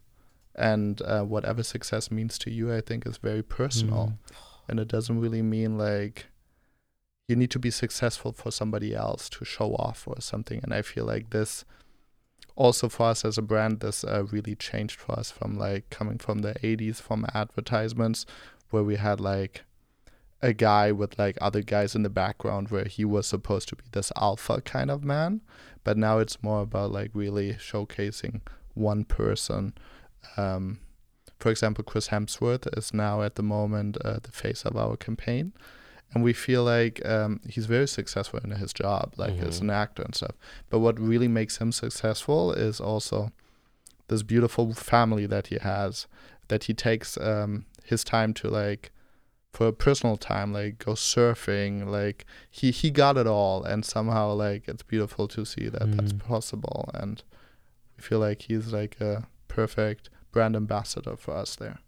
And 0.54 1.02
uh, 1.02 1.22
whatever 1.22 1.62
success 1.62 2.10
means 2.10 2.38
to 2.38 2.50
you 2.50 2.72
i 2.72 2.80
think 2.80 3.06
is 3.06 3.18
very 3.18 3.42
personal. 3.42 4.14
And 4.68 4.80
it 4.80 4.88
doesn't 4.88 5.20
really 5.20 5.42
mean 5.42 5.76
like 5.78 6.26
you 7.28 7.36
need 7.36 7.50
to 7.50 7.58
be 7.58 7.70
successful 7.70 8.32
for 8.32 8.50
somebody 8.50 8.94
else 8.94 9.28
to 9.28 9.44
show 9.44 9.74
off 9.74 10.06
or 10.06 10.20
something. 10.20 10.60
And 10.62 10.72
i 10.72 10.82
feel 10.82 11.04
like 11.04 11.30
this 11.30 11.64
also 12.54 12.88
for 12.88 13.06
us 13.08 13.24
as 13.24 13.36
a 13.36 13.42
brand 13.42 13.80
this 13.80 14.02
uh, 14.04 14.24
really 14.30 14.54
changed 14.54 14.98
for 14.98 15.18
us 15.18 15.30
from 15.30 15.58
like 15.58 15.90
coming 15.90 16.18
from 16.18 16.38
the 16.38 16.54
80s 16.54 16.96
from 16.96 17.26
advertisements 17.34 18.24
where 18.70 18.82
we 18.82 18.96
had 18.96 19.20
like 19.20 19.62
a 20.42 20.52
guy 20.52 20.92
with 20.92 21.18
like 21.18 21.36
other 21.40 21.62
guys 21.62 21.94
in 21.94 22.02
the 22.02 22.10
background 22.10 22.68
where 22.68 22.84
he 22.84 23.04
was 23.04 23.26
supposed 23.26 23.68
to 23.68 23.76
be 23.76 23.84
this 23.92 24.12
alpha 24.16 24.60
kind 24.60 24.90
of 24.90 25.02
man. 25.02 25.40
But 25.82 25.96
now 25.96 26.18
it's 26.18 26.42
more 26.42 26.62
about 26.62 26.92
like 26.92 27.10
really 27.14 27.54
showcasing 27.54 28.40
one 28.74 29.04
person. 29.04 29.74
Um, 30.36 30.80
for 31.38 31.50
example, 31.50 31.84
Chris 31.84 32.08
Hemsworth 32.08 32.66
is 32.76 32.92
now 32.92 33.22
at 33.22 33.36
the 33.36 33.42
moment 33.42 33.96
uh, 34.04 34.18
the 34.22 34.32
face 34.32 34.64
of 34.64 34.76
our 34.76 34.96
campaign, 34.96 35.52
and 36.12 36.22
we 36.24 36.32
feel 36.32 36.64
like 36.64 37.04
um, 37.06 37.40
he's 37.48 37.66
very 37.66 37.88
successful 37.88 38.40
in 38.42 38.50
his 38.52 38.72
job, 38.72 39.14
like 39.16 39.38
as 39.42 39.58
Mhm. 39.58 39.62
an 39.62 39.70
actor 39.70 40.02
and 40.02 40.14
stuff. 40.14 40.36
But 40.70 40.78
what 40.78 40.98
really 41.00 41.28
makes 41.28 41.58
him 41.58 41.72
successful 41.72 42.52
is 42.52 42.80
also 42.80 43.32
this 44.08 44.22
beautiful 44.22 44.72
family 44.72 45.26
that 45.26 45.48
he 45.48 45.58
has, 45.58 46.06
that 46.48 46.64
he 46.64 46.74
takes 46.74 47.18
um, 47.18 47.66
his 47.84 48.04
time 48.04 48.32
to 48.34 48.48
like 48.48 48.92
for 49.52 49.72
personal 49.72 50.16
time, 50.16 50.52
like 50.52 50.78
go 50.78 50.92
surfing, 50.92 51.86
like 51.86 52.24
he 52.50 52.70
he 52.70 52.90
got 52.90 53.16
it 53.16 53.26
all, 53.26 53.64
and 53.64 53.84
somehow 53.84 54.32
like 54.32 54.68
it's 54.68 54.82
beautiful 54.82 55.26
to 55.28 55.44
see 55.44 55.68
that 55.68 55.96
that's 55.96 56.12
Mm. 56.12 56.18
possible, 56.20 56.90
and 56.94 57.22
we 57.96 58.02
feel 58.02 58.18
like 58.20 58.42
he's 58.42 58.72
like 58.72 59.00
a 59.00 59.26
perfect 59.48 60.10
brand 60.30 60.54
ambassador 60.54 61.16
for 61.16 61.34
us 61.34 61.56
there. 61.56 61.78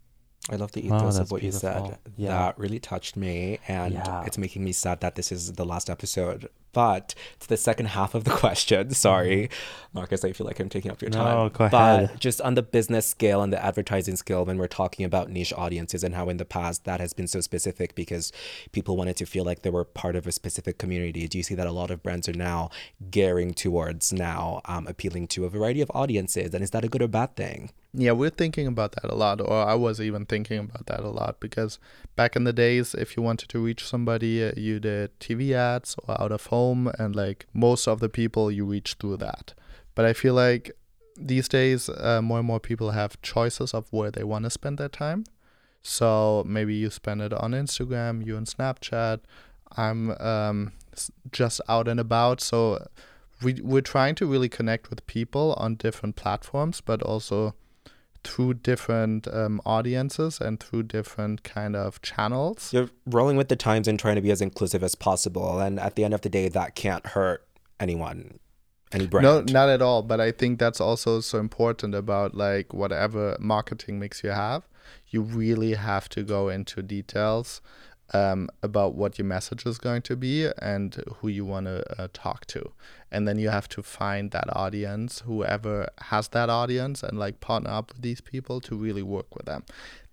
I 0.51 0.57
love 0.57 0.73
the 0.73 0.83
Wow, 0.89 0.97
ethos 0.99 1.15
of 1.15 1.19
that's 1.19 1.31
what 1.31 1.43
you 1.43 1.53
said. 1.53 1.99
Yeah. 2.17 2.29
That 2.31 2.59
really 2.59 2.79
touched 2.79 3.17
me, 3.17 3.59
and 3.69 3.95
Yeah. 3.95 4.25
it's 4.25 4.39
making 4.39 4.65
me 4.65 4.73
sad 4.73 5.01
that 5.01 5.15
this 5.15 5.31
is 5.33 5.53
the 5.53 5.65
last 5.65 5.91
episode. 5.91 6.49
But 6.73 7.15
to 7.41 7.49
the 7.49 7.57
second 7.57 7.87
half 7.87 8.15
of 8.15 8.25
the 8.25 8.31
question, 8.45 8.91
sorry, 8.95 9.49
Marcus, 9.95 10.23
I 10.25 10.33
feel 10.33 10.47
like 10.47 10.61
I'm 10.61 10.69
taking 10.69 10.91
up 10.91 11.01
your 11.03 11.11
No, 11.11 11.19
time. 11.19 11.49
go 11.53 11.69
but 11.71 12.05
ahead. 12.05 12.21
just 12.21 12.41
on 12.43 12.55
the 12.55 12.63
business 12.63 13.07
scale 13.07 13.43
and 13.43 13.53
the 13.53 13.63
advertising 13.65 14.17
scale, 14.17 14.45
when 14.45 14.59
we're 14.59 14.69
talking 14.69 15.05
about 15.05 15.31
niche 15.31 15.53
audiences 15.57 16.05
and 16.05 16.15
how 16.15 16.29
in 16.29 16.37
the 16.37 16.45
past 16.45 16.85
that 16.85 17.01
has 17.01 17.13
been 17.15 17.27
so 17.27 17.41
specific 17.41 17.95
because 17.95 18.33
people 18.73 18.97
wanted 18.97 19.17
to 19.17 19.27
feel 19.27 19.45
like 19.45 19.63
they 19.63 19.71
were 19.71 19.85
part 19.85 20.15
of 20.15 20.27
a 20.27 20.33
specific 20.33 20.79
community. 20.79 21.27
Do 21.27 21.39
you 21.39 21.43
see 21.45 21.55
that 21.55 21.67
a 21.67 21.73
lot 21.73 21.91
of 21.91 22.03
brands 22.03 22.29
are 22.29 22.33
now 22.35 22.71
gearing 23.11 23.55
towards 23.55 24.13
now 24.13 24.61
um, 24.67 24.87
appealing 24.87 25.27
to 25.29 25.47
a 25.47 25.49
variety 25.49 25.81
of 25.81 25.91
audiences? 25.95 26.53
And 26.55 26.63
is 26.63 26.71
that 26.71 26.85
a 26.85 26.89
good 26.89 27.03
or 27.03 27.09
bad 27.09 27.35
thing? 27.35 27.71
Yeah, 27.95 28.13
we're 28.13 28.31
thinking 28.31 28.67
about 28.67 28.93
that 28.93 29.11
a 29.11 29.15
lot, 29.15 29.41
or 29.41 29.67
I 29.67 29.75
was 29.75 29.99
even 30.01 30.27
thinking 30.27 30.59
about 30.59 30.87
that 30.87 31.01
a 31.01 31.09
lot 31.09 31.41
because 31.41 31.79
back 32.17 32.37
in 32.37 32.45
the 32.45 32.53
days, 32.53 32.95
if 32.95 33.17
you 33.17 33.23
wanted 33.23 33.49
to 33.49 33.59
reach 33.59 33.85
somebody, 33.85 34.45
uh, 34.45 34.53
you 34.57 34.79
did 34.79 35.19
TV 35.21 35.53
ads 35.53 35.97
or 36.07 36.21
out 36.21 36.31
of 36.31 36.47
home, 36.47 36.93
and 36.99 37.17
like 37.17 37.47
most 37.55 37.89
of 37.89 38.01
the 38.01 38.11
people 38.11 38.51
you 38.51 38.67
reach 38.67 38.95
through 39.01 39.17
that. 39.19 39.55
But 39.95 40.05
I 40.05 40.13
feel 40.13 40.35
like 40.35 40.71
these 41.17 41.49
days, 41.49 41.89
uh, 41.89 42.21
more 42.23 42.39
and 42.39 42.47
more 42.47 42.61
people 42.61 42.91
have 42.91 43.21
choices 43.23 43.73
of 43.73 43.87
where 43.91 44.11
they 44.11 44.23
want 44.23 44.45
to 44.45 44.51
spend 44.51 44.79
their 44.79 44.91
time. 44.91 45.25
So 45.83 46.45
maybe 46.47 46.75
you 46.75 46.91
spend 46.91 47.23
it 47.23 47.33
on 47.33 47.53
Instagram, 47.53 48.25
you 48.25 48.37
on 48.37 48.45
Snapchat. 48.45 49.21
I'm 49.77 50.11
um, 50.21 50.73
just 51.33 51.61
out 51.69 51.89
and 51.89 51.99
about, 51.99 52.43
so 52.43 52.87
we 53.43 53.55
we're 53.63 53.81
trying 53.81 54.15
to 54.17 54.27
really 54.27 54.49
connect 54.49 54.91
with 54.91 55.07
people 55.07 55.55
on 55.57 55.77
different 55.77 56.17
platforms, 56.17 56.83
but 56.83 57.03
also 57.03 57.55
through 58.25 58.55
different 58.55 59.29
um, 59.29 59.61
audiences 59.65 60.41
and 60.41 60.61
through 60.61 60.85
different 60.85 61.43
kind 61.43 61.77
of 61.77 62.01
channels. 62.03 62.73
You're 62.73 62.91
rolling 63.07 63.37
with 63.37 63.49
the 63.49 63.57
times 63.57 63.89
and 63.89 63.99
trying 63.99 64.17
to 64.17 64.21
be 64.21 64.31
as 64.31 64.41
inclusive 64.41 64.83
as 64.83 64.95
possible. 64.95 65.61
And 65.61 65.79
at 65.79 65.97
the 65.97 66.05
end 66.05 66.15
of 66.15 66.23
the 66.23 66.29
day, 66.29 66.49
that 66.49 66.75
can't 66.75 67.07
hurt 67.07 67.47
anyone, 67.81 68.39
any 68.93 69.07
brand. 69.07 69.23
No, 69.23 69.41
not 69.41 69.69
at 69.69 69.83
all. 69.83 70.03
But 70.03 70.21
I 70.21 70.33
think 70.33 70.59
that's 70.59 70.81
also 70.81 71.21
so 71.21 71.39
important 71.39 71.95
about 71.95 72.35
like 72.35 72.75
whatever 72.75 73.37
marketing 73.41 73.99
mix 73.99 74.23
you 74.23 74.31
have. 74.31 74.69
You 75.09 75.23
really 75.23 75.75
have 75.75 76.09
to 76.11 76.23
go 76.23 76.49
into 76.49 76.83
details 76.83 77.61
um, 78.15 78.49
about 78.63 78.95
what 78.95 79.19
your 79.19 79.27
message 79.27 79.67
is 79.67 79.79
going 79.79 80.03
to 80.03 80.17
be 80.17 80.49
and 80.61 81.03
who 81.17 81.29
you 81.29 81.45
want 81.45 81.67
to 81.67 82.01
uh, 82.01 82.09
talk 82.13 82.47
to. 82.47 82.73
And 83.11 83.27
then 83.27 83.39
you 83.39 83.51
have 83.51 83.69
to 83.71 83.83
find 83.83 84.31
that 84.31 84.55
audience, 84.55 85.21
whoever 85.21 85.89
has 85.99 86.29
that 86.29 86.49
audience, 86.51 87.03
and 87.03 87.19
like 87.19 87.41
partner 87.41 87.71
up 87.71 87.93
with 87.93 88.03
these 88.03 88.21
people 88.21 88.61
to 88.63 88.77
really 88.77 89.03
work 89.03 89.35
with 89.37 89.47
them. 89.47 89.65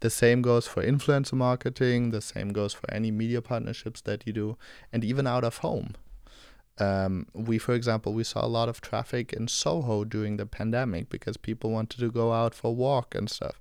The 0.01 0.09
same 0.09 0.41
goes 0.41 0.67
for 0.67 0.83
influencer 0.83 1.33
marketing, 1.33 2.11
the 2.11 2.21
same 2.21 2.49
goes 2.49 2.73
for 2.73 2.91
any 2.93 3.11
media 3.11 3.41
partnerships 3.41 4.01
that 4.01 4.25
you 4.27 4.33
do, 4.33 4.57
and 4.91 5.03
even 5.03 5.27
out 5.27 5.43
of 5.43 5.57
home 5.57 5.95
um, 6.77 7.27
we, 7.33 7.57
for 7.57 7.73
example, 7.73 8.13
we 8.13 8.23
saw 8.23 8.45
a 8.45 8.47
lot 8.47 8.67
of 8.67 8.81
traffic 8.81 9.31
in 9.31 9.47
Soho 9.47 10.03
during 10.03 10.37
the 10.37 10.45
pandemic 10.45 11.09
because 11.09 11.37
people 11.37 11.71
wanted 11.71 11.99
to 11.99 12.11
go 12.11 12.33
out 12.33 12.53
for 12.53 12.67
a 12.67 12.71
walk 12.73 13.15
and 13.15 13.29
stuff. 13.29 13.59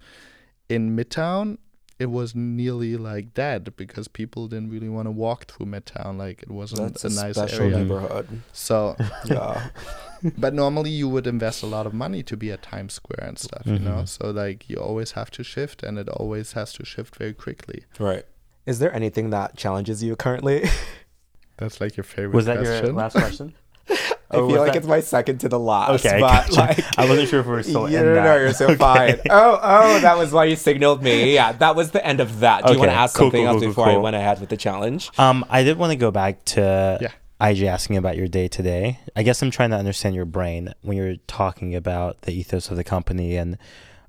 In 0.69 0.97
Midtown, 0.97 1.59
it 1.99 2.07
was 2.07 2.35
nearly 2.35 2.97
like 2.97 3.35
dead 3.35 3.77
because 3.77 4.09
people 4.09 4.49
didn't 4.49 4.71
really 4.71 4.89
want 4.89 5.07
to 5.07 5.11
walk 5.13 5.47
through 5.47 5.67
Midtown. 5.67 6.17
Like 6.19 6.43
it 6.43 6.51
wasn't 6.51 6.81
That's 6.95 7.05
a, 7.05 7.09
a, 7.09 7.11
nice 7.33 7.39
area. 7.55 7.79
neighborhood. 7.79 8.27
So, 8.53 8.97
Yeah. 9.27 9.69
but 10.39 10.55
normally 10.55 10.91
you 10.91 11.09
would 11.09 11.27
invest 11.27 11.63
a 11.63 11.67
lot 11.67 11.87
of 11.87 11.95
money 11.95 12.23
to 12.25 12.37
be 12.37 12.51
at 12.51 12.63
Times 12.63 12.95
Square 12.95 13.29
and 13.29 13.39
stuff, 13.39 13.63
you 13.67 13.79
know. 13.79 14.03
Mhm. 14.03 14.09
So 14.09 14.31
like 14.31 14.69
you 14.69 14.77
always 14.77 15.13
have 15.13 15.31
to 15.33 15.45
shift, 15.45 15.83
and 15.83 15.99
it 15.99 16.09
always 16.09 16.53
has 16.53 16.73
to 16.75 16.85
shift 16.85 17.17
very 17.17 17.35
quickly. 17.35 17.85
right. 17.99 18.25
Is 18.67 18.79
there 18.79 18.95
anything 18.95 19.29
that 19.29 19.59
challenges 19.59 20.03
you 20.03 20.17
currently? 20.17 20.65
That's 21.59 21.81
like 21.83 21.97
your 21.99 22.05
favorite 22.05 22.35
Was 22.35 22.47
that 22.47 22.57
question. 22.59 22.87
your 22.87 22.95
last 22.95 23.13
question? 23.13 23.55
I 23.89 24.39
Or 24.39 24.49
feel 24.51 24.59
like 24.61 24.73
that- 24.73 24.77
it's 24.79 24.87
my 24.87 25.01
second 25.01 25.39
to 25.39 25.49
the 25.49 25.59
last. 25.59 26.05
Okay, 26.07 26.19
but 26.21 26.49
gotcha. 26.51 26.61
like, 26.61 26.99
I 26.99 27.09
wasn't 27.09 27.29
sure 27.29 27.41
if 27.41 27.47
we 27.47 27.53
were 27.53 27.63
still 27.63 27.89
you 27.91 27.99
in 27.99 28.05
no, 28.07 28.15
that. 28.15 28.25
no, 28.25 28.37
you're 28.37 28.53
so 28.53 28.65
Okay. 28.71 28.77
fine. 28.77 29.21
Oh, 29.31 29.59
oh, 29.63 30.01
that 30.01 30.17
was 30.19 30.33
why 30.33 30.45
you 30.47 30.57
signaled 30.57 31.03
me. 31.03 31.35
Yeah, 31.35 31.53
that 31.53 31.77
was 31.77 31.91
the 31.93 32.05
end 32.05 32.21
of 32.21 32.41
that. 32.41 32.65
Do 32.67 32.73
you 32.73 32.79
want 32.79 32.91
to 32.91 32.97
ask 32.97 33.15
cool, 33.17 33.27
something 33.27 33.43
cool, 33.43 33.49
else 33.49 33.55
cool, 33.63 33.75
cool, 33.75 33.85
before 33.85 33.89
I 33.89 33.97
went 33.97 34.17
ahead 34.17 34.41
with 34.41 34.49
the 34.49 34.57
challenge? 34.57 35.11
Um, 35.19 35.45
I 35.51 35.63
did 35.63 35.79
want 35.79 35.91
to 35.93 35.97
go 35.97 36.11
back 36.11 36.45
to 36.47 36.99
Yeah. 37.01 37.09
IG 37.41 37.65
asking 37.65 37.97
about 37.97 38.17
your 38.17 38.27
day 38.29 38.49
today. 38.49 38.99
I 39.15 39.23
guess 39.23 39.43
I'm 39.43 39.51
trying 39.51 39.71
to 39.71 39.77
understand 39.77 40.15
your 40.15 40.25
brain 40.25 40.73
when 40.83 40.97
you're 40.97 41.17
talking 41.27 41.75
about 41.75 42.23
the 42.23 42.33
ethos 42.33 42.71
of 42.71 42.77
the 42.77 42.85
company 42.85 43.37
and 43.37 43.59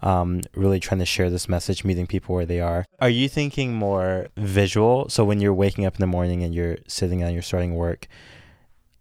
um, 0.02 0.42
really 0.56 0.80
trying 0.80 1.00
to 1.00 1.06
share 1.06 1.30
this 1.30 1.50
message, 1.50 1.84
meeting 1.84 2.06
people 2.08 2.36
where 2.36 2.46
they 2.46 2.60
are. 2.62 2.86
Are 3.00 3.10
you 3.10 3.28
thinking 3.28 3.74
more 3.74 4.28
visual? 4.38 5.10
So 5.10 5.26
when 5.26 5.40
you're 5.42 5.54
waking 5.54 5.86
up 5.86 5.96
in 5.96 6.00
the 6.02 6.08
morning 6.08 6.44
and 6.44 6.54
you're 6.54 6.78
sitting 6.88 7.20
down, 7.20 7.34
you're 7.34 7.42
starting 7.42 7.76
work. 7.76 8.08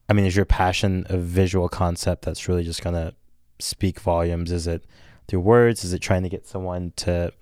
I 0.09 0.12
mean, 0.12 0.26
is 0.26 0.36
your 0.36 0.44
passion 0.44 1.07
a 1.09 1.16
visual 1.16 1.68
concept 1.68 2.22
that's 2.22 2.48
really 2.48 2.64
just 2.64 2.82
gonna 2.82 3.14
speak 3.59 4.00
volumes? 4.00 4.52
Is 4.52 4.66
it 4.66 4.84
through 5.28 5.40
words? 5.40 5.84
Is 5.84 5.92
it 5.92 6.00
trying 6.00 6.22
to 6.24 6.28
get 6.28 6.46
someone 6.46 6.92
to 6.96 7.32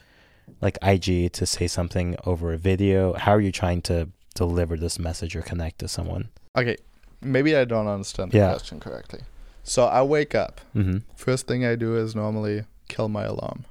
like 0.60 0.78
IG 0.82 1.32
to 1.32 1.46
say 1.46 1.66
something 1.66 2.16
over 2.24 2.52
a 2.52 2.58
video? 2.58 3.14
How 3.14 3.32
are 3.32 3.40
you 3.40 3.52
trying 3.52 3.82
to 3.82 4.08
deliver 4.34 4.76
this 4.76 4.98
message 4.98 5.34
or 5.34 5.42
connect 5.42 5.78
to 5.80 5.88
someone? 5.88 6.28
Okay, 6.56 6.76
maybe 7.20 7.56
I 7.56 7.64
don't 7.64 7.88
understand 7.88 8.32
the 8.32 8.38
Yeah. 8.38 8.50
question 8.50 8.78
correctly. 8.80 9.20
So 9.64 9.86
I 9.86 10.02
wake 10.02 10.34
up. 10.34 10.60
Mm-hmm. 10.74 10.98
First 11.16 11.46
thing 11.46 11.64
I 11.64 11.74
do 11.76 11.96
is 11.96 12.14
normally 12.14 12.64
kill 12.88 13.08
my 13.08 13.24
alarm. 13.24 13.64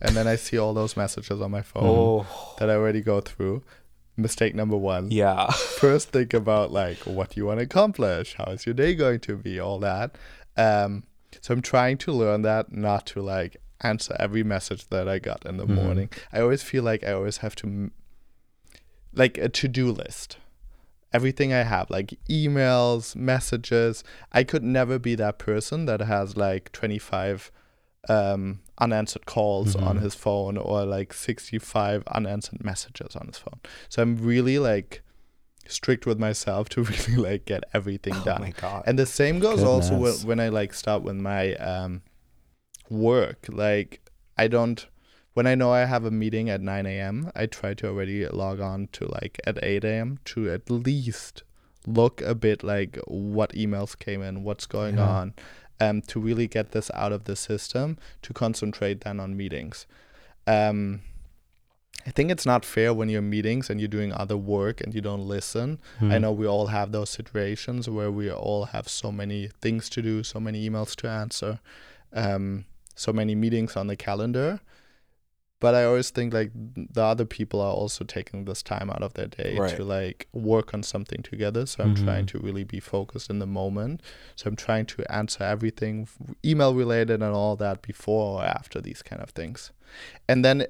And 0.00 0.14
then 0.14 0.26
I 0.26 0.36
see 0.36 0.58
all 0.58 0.74
those 0.74 0.94
messages 0.96 1.40
on 1.40 1.50
my 1.50 1.62
phone 1.62 1.84
Oh, 1.84 2.26
that 2.58 2.68
I 2.68 2.74
already 2.74 3.00
go 3.00 3.20
through. 3.22 3.62
Mistake 4.16 4.54
number 4.54 4.76
one. 4.76 5.10
yeah. 5.10 5.50
First 5.52 6.10
think 6.10 6.32
about 6.32 6.72
like 6.72 6.98
what 7.00 7.36
you 7.36 7.46
want 7.46 7.58
to 7.60 7.64
accomplish, 7.64 8.34
how 8.34 8.44
is 8.52 8.64
your 8.66 8.74
day 8.74 8.94
going 8.94 9.20
to 9.20 9.36
be, 9.36 9.60
all 9.60 9.78
that. 9.80 10.16
Um, 10.56 11.04
so 11.42 11.52
I'm 11.52 11.60
trying 11.62 11.98
to 11.98 12.12
learn 12.12 12.42
that 12.42 12.72
not 12.72 13.04
to 13.08 13.20
like 13.20 13.58
answer 13.82 14.16
every 14.18 14.42
message 14.42 14.88
that 14.88 15.06
I 15.06 15.18
got 15.18 15.44
in 15.44 15.58
the 15.58 15.66
Mhm. 15.66 15.74
morning. 15.74 16.08
I 16.32 16.40
always 16.40 16.62
feel 16.62 16.82
like 16.82 17.04
I 17.04 17.12
always 17.12 17.38
have 17.38 17.54
to 17.56 17.66
m- 17.66 17.92
like 19.12 19.36
a 19.38 19.48
to-do 19.50 19.90
list. 19.92 20.38
Everything 21.12 21.52
I 21.52 21.62
have, 21.62 21.88
like 21.90 22.18
emails, 22.28 23.14
messages, 23.14 24.02
I 24.32 24.44
could 24.44 24.62
never 24.62 24.98
be 24.98 25.14
that 25.16 25.38
person 25.38 25.86
that 25.86 26.00
has 26.00 26.36
like 26.36 26.72
25 26.72 27.50
um, 28.08 28.60
unanswered 28.78 29.26
calls 29.26 29.74
on 29.76 29.98
Mhm. 29.98 30.02
his 30.02 30.14
phone 30.14 30.56
or 30.56 30.84
like 30.84 31.12
65 31.12 32.02
unanswered 32.08 32.64
messages 32.64 33.16
on 33.16 33.26
his 33.26 33.38
phone. 33.38 33.60
So 33.88 34.02
I'm 34.02 34.16
really 34.16 34.58
like 34.58 35.02
strict 35.68 36.06
with 36.06 36.18
myself 36.18 36.68
to 36.70 36.82
really 36.90 37.16
like 37.16 37.44
get 37.46 37.64
everything 37.74 38.14
Oh 38.16 38.24
done. 38.24 38.40
my 38.42 38.50
god. 38.52 38.84
And 38.86 38.98
the 38.98 39.06
same 39.06 39.38
goes 39.40 39.62
also 39.64 39.96
when, 39.96 40.14
when 40.26 40.40
I 40.40 40.48
like 40.48 40.72
start 40.74 41.02
with 41.02 41.16
my 41.16 41.54
um, 41.56 42.02
work. 42.90 43.46
Like 43.48 44.00
I 44.36 44.48
don't 44.48 44.86
when 45.34 45.46
I 45.46 45.54
know 45.54 45.70
I 45.72 45.84
have 45.84 46.04
a 46.04 46.10
meeting 46.10 46.48
at 46.48 46.60
9 46.62 46.86
a.m. 46.86 47.30
I 47.34 47.46
try 47.46 47.74
to 47.74 47.88
already 47.88 48.26
log 48.28 48.60
on 48.60 48.88
to 48.92 49.06
like 49.06 49.38
at 49.46 49.58
8 49.62 49.84
a.m. 49.84 50.18
to 50.26 50.50
at 50.50 50.70
least 50.70 51.42
look 51.86 52.20
a 52.22 52.34
bit 52.34 52.62
like 52.64 52.98
what 53.06 53.52
emails 53.52 53.98
came 53.98 54.22
in, 54.22 54.42
what's 54.44 54.66
going 54.66 54.96
Yeah. 54.96 55.08
on, 55.08 55.34
um, 55.80 56.02
to 56.02 56.20
really 56.20 56.46
get 56.46 56.72
this 56.72 56.90
out 56.94 57.12
of 57.12 57.24
the 57.24 57.36
system 57.36 57.98
to 58.22 58.32
concentrate 58.32 59.02
then 59.02 59.20
on 59.20 59.36
meetings. 59.36 59.86
Um, 60.46 61.02
I 62.06 62.10
think 62.10 62.30
it's 62.30 62.46
not 62.46 62.64
fair 62.64 62.94
when 62.94 63.08
you're 63.08 63.20
meetings 63.20 63.68
and 63.68 63.80
you're 63.80 63.88
doing 63.88 64.12
other 64.12 64.36
work 64.36 64.80
and 64.80 64.94
you 64.94 65.00
don't 65.00 65.26
listen. 65.26 65.80
Hmm. 65.98 66.12
I 66.12 66.18
know 66.18 66.30
we 66.30 66.46
all 66.46 66.68
have 66.68 66.92
those 66.92 67.10
situations 67.10 67.90
where 67.90 68.12
we 68.12 68.30
all 68.30 68.66
have 68.66 68.88
so 68.88 69.10
many 69.10 69.50
things 69.60 69.88
to 69.90 70.02
do, 70.02 70.22
so 70.22 70.38
many 70.38 70.68
emails 70.68 70.94
to 70.96 71.08
answer, 71.08 71.58
um, 72.12 72.64
so 72.94 73.12
many 73.12 73.34
meetings 73.34 73.76
on 73.76 73.88
the 73.88 73.96
calendar. 73.96 74.60
But 75.58 75.74
I 75.74 75.84
always 75.84 76.10
think 76.10 76.34
like 76.34 76.50
the 76.54 77.02
other 77.02 77.24
people 77.24 77.60
are 77.62 77.72
also 77.72 78.04
taking 78.04 78.44
this 78.44 78.62
time 78.62 78.90
out 78.90 79.02
of 79.02 79.14
their 79.14 79.26
day 79.26 79.56
Right. 79.58 79.74
to 79.76 79.84
like 79.84 80.28
work 80.32 80.74
on 80.74 80.82
something 80.82 81.22
together. 81.22 81.64
So 81.64 81.82
I'm 81.82 81.94
trying 81.94 82.24
Mhm. 82.26 82.32
to 82.32 82.38
really 82.40 82.64
be 82.64 82.78
focused 82.78 83.30
in 83.30 83.38
the 83.38 83.46
moment. 83.46 84.02
So 84.34 84.48
I'm 84.48 84.56
trying 84.56 84.84
to 84.86 85.10
answer 85.10 85.42
everything 85.44 86.08
email 86.44 86.74
related 86.74 87.22
and 87.22 87.34
all 87.34 87.56
that 87.56 87.80
before 87.80 88.42
or 88.42 88.44
after 88.44 88.82
these 88.82 89.02
kind 89.02 89.22
of 89.22 89.30
things. 89.30 89.72
And 90.28 90.44
then, 90.44 90.66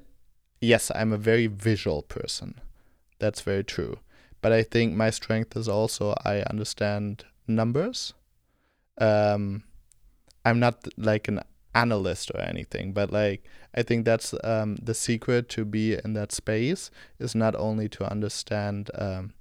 yes, 0.61 0.93
I'm 0.95 1.13
a 1.13 1.19
very 1.19 1.49
visual 1.49 2.03
person. 2.03 2.61
That's 3.19 3.41
very 3.41 3.65
true. 3.65 3.99
But 4.41 4.53
I 4.53 4.63
think 4.63 4.95
my 4.95 5.11
strength 5.11 5.57
is 5.57 5.69
also 5.69 6.15
I 6.25 6.43
understand 6.43 7.25
numbers. 7.49 8.15
Um, 8.99 9.65
I'm 10.45 10.61
not 10.61 10.87
like 10.97 11.27
an 11.27 11.41
analyst 11.83 12.31
or 12.35 12.41
anything, 12.53 12.93
but 12.93 13.09
like 13.13 13.41
I 13.79 13.83
think 13.83 14.05
that's 14.05 14.35
um, 14.53 14.77
the 14.89 14.95
secret 14.95 15.49
to 15.57 15.65
be 15.65 15.85
in 16.05 16.15
that 16.15 16.33
space 16.33 16.91
is 17.25 17.35
not 17.35 17.55
only 17.57 17.89
to 17.97 18.11
understand 18.11 18.91
um, 19.07 19.33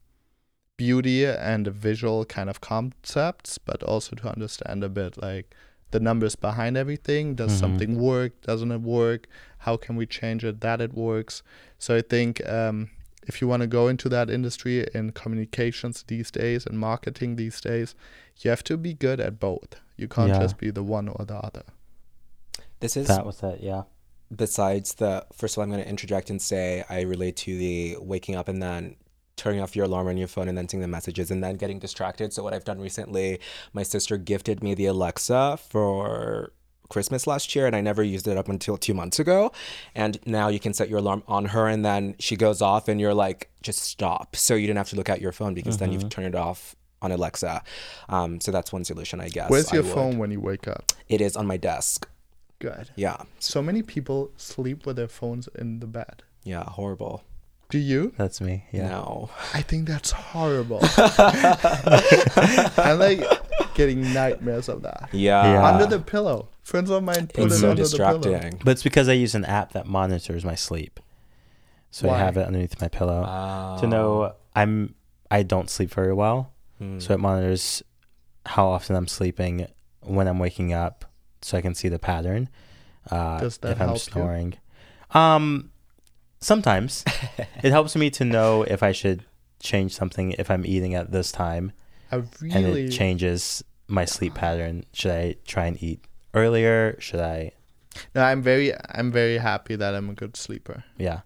beauty 0.78 1.26
and 1.26 1.68
visual 1.68 2.26
kind 2.26 2.50
of 2.50 2.60
concepts, 2.62 3.58
but 3.58 3.82
also 3.84 4.16
to 4.18 4.28
understand 4.36 4.84
a 4.84 4.90
bit 4.90 5.22
like 5.22 5.56
the 5.92 6.00
numbers 6.00 6.36
behind 6.36 6.76
everything. 6.76 7.36
Does 7.36 7.54
Mhm. 7.54 7.60
something 7.60 7.92
work? 8.00 8.32
Doesn't 8.42 8.72
it 8.72 8.82
work? 8.82 9.28
How 9.60 9.78
can 9.78 9.96
we 9.96 10.06
change 10.06 10.44
it 10.44 10.60
that 10.62 10.82
it 10.82 10.94
works? 10.94 11.44
So 11.78 11.96
I 11.96 12.02
think 12.02 12.46
um, 12.50 12.90
if 13.28 13.42
you 13.42 13.48
want 13.48 13.62
to 13.62 13.68
go 13.68 13.88
into 13.88 14.10
that 14.10 14.30
industry 14.30 14.86
in 14.94 15.12
communications 15.12 16.04
these 16.08 16.30
days 16.32 16.66
and 16.66 16.78
marketing 16.78 17.38
these 17.38 17.62
days, 17.62 17.96
you 18.42 18.50
have 18.50 18.64
to 18.66 18.76
be 18.78 18.94
good 18.94 19.20
at 19.22 19.40
both. 19.40 19.72
You 19.96 20.08
can't 20.10 20.34
Yeah. 20.34 20.40
just 20.44 20.58
be 20.58 20.70
the 20.72 20.84
one 20.84 21.08
or 21.08 21.24
the 21.26 21.36
other. 21.38 21.64
This 22.86 22.98
is 22.98 23.08
that 23.08 23.26
was 23.26 23.42
it. 23.44 23.60
Yeah. 23.62 23.84
besides 24.36 24.96
the 24.96 25.26
first 25.34 25.54
of 25.56 25.60
all, 25.60 25.64
I'm 25.64 25.70
going 25.72 25.84
to 25.84 25.90
interject 25.90 26.30
and 26.30 26.42
say 26.42 26.84
I 26.90 27.02
relate 27.02 27.36
to 27.38 27.58
the 27.58 27.98
waking 28.00 28.36
up 28.36 28.48
and 28.48 28.62
then 28.62 28.96
turning 29.38 29.62
off 29.62 29.76
your 29.76 29.86
alarm 29.86 30.08
on 30.08 30.16
your 30.18 30.28
phone 30.30 30.48
and 30.48 30.58
then 30.58 30.68
seeing 30.70 30.82
the 30.82 30.88
messages 30.88 31.30
and 31.30 31.44
then 31.44 31.56
getting 31.56 31.78
distracted. 31.80 32.32
So 32.34 32.42
what 32.42 32.54
I've 32.54 32.64
done 32.64 32.80
recently, 32.80 33.40
my 33.74 33.84
sister 33.84 34.18
gifted 34.18 34.64
me 34.64 34.74
the 34.76 34.86
Alexa 34.86 35.58
for 35.70 36.54
Christmas 36.88 37.28
last 37.28 37.54
year 37.56 37.66
and 37.68 37.76
I 37.76 37.82
never 37.82 38.02
used 38.02 38.28
it 38.28 38.38
up 38.38 38.48
until 38.48 38.78
2 38.78 38.94
months 38.94 39.20
ago. 39.20 39.52
And 39.94 40.20
now 40.26 40.48
you 40.48 40.60
can 40.60 40.74
set 40.74 40.88
your 40.88 41.00
alarm 41.00 41.24
on 41.28 41.46
her 41.46 41.68
and 41.68 41.84
then 41.84 42.16
she 42.20 42.36
goes 42.38 42.62
off 42.62 42.88
and 42.88 43.02
you're 43.02 43.14
like 43.14 43.50
just 43.62 43.80
stop. 43.80 44.36
So 44.38 44.56
you 44.56 44.68
didn't 44.68 44.78
have 44.78 44.90
to 44.90 44.96
look 44.96 45.10
at 45.10 45.20
your 45.20 45.34
phone 45.34 45.54
because 45.54 45.80
then 45.80 45.92
you've 45.92 46.10
turned 46.10 46.28
it 46.28 46.36
off 46.36 46.76
on 47.02 47.12
Alexa. 47.12 47.62
Um, 48.08 48.40
so 48.40 48.52
that's 48.52 48.72
one 48.72 48.86
solution, 48.86 49.20
I 49.20 49.28
guess. 49.28 49.50
Where's 49.50 49.70
I 49.72 49.76
your 49.76 49.84
would. 49.84 49.94
phone 49.94 50.18
when 50.18 50.32
you 50.32 50.40
wake 50.40 50.68
up? 50.68 50.94
It 51.10 51.20
is 51.20 51.36
on 51.36 51.46
my 51.46 51.58
desk. 51.58 52.08
Good. 52.66 52.89
Yeah. 52.95 53.18
So 53.39 53.61
many 53.61 53.82
people 53.84 54.32
sleep 54.38 54.86
with 54.86 54.95
their 54.95 55.07
phones 55.20 55.47
in 55.61 55.80
the 55.82 55.88
bed. 55.88 56.24
Yeah, 56.43 56.63
horrible. 56.63 57.24
Do 57.70 57.78
you? 57.80 58.13
That's 58.18 58.39
me. 58.41 58.66
Yeah. 58.72 58.89
No. 58.89 59.30
I 59.53 59.61
think 59.61 59.88
that's 59.88 60.11
horrible. 60.11 60.80
I'm 62.78 62.99
like 62.99 63.22
getting 63.74 64.13
nightmares 64.13 64.70
of 64.70 64.82
that. 64.84 65.09
Yeah. 65.11 65.43
Yeah. 65.53 65.66
Under 65.68 65.86
the 65.86 65.99
pillow. 65.99 66.49
Friends 66.63 66.89
of 66.89 67.03
mine 67.03 67.28
put 67.28 67.45
It's 67.45 67.55
it 67.55 67.59
so 67.59 67.70
under 67.72 67.84
the 67.84 67.97
pillow. 67.97 68.18
distracting. 68.20 68.61
But 68.63 68.72
it's 68.72 68.84
because 68.84 69.09
I 69.09 69.13
use 69.13 69.36
an 69.36 69.45
app 69.45 69.74
that 69.74 69.86
monitors 69.86 70.43
my 70.45 70.55
sleep. 70.55 70.99
So 71.91 72.07
Why? 72.07 72.16
I 72.16 72.18
have 72.20 72.38
it 72.38 72.45
underneath 72.45 72.80
my 72.82 72.88
pillow 72.88 73.22
Wow. 73.22 73.78
to 73.80 73.88
know 73.88 74.34
I'm 74.55 74.95
I 75.32 75.43
don't 75.43 75.70
sleep 75.70 75.91
very 75.91 76.13
well. 76.13 76.51
Hmm. 76.78 76.99
So 76.99 77.13
it 77.13 77.20
monitors 77.20 77.84
how 78.45 78.68
often 78.68 78.95
I'm 78.95 79.07
sleeping, 79.07 79.68
when 80.01 80.28
I'm 80.28 80.38
waking 80.39 80.72
up, 80.74 81.05
so 81.42 81.58
I 81.58 81.62
can 81.62 81.76
see 81.76 81.90
the 81.90 82.00
pattern. 82.00 82.50
Uh, 83.12 83.40
Does 83.40 83.58
that 83.60 83.72
if 83.74 83.82
I'm 83.82 83.88
help 83.88 83.98
you? 83.98 84.12
snoring, 84.12 84.54
um, 85.12 85.72
sometimes 86.42 87.04
it 87.64 87.72
helps 87.72 87.96
me 87.96 88.10
to 88.12 88.26
know 88.26 88.64
if 88.64 88.82
I 88.84 88.92
should 88.92 89.24
change 89.62 89.94
something 89.96 90.32
if 90.34 90.50
I'm 90.52 90.66
eating 90.66 90.94
at 90.96 91.12
this 91.12 91.32
time, 91.32 91.72
I 92.12 92.18
and 92.18 92.66
it 92.66 92.90
changes 92.92 93.64
my 93.88 94.06
sleep 94.06 94.34
pattern. 94.36 94.86
Should 94.94 95.12
I 95.12 95.36
try 95.46 95.66
and 95.68 95.82
eat 95.82 96.04
earlier? 96.34 96.96
Should 97.00 97.20
I? 97.20 97.52
no, 98.14 98.24
I'm 98.24 98.42
very 98.42 98.74
I'm 98.90 99.12
very 99.12 99.38
happy 99.38 99.76
that 99.76 99.94
I'm 99.96 100.10
a 100.10 100.14
good 100.14 100.36
sleeper. 100.36 100.84
Yeah, 100.98 101.22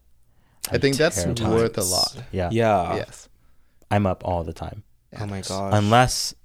I 0.72 0.78
think 0.78 0.97
that's 0.97 1.24
terrible. 1.24 1.49
worth 1.55 1.78
a 1.78 1.84
lot. 1.84 2.16
yeah, 2.32 2.49
yeah. 2.51 2.95
yes. 2.97 3.30
I'm 3.91 4.05
up 4.05 4.24
all 4.26 4.43
the 4.43 4.53
time. 4.53 4.84
Oh 5.18 5.26
my 5.26 5.38
Yes. 5.38 5.47
gosh. 5.47 5.72
Unless 5.74 6.36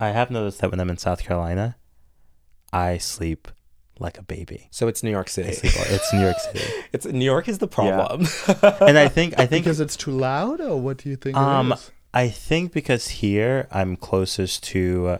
I 0.00 0.08
have 0.10 0.30
noticed 0.30 0.60
that 0.60 0.70
when 0.70 0.80
I'm 0.80 0.88
in 0.88 0.96
South 0.96 1.22
Carolina, 1.22 1.76
I 2.74 2.98
sleep 2.98 3.48
like 4.00 4.18
a 4.18 4.22
baby. 4.22 4.68
So 4.70 4.88
it's 4.88 5.02
New 5.02 5.10
York 5.10 5.28
City. 5.28 5.50
it's 5.62 6.12
New 6.12 6.20
York 6.20 6.38
City. 6.38 6.64
it's 6.92 7.06
New 7.06 7.24
York 7.24 7.48
is 7.48 7.58
the 7.58 7.68
problem. 7.68 8.26
and 8.80 8.98
I 8.98 9.08
think 9.08 9.34
I 9.38 9.46
think 9.46 9.64
Because 9.64 9.80
it's 9.80 9.96
too 9.96 10.10
loud, 10.10 10.60
or 10.60 10.80
what 10.80 10.96
do 10.98 11.08
you 11.08 11.16
think 11.16 11.36
Um, 11.36 11.72
it 11.72 11.74
is? 11.76 11.90
I 12.12 12.28
think 12.28 12.72
because 12.72 13.08
here 13.08 13.66
I'm 13.70 13.96
closest 13.96 14.62
to 14.72 15.18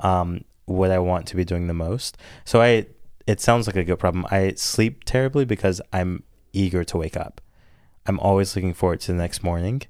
um, 0.00 0.44
what 0.66 0.90
I 0.90 0.98
want 0.98 1.26
to 1.28 1.36
be 1.36 1.44
doing 1.44 1.66
the 1.66 1.74
most. 1.74 2.16
So 2.44 2.60
I 2.62 2.86
it 3.26 3.40
sounds 3.40 3.66
like 3.66 3.76
a 3.76 3.84
good 3.84 3.98
problem. 3.98 4.26
I 4.30 4.52
sleep 4.56 5.04
terribly 5.04 5.44
because 5.44 5.80
I'm 5.92 6.22
eager 6.52 6.84
to 6.84 6.96
wake 6.98 7.16
up. 7.16 7.40
I'm 8.06 8.20
always 8.20 8.54
looking 8.54 8.74
forward 8.74 9.00
to 9.00 9.12
the 9.12 9.18
next 9.18 9.42
morning. 9.42 9.82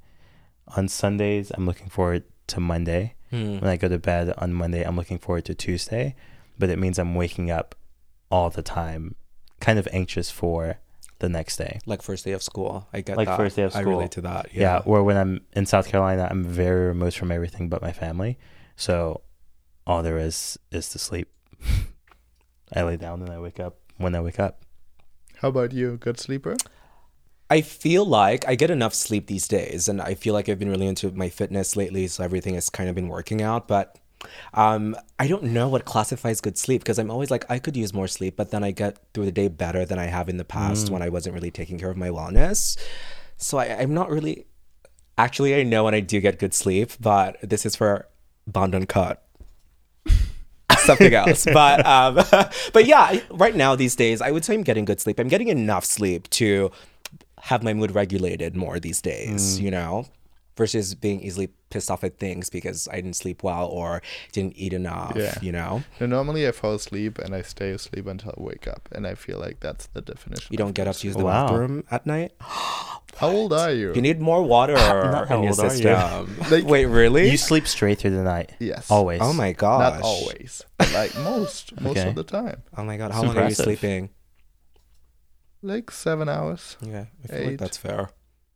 On 0.76 0.88
Sundays, 0.88 1.50
I'm 1.54 1.66
looking 1.66 1.88
forward 1.88 2.22
to 2.48 2.60
Monday. 2.60 3.14
Hmm. 3.30 3.58
When 3.58 3.68
I 3.68 3.76
go 3.76 3.88
to 3.88 3.98
bed 3.98 4.32
on 4.38 4.52
Monday, 4.54 4.82
I'm 4.82 4.96
looking 4.96 5.18
forward 5.18 5.44
to 5.46 5.54
Tuesday, 5.54 6.14
but 6.58 6.70
it 6.70 6.78
means 6.78 6.98
I'm 6.98 7.14
waking 7.14 7.50
up 7.50 7.74
all 8.30 8.50
the 8.50 8.62
time, 8.62 9.14
kind 9.60 9.78
of 9.78 9.88
anxious 9.92 10.30
for 10.30 10.78
the 11.20 11.28
next 11.28 11.56
day. 11.56 11.78
Like 11.86 12.02
first 12.02 12.24
day 12.24 12.32
of 12.32 12.42
school. 12.42 12.88
I 12.92 13.00
get 13.00 13.16
Like 13.16 13.28
that. 13.28 13.36
first 13.36 13.56
day 13.56 13.62
of 13.62 13.72
school. 13.72 13.86
I 13.86 13.90
relate 13.90 14.10
to 14.12 14.20
that. 14.22 14.48
Yeah. 14.52 14.60
Yeah. 14.60 14.82
Or 14.84 15.02
when 15.04 15.16
I'm 15.16 15.40
in 15.54 15.66
South 15.66 15.88
Carolina, 15.88 16.26
I'm 16.30 16.44
very 16.44 16.86
remote 16.88 17.14
from 17.14 17.30
everything 17.30 17.68
but 17.68 17.80
my 17.82 17.92
family. 17.92 18.38
So 18.76 19.22
all 19.86 20.02
there 20.02 20.18
is 20.18 20.58
is 20.72 20.88
to 20.90 20.98
sleep. 20.98 21.28
I 22.74 22.82
lay 22.82 22.96
down 22.96 23.22
and 23.22 23.30
I 23.30 23.38
wake 23.38 23.60
up 23.60 23.76
when 23.98 24.14
I 24.14 24.20
wake 24.20 24.40
up. 24.40 24.62
How 25.36 25.48
about 25.48 25.72
you? 25.72 25.96
Good 25.98 26.18
sleeper? 26.18 26.56
I 27.50 27.60
feel 27.60 28.04
like 28.04 28.46
I 28.48 28.54
get 28.54 28.70
enough 28.70 28.94
sleep 28.94 29.26
these 29.26 29.46
days, 29.46 29.86
and 29.86 30.00
I 30.00 30.14
feel 30.14 30.32
like 30.32 30.48
I've 30.48 30.58
been 30.58 30.70
really 30.70 30.86
into 30.86 31.10
my 31.12 31.28
fitness 31.28 31.76
lately, 31.76 32.08
so 32.08 32.24
everything 32.24 32.54
has 32.54 32.70
kind 32.70 32.88
of 32.88 32.94
been 32.94 33.08
working 33.08 33.42
out. 33.42 33.68
But 33.68 33.98
um, 34.52 34.96
I 35.18 35.26
don't 35.26 35.44
know 35.44 35.68
what 35.68 35.84
classifies 35.84 36.40
good 36.40 36.58
sleep 36.58 36.82
because 36.82 36.98
I'm 36.98 37.10
always 37.10 37.30
like, 37.30 37.44
I 37.50 37.58
could 37.58 37.76
use 37.76 37.92
more 37.92 38.08
sleep, 38.08 38.36
but 38.36 38.50
then 38.50 38.64
I 38.64 38.70
get 38.70 38.98
through 39.12 39.26
the 39.26 39.32
day 39.32 39.48
better 39.48 39.84
than 39.84 39.98
I 39.98 40.06
have 40.06 40.28
in 40.28 40.36
the 40.36 40.44
past 40.44 40.90
when 40.90 41.02
I 41.02 41.08
wasn't 41.08 41.34
really 41.34 41.50
taking 41.50 41.78
care 41.78 41.90
of 41.90 41.96
my 41.96 42.08
wellness. 42.08 42.76
So 43.36 43.58
I, 43.58 43.66
I'm 43.78 43.94
not 43.94 44.10
really. 44.10 44.46
Actually, 45.16 45.54
I 45.54 45.62
know 45.62 45.84
when 45.84 45.94
I 45.94 46.00
do 46.00 46.20
get 46.20 46.38
good 46.40 46.52
sleep, 46.52 46.90
but 46.98 47.36
this 47.40 47.64
is 47.64 47.76
for 47.76 48.08
Bond 48.46 48.74
Uncut. 48.74 49.24
Something 50.78 51.14
else, 51.14 51.44
but 51.52 51.84
um, 51.86 52.14
but 52.72 52.84
yeah, 52.86 53.20
right 53.30 53.54
now 53.54 53.76
these 53.76 53.94
days, 53.94 54.20
I 54.20 54.30
would 54.30 54.44
say 54.44 54.54
I'm 54.54 54.62
getting 54.62 54.84
good 54.84 55.00
sleep. 55.00 55.18
I'm 55.20 55.28
getting 55.28 55.48
enough 55.48 55.84
sleep 55.84 56.28
to 56.30 56.70
have 57.40 57.62
my 57.62 57.74
mood 57.74 57.94
regulated 57.94 58.56
more 58.56 58.80
these 58.80 59.00
days, 59.02 59.60
you 59.60 59.70
know, 59.70 60.06
versus 60.56 60.94
being 60.94 61.20
easily 61.20 61.48
pissed 61.70 61.90
off 61.90 62.04
at 62.04 62.18
things 62.18 62.48
because 62.48 62.86
I 62.92 62.96
didn't 62.96 63.14
sleep 63.14 63.42
well 63.42 63.66
or 63.66 64.00
didn't 64.32 64.56
eat 64.56 64.72
enough, 64.72 65.14
Yeah. 65.16 65.36
you 65.42 65.50
know. 65.50 65.82
No, 65.98 66.06
normally 66.06 66.46
I 66.46 66.52
fall 66.52 66.74
asleep 66.74 67.18
and 67.18 67.34
I 67.34 67.42
stay 67.42 67.70
asleep 67.72 68.06
until 68.06 68.30
I 68.38 68.40
wake 68.42 68.68
up, 68.68 68.88
and 68.92 69.06
I 69.06 69.14
feel 69.16 69.38
like 69.40 69.58
that's 69.60 69.86
the 69.88 70.00
definition. 70.00 70.46
You 70.50 70.56
don't 70.58 70.68
of 70.68 70.74
get 70.74 70.86
up 70.86 70.94
to 70.96 71.06
use 71.06 71.16
the 71.16 71.24
Wow. 71.24 71.48
bathroom 71.48 71.84
at 71.90 72.06
night. 72.06 72.32
How 73.16 73.28
old 73.30 73.52
are 73.52 73.70
you? 73.72 73.92
You 73.94 74.02
need 74.02 74.20
more 74.20 74.42
water 74.42 74.72
Not 74.74 75.28
how 75.28 75.36
in 75.38 75.42
your 75.44 75.50
old 75.52 75.60
are 75.60 75.76
you? 75.76 76.28
Like- 76.50 76.64
Wait, 76.64 76.86
really? 76.86 77.30
You 77.30 77.36
sleep 77.36 77.66
straight 77.68 77.98
through 78.00 78.10
the 78.10 78.24
night. 78.24 78.52
yes. 78.58 78.90
Always. 78.90 79.20
oh 79.22 79.32
my 79.32 79.52
gosh. 79.52 79.94
Not 79.94 80.02
always, 80.02 80.64
like 80.92 81.14
most, 81.18 81.80
most 81.80 81.96
Okay. 81.98 82.08
of 82.08 82.16
the 82.16 82.24
time. 82.24 82.62
Oh 82.76 82.82
my 82.84 82.96
god, 82.96 83.12
how 83.12 83.20
It's 83.22 83.28
long 83.28 83.38
are 83.38 83.48
you 83.48 83.54
sleeping? 83.54 84.10
Like 85.62 85.90
seven 85.90 86.28
hours. 86.28 86.76
Yeah, 86.80 87.06
I 87.24 87.26
feel 87.26 87.46
like 87.50 87.58
that's 87.58 87.76
fair. 87.78 88.10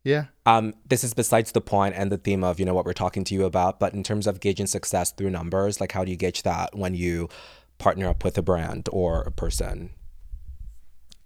Yeah. 0.05 0.27
Um, 0.47 0.75
this 0.89 1.05
is 1.05 1.13
besides 1.13 1.53
the 1.53 1.61
point 1.61 1.95
and 1.97 2.11
the 2.11 2.17
theme 2.19 2.43
of 2.45 2.59
you 2.59 2.65
know 2.67 2.75
what 2.75 2.85
we're 2.87 2.93
talking 2.93 3.25
to 3.25 3.35
you 3.35 3.45
about, 3.45 3.79
but 3.81 3.93
in 3.95 4.03
terms 4.03 4.27
of 4.27 4.41
gauging 4.41 4.67
success 4.67 5.11
through 5.13 5.31
numbers, 5.31 5.81
like 5.81 5.93
how 5.93 6.05
do 6.05 6.11
you 6.11 6.17
gauge 6.17 6.43
that 6.45 6.75
when 6.77 6.95
you 6.95 7.29
partner 7.79 8.09
up 8.09 8.25
with 8.25 8.39
a 8.39 8.43
brand 8.43 8.89
or 8.93 9.23
a 9.23 9.31
person 9.31 9.91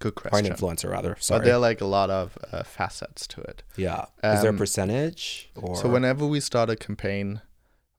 Good 0.01 0.15
or 0.17 0.23
an 0.25 0.31
question. 0.31 0.53
influencer 0.55 0.91
rather? 0.91 1.17
Sorry. 1.21 1.39
But 1.41 1.45
there 1.45 1.55
are 1.55 1.59
like 1.61 1.81
a 1.81 1.87
lot 1.87 2.11
of 2.11 2.37
uh, 2.51 2.63
facets 2.65 3.27
to 3.29 3.41
it. 3.43 3.63
yeah. 3.77 4.07
is 4.25 4.41
there 4.41 4.47
a 4.51 4.53
Um, 4.53 4.59
percentage 4.59 5.51
or 5.55 5.77
So 5.77 5.89
whenever 5.89 6.27
we 6.27 6.41
start 6.41 6.69
a 6.71 6.77
campaign, 6.77 7.41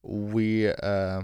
we 0.02 0.68
uh, 0.70 1.22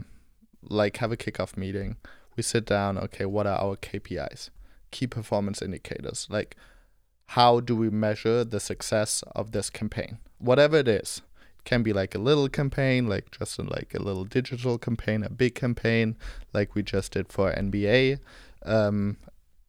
like 0.64 0.98
have 0.98 1.12
a 1.12 1.18
kickoff 1.18 1.58
meeting. 1.58 1.98
We 2.38 2.44
sit 2.44 2.66
down. 2.66 2.98
Okay, 2.98 3.26
what 3.26 3.46
are 3.46 3.58
our 3.60 3.76
KPIs, 3.76 4.50
key 4.92 5.08
performance 5.08 5.62
indicators? 5.62 6.26
Like, 6.30 6.56
how 7.34 7.60
do 7.60 7.76
we 7.76 7.92
measure 7.92 8.44
the 8.44 8.60
success 8.60 9.24
of 9.36 9.52
this 9.52 9.70
campaign? 9.70 10.18
Whatever 10.40 10.78
it 10.78 10.88
is, 10.88 11.22
it 11.60 11.64
can 11.64 11.84
be 11.84 11.94
like 11.94 12.16
a 12.16 12.18
little 12.18 12.50
campaign, 12.50 13.06
like 13.06 13.30
just 13.30 13.60
like 13.60 13.94
a 13.94 14.02
little 14.02 14.26
digital 14.26 14.80
campaign, 14.80 15.24
a 15.24 15.30
big 15.30 15.54
campaign, 15.54 16.16
like 16.54 16.74
we 16.74 16.82
just 16.82 17.12
did 17.12 17.32
for 17.32 17.54
NBA, 17.54 18.18
um, 18.66 19.18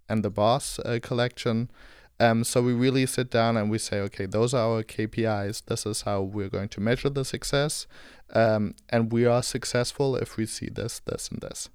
and 0.08 0.24
the 0.24 0.30
Boss 0.30 0.78
uh, 0.78 1.00
collection. 1.02 1.70
Um, 2.18 2.44
so 2.44 2.62
we 2.62 2.72
really 2.72 3.04
sit 3.04 3.30
down 3.30 3.58
and 3.58 3.70
we 3.70 3.76
say, 3.76 4.00
okay, 4.00 4.24
those 4.24 4.54
are 4.54 4.76
our 4.76 4.82
KPIs. 4.82 5.66
This 5.66 5.84
is 5.84 6.02
how 6.02 6.22
we're 6.22 6.48
going 6.48 6.70
to 6.70 6.80
measure 6.80 7.10
the 7.10 7.26
success, 7.26 7.86
um, 8.32 8.74
and 8.88 9.12
we 9.12 9.26
are 9.26 9.42
successful 9.42 10.16
if 10.16 10.38
we 10.38 10.46
see 10.46 10.70
this, 10.70 11.02
this, 11.04 11.28
and 11.28 11.42
this. 11.42 11.68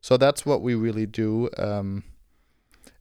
So 0.00 0.16
that's 0.16 0.46
what 0.46 0.62
we 0.62 0.74
really 0.74 1.04
do. 1.04 1.50
Um, 1.58 2.04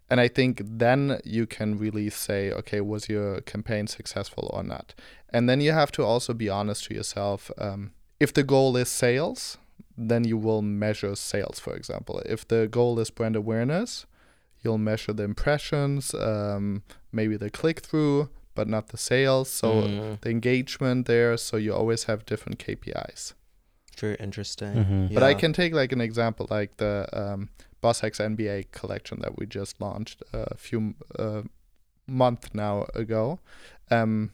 and 0.10 0.20
I 0.20 0.28
think 0.28 0.62
then 0.64 1.20
you 1.24 1.46
can 1.48 1.78
really 1.78 2.10
say, 2.10 2.52
okay, 2.52 2.82
was 2.82 3.10
your 3.10 3.42
campaign 3.42 3.88
successful 3.88 4.50
or 4.54 4.64
not? 4.64 4.94
And 5.30 5.50
then 5.50 5.62
you 5.62 5.72
have 5.74 5.92
to 5.94 6.04
also 6.04 6.34
be 6.34 6.50
honest 6.50 6.86
to 6.86 6.94
yourself. 6.94 7.52
Um, 7.58 7.92
if 8.20 8.32
the 8.34 8.44
goal 8.44 8.78
is 8.78 8.90
sales, 8.90 9.58
then 9.98 10.24
you 10.24 10.38
will 10.38 10.62
measure 10.62 11.16
sales, 11.16 11.60
for 11.60 11.76
example. 11.76 12.22
If 12.26 12.48
the 12.48 12.68
goal 12.68 13.00
is 13.00 13.10
brand 13.10 13.36
awareness, 13.36 14.06
you'll 14.62 14.78
measure 14.78 15.14
the 15.14 15.24
impressions, 15.24 16.14
um, 16.14 16.84
maybe 17.12 17.38
the 17.38 17.50
click 17.50 17.80
through, 17.82 18.30
but 18.56 18.68
not 18.68 18.88
the 18.88 18.98
sales. 18.98 19.50
So 19.50 19.68
Mm, 19.88 20.22
the 20.22 20.30
engagement 20.30 21.08
there. 21.08 21.36
So 21.38 21.58
you 21.58 21.74
always 21.74 22.06
have 22.06 22.26
different 22.26 22.60
KPIs. 22.60 23.34
very 23.98 24.16
interesting. 24.20 24.76
Mhm. 24.76 25.14
But 25.14 25.24
I 25.24 25.34
can 25.34 25.54
take 25.54 25.74
like 25.74 25.94
an 25.94 26.02
example, 26.02 26.48
like 26.50 26.76
the 26.78 27.08
um, 27.14 27.50
Boss 27.86 28.04
X 28.04 28.18
NBA 28.18 28.72
collection 28.72 29.20
that 29.20 29.38
we 29.38 29.46
just 29.46 29.80
launched 29.80 30.24
a 30.34 30.58
few 30.58 30.96
uh, 31.20 31.44
month 32.08 32.50
now 32.56 32.88
ago. 32.96 33.38
Um, 33.92 34.32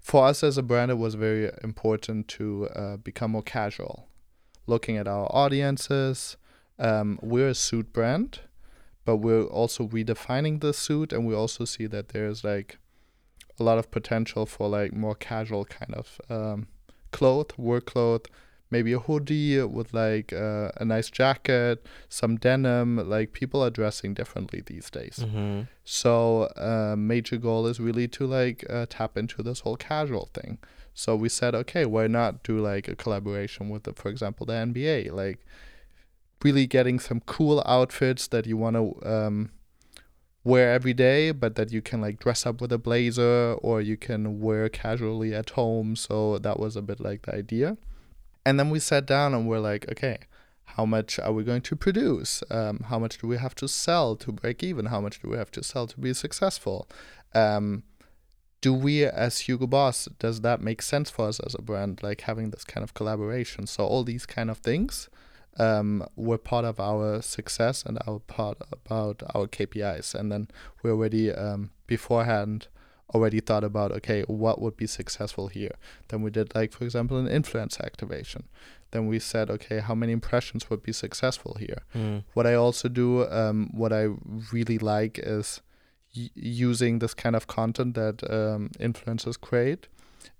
for 0.00 0.24
us 0.24 0.42
as 0.42 0.56
a 0.56 0.62
brand, 0.62 0.90
it 0.90 0.96
was 0.96 1.14
very 1.14 1.50
important 1.62 2.26
to 2.28 2.70
uh, 2.74 2.96
become 2.96 3.32
more 3.32 3.42
casual, 3.42 4.08
looking 4.66 4.96
at 4.96 5.06
our 5.06 5.26
audiences. 5.26 6.38
Um, 6.78 7.18
we're 7.20 7.48
a 7.48 7.54
suit 7.54 7.92
brand, 7.92 8.40
but 9.04 9.16
we're 9.16 9.44
also 9.44 9.86
redefining 9.86 10.62
the 10.62 10.72
suit, 10.72 11.12
and 11.12 11.26
we 11.26 11.34
also 11.34 11.66
see 11.66 11.84
that 11.84 12.08
there's 12.14 12.44
like 12.44 12.78
a 13.58 13.62
lot 13.62 13.76
of 13.76 13.90
potential 13.90 14.46
for 14.46 14.70
like 14.70 14.94
more 14.94 15.14
casual 15.14 15.66
kind 15.66 15.94
of 15.94 16.18
um, 16.30 16.66
cloth, 17.10 17.58
work 17.58 17.84
cloth, 17.84 18.22
maybe 18.70 18.92
a 18.92 18.98
hoodie 18.98 19.60
with 19.62 19.92
like 19.92 20.32
uh, 20.32 20.70
a 20.76 20.84
nice 20.84 21.10
jacket, 21.10 21.84
some 22.08 22.36
denim. 22.36 23.08
Like 23.08 23.32
people 23.32 23.62
are 23.64 23.70
dressing 23.70 24.14
differently 24.14 24.62
these 24.64 24.88
days. 24.90 25.24
Mhm. 25.26 25.68
So 25.84 26.42
uh, 26.56 26.94
major 26.96 27.36
goal 27.36 27.66
is 27.66 27.80
really 27.80 28.08
to 28.08 28.26
like 28.26 28.64
uh, 28.70 28.86
tap 28.88 29.16
into 29.16 29.42
this 29.42 29.60
whole 29.60 29.76
casual 29.76 30.30
thing. 30.32 30.58
So 30.94 31.16
we 31.16 31.28
said, 31.28 31.54
okay, 31.54 31.84
why 31.86 32.06
not 32.06 32.42
do 32.42 32.58
like 32.58 32.86
a 32.88 32.96
collaboration 32.96 33.68
with, 33.70 33.84
the, 33.84 33.92
for 33.92 34.08
example, 34.08 34.44
the 34.46 34.54
NBA? 34.54 35.10
Like 35.10 35.38
really 36.44 36.66
getting 36.66 36.98
some 36.98 37.20
cool 37.20 37.62
outfits 37.66 38.26
that 38.28 38.46
you 38.46 38.56
want 38.56 38.76
to 38.76 39.08
um, 39.08 39.50
wear 40.42 40.72
every 40.72 40.94
day, 40.94 41.32
but 41.32 41.54
that 41.56 41.70
you 41.72 41.82
can 41.82 42.00
like 42.00 42.18
dress 42.18 42.46
up 42.46 42.60
with 42.60 42.72
a 42.72 42.78
blazer 42.78 43.54
or 43.62 43.80
you 43.80 43.96
can 43.96 44.40
wear 44.40 44.68
casually 44.68 45.34
at 45.34 45.50
home. 45.50 45.96
So 45.96 46.38
that 46.38 46.58
was 46.58 46.76
a 46.76 46.82
bit 46.82 47.00
like 47.00 47.22
the 47.22 47.34
idea. 47.34 47.76
And 48.50 48.58
then 48.58 48.68
we 48.68 48.80
sat 48.80 49.06
down 49.06 49.32
and 49.32 49.46
we're 49.46 49.60
like, 49.60 49.88
okay, 49.92 50.18
how 50.64 50.84
much 50.84 51.20
are 51.20 51.32
we 51.32 51.44
going 51.44 51.60
to 51.62 51.76
produce? 51.76 52.42
Um, 52.50 52.80
how 52.88 52.98
much 52.98 53.18
do 53.18 53.28
we 53.28 53.36
have 53.36 53.54
to 53.54 53.68
sell 53.68 54.16
to 54.16 54.32
break 54.32 54.64
even? 54.64 54.86
How 54.86 55.00
much 55.00 55.22
do 55.22 55.30
we 55.30 55.36
have 55.36 55.52
to 55.52 55.62
sell 55.62 55.86
to 55.86 56.00
be 56.00 56.12
successful? 56.12 56.88
Um, 57.32 57.84
do 58.60 58.74
we, 58.74 59.04
as 59.04 59.42
Hugo 59.42 59.68
Boss, 59.68 60.08
does 60.18 60.40
that 60.40 60.60
make 60.60 60.82
sense 60.82 61.10
for 61.10 61.28
us 61.28 61.38
as 61.38 61.54
a 61.54 61.62
brand, 61.62 62.02
like 62.02 62.22
having 62.22 62.50
this 62.50 62.64
kind 62.64 62.82
of 62.82 62.92
collaboration? 62.92 63.68
So 63.68 63.86
all 63.86 64.02
these 64.02 64.26
kind 64.26 64.50
of 64.50 64.58
things 64.58 65.08
um, 65.56 66.04
were 66.16 66.36
part 66.36 66.64
of 66.64 66.80
our 66.80 67.22
success 67.22 67.84
and 67.86 68.00
our 68.04 68.18
part 68.18 68.58
about 68.72 69.22
our 69.32 69.46
KPIs. 69.46 70.12
And 70.12 70.32
then 70.32 70.48
we 70.82 70.90
already 70.90 71.30
um, 71.30 71.70
beforehand 71.86 72.66
already 73.14 73.40
thought 73.40 73.64
about 73.64 73.92
okay, 73.92 74.22
what 74.22 74.60
would 74.60 74.76
be 74.76 74.86
successful 74.86 75.48
here? 75.48 75.76
Then 76.08 76.22
we 76.22 76.30
did 76.30 76.54
like 76.54 76.72
for 76.72 76.84
example 76.84 77.18
an 77.18 77.28
influence 77.28 77.80
activation. 77.80 78.44
Then 78.90 79.06
we 79.06 79.18
said 79.18 79.50
okay, 79.50 79.80
how 79.80 79.94
many 79.94 80.12
impressions 80.12 80.68
would 80.70 80.82
be 80.82 80.92
successful 80.92 81.56
here? 81.58 81.82
Mm. 81.94 82.24
What 82.34 82.46
I 82.46 82.54
also 82.54 82.88
do, 82.88 83.28
um, 83.30 83.70
what 83.72 83.92
I 83.92 84.08
really 84.52 84.78
like 84.78 85.18
is 85.18 85.60
y- 86.16 86.30
using 86.34 86.98
this 86.98 87.14
kind 87.14 87.36
of 87.36 87.46
content 87.46 87.94
that 87.94 88.22
um, 88.30 88.70
influencers 88.78 89.40
create 89.40 89.88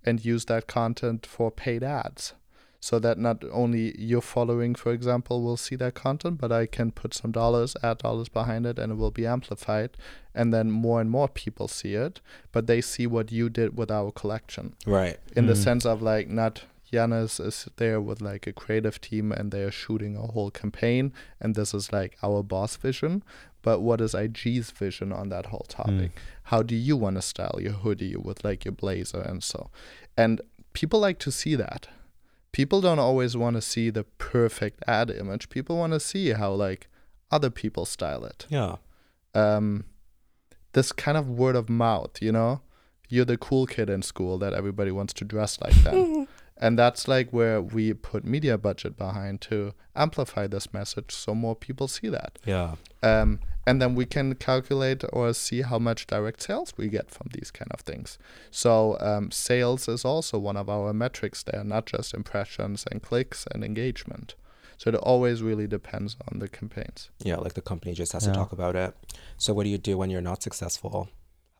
and 0.05 0.25
use 0.25 0.47
that 0.47 0.67
content 0.67 1.27
for 1.27 1.51
paid 1.51 1.83
ads. 1.83 2.35
So 2.83 2.99
that 2.99 3.19
not 3.19 3.45
only 3.53 3.95
your 4.01 4.23
following, 4.23 4.75
for 4.75 4.91
example, 4.93 5.43
will 5.43 5.59
see 5.59 5.77
that 5.77 5.95
content, 5.95 6.39
but 6.41 6.51
I 6.51 6.65
can 6.65 6.93
put 6.93 7.13
some 7.13 7.31
dollars, 7.31 7.77
ad 7.83 7.99
dollars 7.99 8.31
behind 8.31 8.65
it, 8.65 8.79
and 8.79 8.91
it 8.93 8.95
will 8.97 9.11
be 9.11 9.27
amplified. 9.27 9.91
And 10.35 10.53
then 10.55 10.71
more 10.71 10.99
and 11.01 11.11
more 11.11 11.29
people 11.29 11.69
see 11.69 11.95
it, 11.95 12.21
but 12.53 12.67
they 12.67 12.81
see 12.81 13.07
what 13.07 13.31
you 13.31 13.51
did 13.51 13.77
with 13.77 13.91
our 13.91 14.11
collection 14.11 14.75
Right. 14.87 15.19
in 15.37 15.47
the 15.47 15.53
Mm. 15.53 15.63
sense 15.65 15.85
of 15.85 16.01
like 16.01 16.29
not 16.31 16.65
Janis 16.91 17.39
is 17.39 17.69
there 17.77 18.01
with 18.01 18.21
like 18.21 18.47
a 18.49 18.53
creative 18.53 19.01
team 19.01 19.31
and 19.31 19.53
they're 19.53 19.71
shooting 19.71 20.17
a 20.17 20.27
whole 20.33 20.51
campaign 20.51 21.13
and 21.39 21.55
this 21.55 21.73
is 21.75 21.93
like 21.93 22.17
our 22.23 22.43
boss 22.43 22.75
vision 22.77 23.23
but 23.63 23.79
what 23.81 24.01
is 24.01 24.13
IG's 24.15 24.73
vision 24.73 25.13
on 25.13 25.29
that 25.29 25.47
whole 25.47 25.67
topic 25.69 26.11
how 26.45 26.63
do 26.65 26.75
you 26.75 26.97
want 26.97 27.15
to 27.17 27.23
style 27.23 27.59
your 27.61 27.75
hoodie 27.75 28.17
with 28.17 28.43
like 28.43 28.65
your 28.65 28.73
blazer 28.73 29.21
and 29.21 29.45
so 29.45 29.71
and 30.17 30.41
people 30.73 30.99
like 30.99 31.21
to 31.21 31.31
see 31.31 31.55
that 31.55 31.87
people 32.53 32.81
don't 32.81 32.99
always 32.99 33.37
want 33.37 33.57
to 33.57 33.63
see 33.63 33.91
the 33.91 34.05
perfect 34.05 34.83
ad 34.87 35.11
image. 35.11 35.49
People 35.49 35.77
want 35.77 35.93
to 35.93 36.01
see 36.01 36.31
how 36.31 36.53
like 36.53 36.89
other 37.31 37.51
people 37.51 37.85
style 37.85 38.25
it. 38.25 38.47
Yeah. 38.49 38.77
Um, 39.35 39.85
this 40.73 40.93
kind 40.93 41.17
of 41.17 41.29
word 41.29 41.57
of 41.57 41.69
mouth, 41.69 42.21
you 42.21 42.33
know, 42.33 42.63
you're 43.09 43.25
the 43.25 43.37
cool 43.37 43.67
kid 43.67 43.91
in 43.91 44.03
school 44.03 44.39
that 44.39 44.53
everybody 44.53 44.91
wants 44.91 45.13
to 45.15 45.25
dress 45.25 45.61
like 45.61 45.75
them. 45.83 46.29
and 46.61 46.79
that's 46.79 47.09
like 47.09 47.31
where 47.33 47.61
we 47.61 47.93
put 47.95 48.25
media 48.25 48.57
budget 48.59 48.97
behind 48.97 49.41
to 49.41 49.73
amplify 49.97 50.47
this 50.47 50.73
message 50.73 51.11
so 51.13 51.35
more 51.35 51.57
people 51.57 51.89
see 51.89 52.09
that. 52.11 52.39
Yeah. 52.45 52.75
Um, 53.03 53.41
and 53.67 53.81
then 53.81 53.95
we 53.95 54.05
can 54.07 54.35
calculate 54.35 55.03
or 55.13 55.33
see 55.33 55.63
how 55.63 55.79
much 55.79 56.07
direct 56.07 56.43
sales 56.43 56.73
we 56.77 56.89
get 56.89 57.11
from 57.11 57.29
these 57.33 57.51
kind 57.51 57.71
of 57.73 57.81
things. 57.81 58.19
So 58.51 58.99
um, 59.01 59.31
sales 59.31 59.89
is 59.89 60.05
also 60.05 60.39
one 60.39 60.57
of 60.57 60.69
our 60.69 60.93
metrics 60.93 61.43
there, 61.43 61.65
not 61.65 61.87
just 61.87 62.13
impressions 62.15 62.85
and 62.91 63.03
clicks 63.03 63.47
and 63.53 63.65
engagement. 63.65 64.35
So 64.77 64.89
it 64.91 64.95
always 64.97 65.43
really 65.43 65.67
depends 65.67 66.17
on 66.31 66.39
the 66.41 66.49
campaigns. 66.49 67.11
Yeah, 67.23 67.37
like 67.37 67.53
the 67.55 67.61
company 67.61 67.93
just 67.95 68.13
has 68.13 68.25
Yeah. 68.27 68.33
to 68.33 68.39
talk 68.39 68.53
about 68.53 68.77
it. 68.77 68.95
So 69.37 69.53
what 69.55 69.65
do 69.65 69.71
you 69.71 69.79
do 69.79 69.97
when 69.99 70.11
you're 70.11 70.23
not 70.23 70.43
successful? 70.43 71.09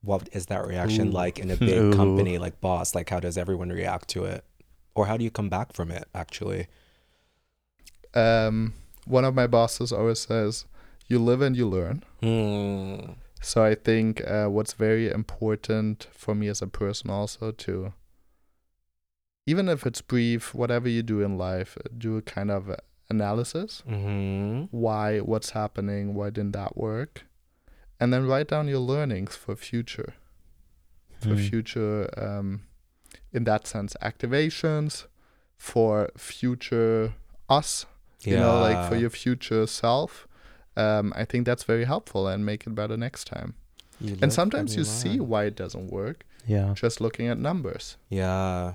What 0.03 0.29
is 0.33 0.47
that 0.47 0.67
reaction 0.67 1.09
Ooh. 1.09 1.13
like 1.13 1.39
in 1.39 1.51
a 1.51 1.57
big 1.57 1.93
company 1.97 2.39
like 2.39 2.61
Boss? 2.63 2.95
Like 2.95 3.11
how 3.11 3.21
does 3.21 3.37
everyone 3.37 3.69
react 3.71 4.09
to 4.11 4.25
it? 4.25 4.45
Or 4.95 5.07
how 5.07 5.17
do 5.17 5.25
you 5.25 5.31
come 5.31 5.49
back 5.49 5.73
from 5.73 5.91
it 5.91 6.09
actually? 6.15 6.67
Um, 8.15 8.75
one 9.07 9.25
of 9.25 9.35
my 9.35 9.47
bosses 9.47 9.93
always 9.93 10.19
says, 10.21 10.65
"You 11.07 11.19
live 11.19 11.41
and 11.41 11.57
you 11.57 11.69
learn." 11.69 12.03
Hmm. 12.21 13.13
So 13.43 13.65
I 13.65 13.75
think 13.75 14.21
uh, 14.27 14.49
what's 14.49 14.75
very 14.75 15.09
important 15.11 16.09
for 16.13 16.35
me 16.35 16.49
as 16.49 16.61
a 16.61 16.67
person 16.67 17.09
also 17.09 17.53
to, 17.53 17.95
even 19.47 19.69
if 19.69 19.87
it's 19.87 20.03
brief, 20.03 20.55
whatever 20.55 20.89
you 20.89 21.03
do 21.03 21.23
in 21.23 21.39
life, 21.39 21.79
do 21.97 22.17
a 22.19 22.23
kind 22.23 22.51
of 22.51 22.71
analysis. 23.09 23.83
Mm-hmm. 23.89 24.65
Why, 24.77 25.21
what's 25.21 25.51
happening, 25.51 26.15
why 26.15 26.29
didn't 26.31 26.53
that 26.53 26.77
work, 26.77 27.23
and 27.99 28.13
then 28.13 28.27
write 28.27 28.49
down 28.49 28.69
your 28.69 28.79
learnings 28.81 29.37
for 29.37 29.57
future, 29.57 30.13
for 31.19 31.31
Mm. 31.31 31.49
future, 31.49 32.11
um, 32.19 32.63
in 33.33 33.45
that 33.45 33.67
sense, 33.67 33.97
activations, 34.03 35.07
for 35.57 36.11
future 36.17 37.15
us, 37.49 37.87
you 38.23 38.37
know, 38.37 38.61
like 38.61 38.89
for 38.89 38.97
your 38.97 39.11
future 39.11 39.67
self. 39.67 40.27
Um, 40.77 41.13
I 41.17 41.25
think 41.25 41.47
that's 41.47 41.65
very 41.65 41.85
helpful 41.85 42.27
and 42.29 42.47
make 42.47 42.67
it 42.67 42.75
better 42.75 42.97
next 42.97 43.27
time. 43.27 43.55
You 44.01 44.17
And 44.23 44.33
sometimes 44.33 44.77
you 44.77 44.85
see 44.85 45.21
why 45.21 45.45
it 45.45 45.57
doesn't 45.57 45.91
work 45.91 46.25
Yeah. 46.47 46.73
just 46.75 47.01
looking 47.01 47.27
at 47.29 47.39
numbers. 47.39 47.97
Yeah. 48.09 48.75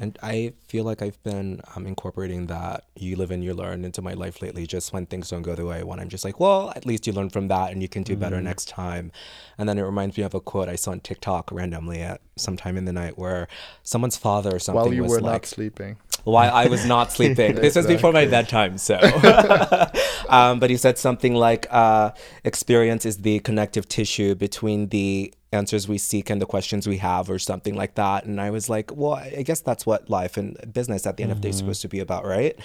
And 0.00 0.16
I 0.22 0.52
feel 0.68 0.84
like 0.84 1.02
I've 1.02 1.20
been 1.24 1.60
um, 1.74 1.84
incorporating 1.84 2.46
that 2.46 2.84
you 2.94 3.16
live 3.16 3.32
and 3.32 3.42
you 3.42 3.52
learn 3.52 3.84
into 3.84 4.00
my 4.00 4.12
life 4.12 4.40
lately. 4.40 4.64
Just 4.64 4.92
when 4.92 5.06
things 5.06 5.28
don't 5.30 5.42
go 5.42 5.56
the 5.56 5.66
way 5.66 5.80
I 5.80 5.82
want, 5.82 6.00
I'm 6.00 6.08
just 6.08 6.24
like, 6.24 6.38
well, 6.38 6.72
at 6.76 6.86
least 6.86 7.06
you 7.08 7.12
learn 7.12 7.30
from 7.30 7.48
that 7.48 7.72
and 7.72 7.82
you 7.82 7.88
can 7.88 8.04
do 8.04 8.14
better 8.16 8.36
Mhm. 8.36 8.44
next 8.44 8.68
time. 8.68 9.10
And 9.58 9.68
then 9.68 9.76
it 9.76 9.82
reminds 9.82 10.16
me 10.16 10.22
of 10.22 10.34
a 10.34 10.40
quote 10.40 10.68
I 10.68 10.76
saw 10.76 10.92
on 10.92 11.00
TikTok 11.00 11.50
randomly 11.50 12.00
at 12.00 12.20
some 12.36 12.56
time 12.56 12.76
in 12.76 12.84
the 12.84 12.92
night 12.92 13.18
where 13.18 13.48
someone's 13.82 14.16
father 14.16 14.54
or 14.54 14.60
something 14.60 14.76
was 14.78 14.84
like, 14.84 14.86
While 14.86 14.94
you 14.94 15.02
was 15.02 15.10
were 15.10 15.20
like, 15.20 15.32
not 15.42 15.46
sleeping. 15.46 15.96
while 16.22 16.54
I 16.54 16.66
was 16.68 16.86
not 16.86 17.10
sleeping. 17.18 17.56
this 17.56 17.74
was 17.74 17.86
before 17.88 18.12
my 18.12 18.26
bedtime, 18.26 18.78
so. 18.78 19.00
um, 20.28 20.60
but 20.60 20.70
he 20.70 20.76
said 20.76 20.98
something 20.98 21.34
like, 21.34 21.66
uh, 21.70 22.12
"Experience 22.44 23.04
is 23.06 23.18
the 23.18 23.40
connective 23.40 23.88
tissue 23.88 24.34
between 24.34 24.88
the 24.90 25.32
answers 25.52 25.88
we 25.88 25.98
seek 25.98 26.30
and 26.30 26.40
the 26.40 26.46
questions 26.46 26.86
we 26.86 26.98
have, 26.98 27.30
or 27.30 27.38
something 27.38 27.74
like 27.74 27.94
that." 27.94 28.24
And 28.24 28.40
I 28.40 28.50
was 28.50 28.68
like, 28.68 28.90
"Well, 28.94 29.14
I 29.14 29.42
guess 29.42 29.60
that's 29.60 29.86
what 29.86 30.10
life 30.10 30.36
and 30.36 30.56
business 30.72 31.06
at 31.06 31.16
the 31.16 31.22
end 31.22 31.32
of 31.32 31.38
the 31.38 31.42
day 31.42 31.50
is 31.50 31.58
supposed 31.58 31.82
to 31.82 31.88
be 31.88 32.00
about, 32.00 32.24
right?" 32.24 32.58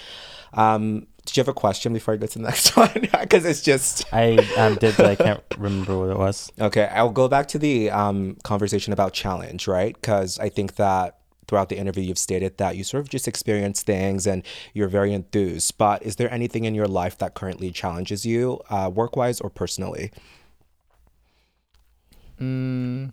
Um, 0.52 1.06
did 1.24 1.36
you 1.36 1.40
have 1.40 1.48
a 1.48 1.54
question 1.54 1.92
before 1.92 2.14
I 2.14 2.16
go 2.16 2.26
to 2.26 2.38
the 2.38 2.44
next 2.50 2.76
one? 2.76 3.08
Because 3.24 3.46
it's 3.46 3.62
just 3.62 4.04
I 4.12 4.36
um, 4.56 4.74
did, 4.76 4.96
but 4.96 5.06
I 5.06 5.14
can't 5.16 5.42
remember 5.58 5.98
what 5.98 6.10
it 6.10 6.18
was. 6.18 6.52
Okay, 6.60 6.84
I'll 6.92 7.10
go 7.10 7.26
back 7.26 7.48
to 7.48 7.58
the 7.58 7.90
um, 7.90 8.36
conversation 8.44 8.92
about 8.92 9.12
challenge, 9.14 9.66
right? 9.66 9.94
Because 9.94 10.38
I 10.38 10.50
think 10.50 10.76
that 10.76 11.18
throughout 11.48 11.68
the 11.68 11.78
interview, 11.78 12.02
you've 12.02 12.18
stated 12.18 12.58
that 12.58 12.76
you 12.76 12.84
sort 12.84 13.02
of 13.02 13.08
just 13.08 13.26
experience 13.26 13.82
things 13.82 14.26
and 14.26 14.42
you're 14.72 14.88
very 14.88 15.12
enthused. 15.12 15.78
But 15.78 16.02
is 16.02 16.16
there 16.16 16.32
anything 16.32 16.64
in 16.64 16.74
your 16.74 16.88
life 16.88 17.18
that 17.18 17.34
currently 17.34 17.70
challenges 17.70 18.26
you, 18.26 18.60
uh, 18.70 18.90
work 18.92 19.16
wise 19.16 19.40
or 19.40 19.50
personally? 19.50 20.10
Mm, 22.40 23.12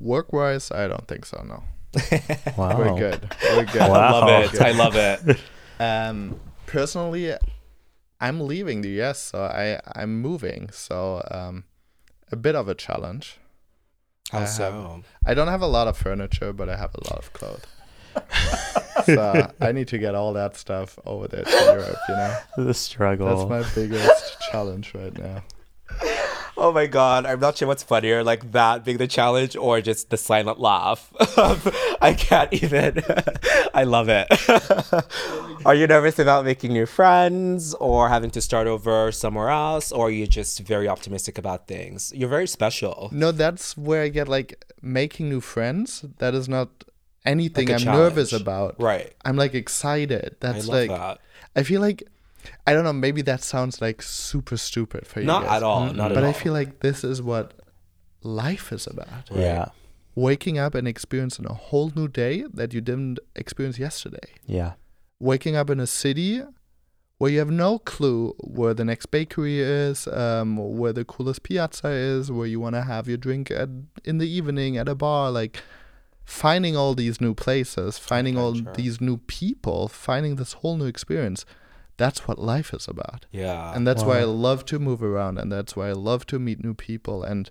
work 0.00 0.32
wise, 0.32 0.70
I 0.70 0.88
don't 0.88 1.06
think 1.06 1.24
so. 1.26 1.42
No, 1.46 1.62
Wow. 2.56 2.78
we're 2.78 2.98
good. 2.98 3.28
We're 3.42 3.64
good. 3.66 3.80
Wow. 3.80 3.90
I 3.90 4.10
love 4.10 4.44
it. 4.44 4.52
Good. 4.52 4.62
I 4.62 4.70
love 4.72 4.96
it. 4.96 5.40
Um, 5.80 6.38
personally, 6.66 7.34
I'm 8.20 8.40
leaving 8.46 8.82
the 8.82 9.02
US, 9.02 9.18
so 9.18 9.42
I 9.42 9.80
I'm 9.96 10.20
moving. 10.22 10.70
So 10.70 11.20
um, 11.32 11.64
a 12.30 12.36
bit 12.36 12.54
of 12.54 12.68
a 12.68 12.76
challenge. 12.76 13.40
I 14.32 14.40
How 14.40 14.46
have- 14.46 15.04
I 15.26 15.34
don't 15.34 15.48
have 15.48 15.62
a 15.62 15.66
lot 15.66 15.88
of 15.88 15.96
furniture, 15.96 16.52
but 16.52 16.68
I 16.68 16.76
have 16.76 16.94
a 16.94 17.02
lot 17.10 17.18
of 17.18 17.32
clothes. 17.32 17.66
so 19.04 19.50
I 19.60 19.72
need 19.72 19.88
to 19.88 19.98
get 19.98 20.14
all 20.14 20.32
that 20.34 20.56
stuff 20.56 20.96
over 21.04 21.26
there 21.26 21.42
to 21.42 21.50
Europe. 21.50 21.98
You 22.08 22.14
know, 22.14 22.38
The 22.58 22.72
struggle. 22.74 23.26
that's 23.26 23.48
my 23.50 23.64
biggest 23.74 24.40
challenge 24.52 24.94
right 24.94 25.16
now. 25.18 25.42
Oh 26.56 26.72
my 26.72 26.86
god, 26.86 27.26
I'm 27.26 27.40
not 27.40 27.56
sure 27.58 27.68
what's 27.68 27.82
funnier, 27.82 28.22
like 28.22 28.52
that 28.52 28.84
being 28.84 28.98
the 28.98 29.08
challenge 29.08 29.56
or 29.56 29.80
just 29.80 30.10
the 30.10 30.16
silent 30.16 30.60
laugh. 30.60 31.12
I 32.00 32.14
can't 32.16 32.52
even. 32.52 33.02
I 33.74 33.84
love 33.84 34.08
it. 34.08 34.28
are 35.66 35.74
you 35.74 35.86
nervous 35.86 36.18
about 36.18 36.44
making 36.44 36.72
new 36.72 36.86
friends 36.86 37.74
or 37.74 38.08
having 38.08 38.30
to 38.30 38.40
start 38.40 38.66
over 38.66 39.10
somewhere 39.10 39.48
else 39.48 39.90
or 39.90 40.06
are 40.08 40.10
you 40.10 40.26
just 40.26 40.60
very 40.60 40.88
optimistic 40.88 41.38
about 41.38 41.66
things? 41.66 42.12
You're 42.14 42.28
very 42.28 42.46
special. 42.46 43.08
No, 43.10 43.32
that's 43.32 43.76
where 43.76 44.02
I 44.02 44.08
get 44.08 44.28
like 44.28 44.64
making 44.80 45.28
new 45.28 45.40
friends. 45.40 46.04
That 46.18 46.34
is 46.34 46.48
not 46.48 46.68
anything 47.24 47.68
Like 47.68 47.80
I'm 47.80 47.92
nervous 47.92 48.32
about. 48.32 48.80
Right. 48.80 49.12
I'm 49.24 49.36
like 49.36 49.54
excited. 49.54 50.36
That's 50.40 50.68
I 50.68 50.72
love 50.72 50.88
like 50.88 50.90
that. 50.90 51.18
I 51.56 51.62
feel 51.62 51.80
like 51.80 52.04
I 52.66 52.72
don't 52.72 52.84
know. 52.84 52.92
Maybe 52.92 53.22
that 53.22 53.42
sounds 53.42 53.80
like 53.80 54.02
super 54.02 54.56
stupid 54.56 55.06
for 55.06 55.20
you. 55.20 55.26
Not 55.26 55.44
guys, 55.44 55.56
at 55.56 55.62
all. 55.62 55.92
Not 55.92 56.10
at 56.10 56.14
but 56.14 56.24
all. 56.24 56.30
I 56.30 56.32
feel 56.32 56.52
like 56.52 56.80
this 56.80 57.04
is 57.04 57.22
what 57.22 57.54
life 58.22 58.72
is 58.72 58.86
about. 58.86 59.30
Right. 59.30 59.40
Yeah. 59.40 59.66
Waking 60.14 60.58
up 60.58 60.74
and 60.74 60.86
experiencing 60.86 61.46
a 61.46 61.54
whole 61.54 61.92
new 61.94 62.08
day 62.08 62.44
that 62.54 62.72
you 62.72 62.80
didn't 62.80 63.18
experience 63.34 63.78
yesterday. 63.78 64.28
Yeah. 64.46 64.74
Waking 65.18 65.56
up 65.56 65.70
in 65.70 65.80
a 65.80 65.86
city 65.86 66.42
where 67.18 67.30
you 67.30 67.38
have 67.38 67.50
no 67.50 67.78
clue 67.78 68.34
where 68.40 68.74
the 68.74 68.84
next 68.84 69.06
bakery 69.06 69.60
is, 69.60 70.06
um, 70.08 70.56
where 70.56 70.92
the 70.92 71.04
coolest 71.04 71.42
piazza 71.42 71.88
is, 71.88 72.30
where 72.30 72.46
you 72.46 72.60
want 72.60 72.74
to 72.74 72.82
have 72.82 73.08
your 73.08 73.16
drink 73.16 73.50
at, 73.50 73.68
in 74.04 74.18
the 74.18 74.28
evening 74.28 74.76
at 74.76 74.88
a 74.88 74.94
bar, 74.94 75.30
like 75.30 75.62
finding 76.24 76.76
all 76.76 76.94
these 76.94 77.20
new 77.20 77.34
places, 77.34 77.98
finding 77.98 78.36
all 78.36 78.50
Adventure. 78.50 78.72
these 78.74 79.00
new 79.00 79.18
people, 79.18 79.88
finding 79.88 80.36
this 80.36 80.54
whole 80.54 80.76
new 80.76 80.86
experience. 80.86 81.44
That's 81.96 82.26
what 82.26 82.38
life 82.38 82.74
is 82.74 82.88
about. 82.88 83.26
Yeah. 83.30 83.72
And 83.74 83.86
that's 83.86 84.02
why 84.02 84.18
I 84.18 84.24
love 84.24 84.64
to 84.66 84.78
move 84.78 85.02
around 85.02 85.38
and 85.38 85.50
that's 85.50 85.76
why 85.76 85.88
I 85.88 85.92
love 85.92 86.26
to 86.26 86.38
meet 86.38 86.62
new 86.62 86.74
people 86.74 87.22
and 87.22 87.50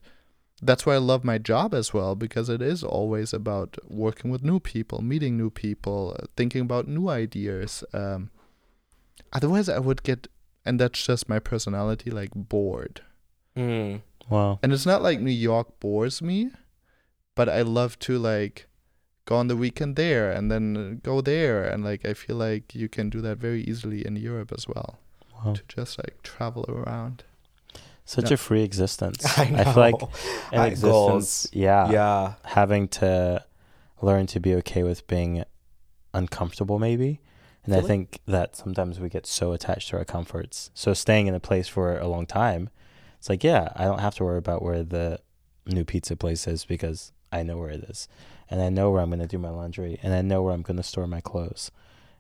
that's 0.62 0.86
why 0.86 0.96
I 0.96 0.98
love 0.98 1.24
my 1.24 1.38
job 1.38 1.74
as 1.74 1.94
well 1.94 2.16
because 2.16 2.50
it 2.50 2.62
is 2.62 2.84
always 2.84 3.34
about 3.34 3.78
working 3.88 4.32
with 4.32 4.44
new 4.44 4.60
people, 4.60 5.02
meeting 5.02 5.38
new 5.38 5.50
people, 5.50 6.16
uh, 6.20 6.26
thinking 6.36 6.62
about 6.62 6.88
new 6.88 7.10
ideas. 7.10 7.84
Um, 7.94 8.32
otherwise, 9.32 9.68
I 9.70 9.80
would 9.80 10.04
get, 10.04 10.28
and 10.66 10.80
that's 10.80 11.06
just 11.06 11.28
my 11.28 11.40
personality, 11.40 12.12
like 12.12 12.32
bored. 12.34 13.02
Mm. 13.58 14.02
Wow. 14.30 14.60
And 14.64 14.72
it's 14.72 14.86
not 14.86 15.02
like 15.02 15.20
New 15.20 15.32
York 15.32 15.80
bores 15.80 16.22
me, 16.22 16.52
but 17.36 17.50
I 17.50 17.62
love 17.62 18.00
to 18.00 18.18
like 18.18 18.68
go 19.26 19.36
on 19.38 19.48
the 19.48 19.56
weekend 19.56 19.96
there 19.96 20.32
and 20.32 20.52
then 20.52 21.00
go 21.04 21.22
there. 21.22 21.64
And 21.66 21.84
like, 21.84 22.06
I 22.06 22.14
feel 22.14 22.36
like 22.36 22.76
you 22.76 22.90
can 22.90 23.10
do 23.10 23.22
that 23.22 23.38
very 23.38 23.64
easily 23.64 24.06
in 24.06 24.16
Europe 24.16 24.52
as 24.56 24.68
well 24.68 25.00
Wow. 25.46 25.54
to 25.54 25.62
just 25.68 25.98
like 25.98 26.22
travel 26.24 26.66
around. 26.68 27.24
Such 28.06 28.30
Yeah. 28.30 28.34
a 28.36 28.38
free 28.38 28.64
existence. 28.64 29.26
I 29.38 29.50
know. 29.50 29.64
feel 29.64 29.74
like 29.76 30.02
an 30.52 30.66
existence. 30.68 30.82
goals. 30.82 31.48
Yeah. 31.54 31.90
yeah. 31.92 32.34
Having 32.46 32.90
to 33.00 33.46
learn 34.02 34.28
to 34.28 34.40
be 34.40 34.54
okay 34.56 34.84
with 34.84 35.08
being 35.08 35.44
uncomfortable, 36.14 36.80
maybe. 36.80 37.20
And 37.66 37.74
I 37.74 37.80
think 37.80 38.20
that 38.28 38.58
sometimes 38.58 39.00
we 39.00 39.08
get 39.08 39.26
so 39.26 39.54
attached 39.54 39.90
to 39.90 39.98
our 39.98 40.04
comforts. 40.04 40.70
So 40.74 40.94
staying 40.94 41.28
in 41.28 41.34
a 41.34 41.40
place 41.40 41.70
for 41.70 41.98
a 41.98 42.08
long 42.10 42.26
time, 42.26 42.70
it's 43.20 43.30
like, 43.30 43.42
yeah, 43.42 43.70
I 43.78 43.86
don't 43.86 44.00
have 44.02 44.16
to 44.16 44.26
worry 44.26 44.38
about 44.38 44.62
where 44.62 44.84
the 44.84 45.20
new 45.66 45.86
pizza 45.86 46.18
place 46.18 46.46
is 46.46 46.66
because 46.66 47.14
I 47.32 47.42
know 47.42 47.58
where 47.58 47.70
it 47.70 47.86
is. 47.86 48.10
And 48.50 48.62
I 48.62 48.70
know 48.70 48.92
where 48.92 49.02
I'm 49.02 49.10
going 49.10 49.20
to 49.20 49.28
do 49.28 49.38
my 49.38 49.50
laundry. 49.50 50.00
And 50.04 50.14
I 50.14 50.22
know 50.22 50.42
where 50.42 50.54
I'm 50.54 50.62
going 50.62 50.78
to 50.78 50.84
store 50.84 51.08
my 51.08 51.22
clothes. 51.22 51.72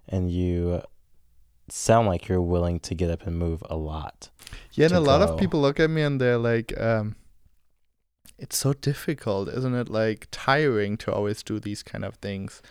And 0.07 0.31
you 0.31 0.81
sound 1.69 2.07
like 2.07 2.27
you're 2.27 2.41
willing 2.41 2.79
to 2.81 2.95
get 2.95 3.09
up 3.09 3.25
and 3.25 3.37
move 3.37 3.63
a 3.69 3.75
lot. 3.75 4.29
Yeah, 4.73 4.85
and 4.85 4.93
to 4.93 4.99
a 4.99 5.01
lot 5.01 5.21
of 5.21 5.37
people 5.39 5.61
look 5.61 5.79
at 5.79 5.89
me 5.89 6.01
and 6.01 6.19
they're 6.19 6.37
like, 6.37 6.79
um, 6.79 7.15
it's 8.37 8.57
so 8.57 8.73
difficult, 8.73 9.49
isn't 9.49 9.73
it? 9.73 9.89
Like 9.89 10.27
tiring 10.31 10.97
to 10.97 11.13
always 11.13 11.43
do 11.43 11.59
these 11.59 11.83
kind 11.83 12.03
of 12.03 12.15
things. 12.15 12.61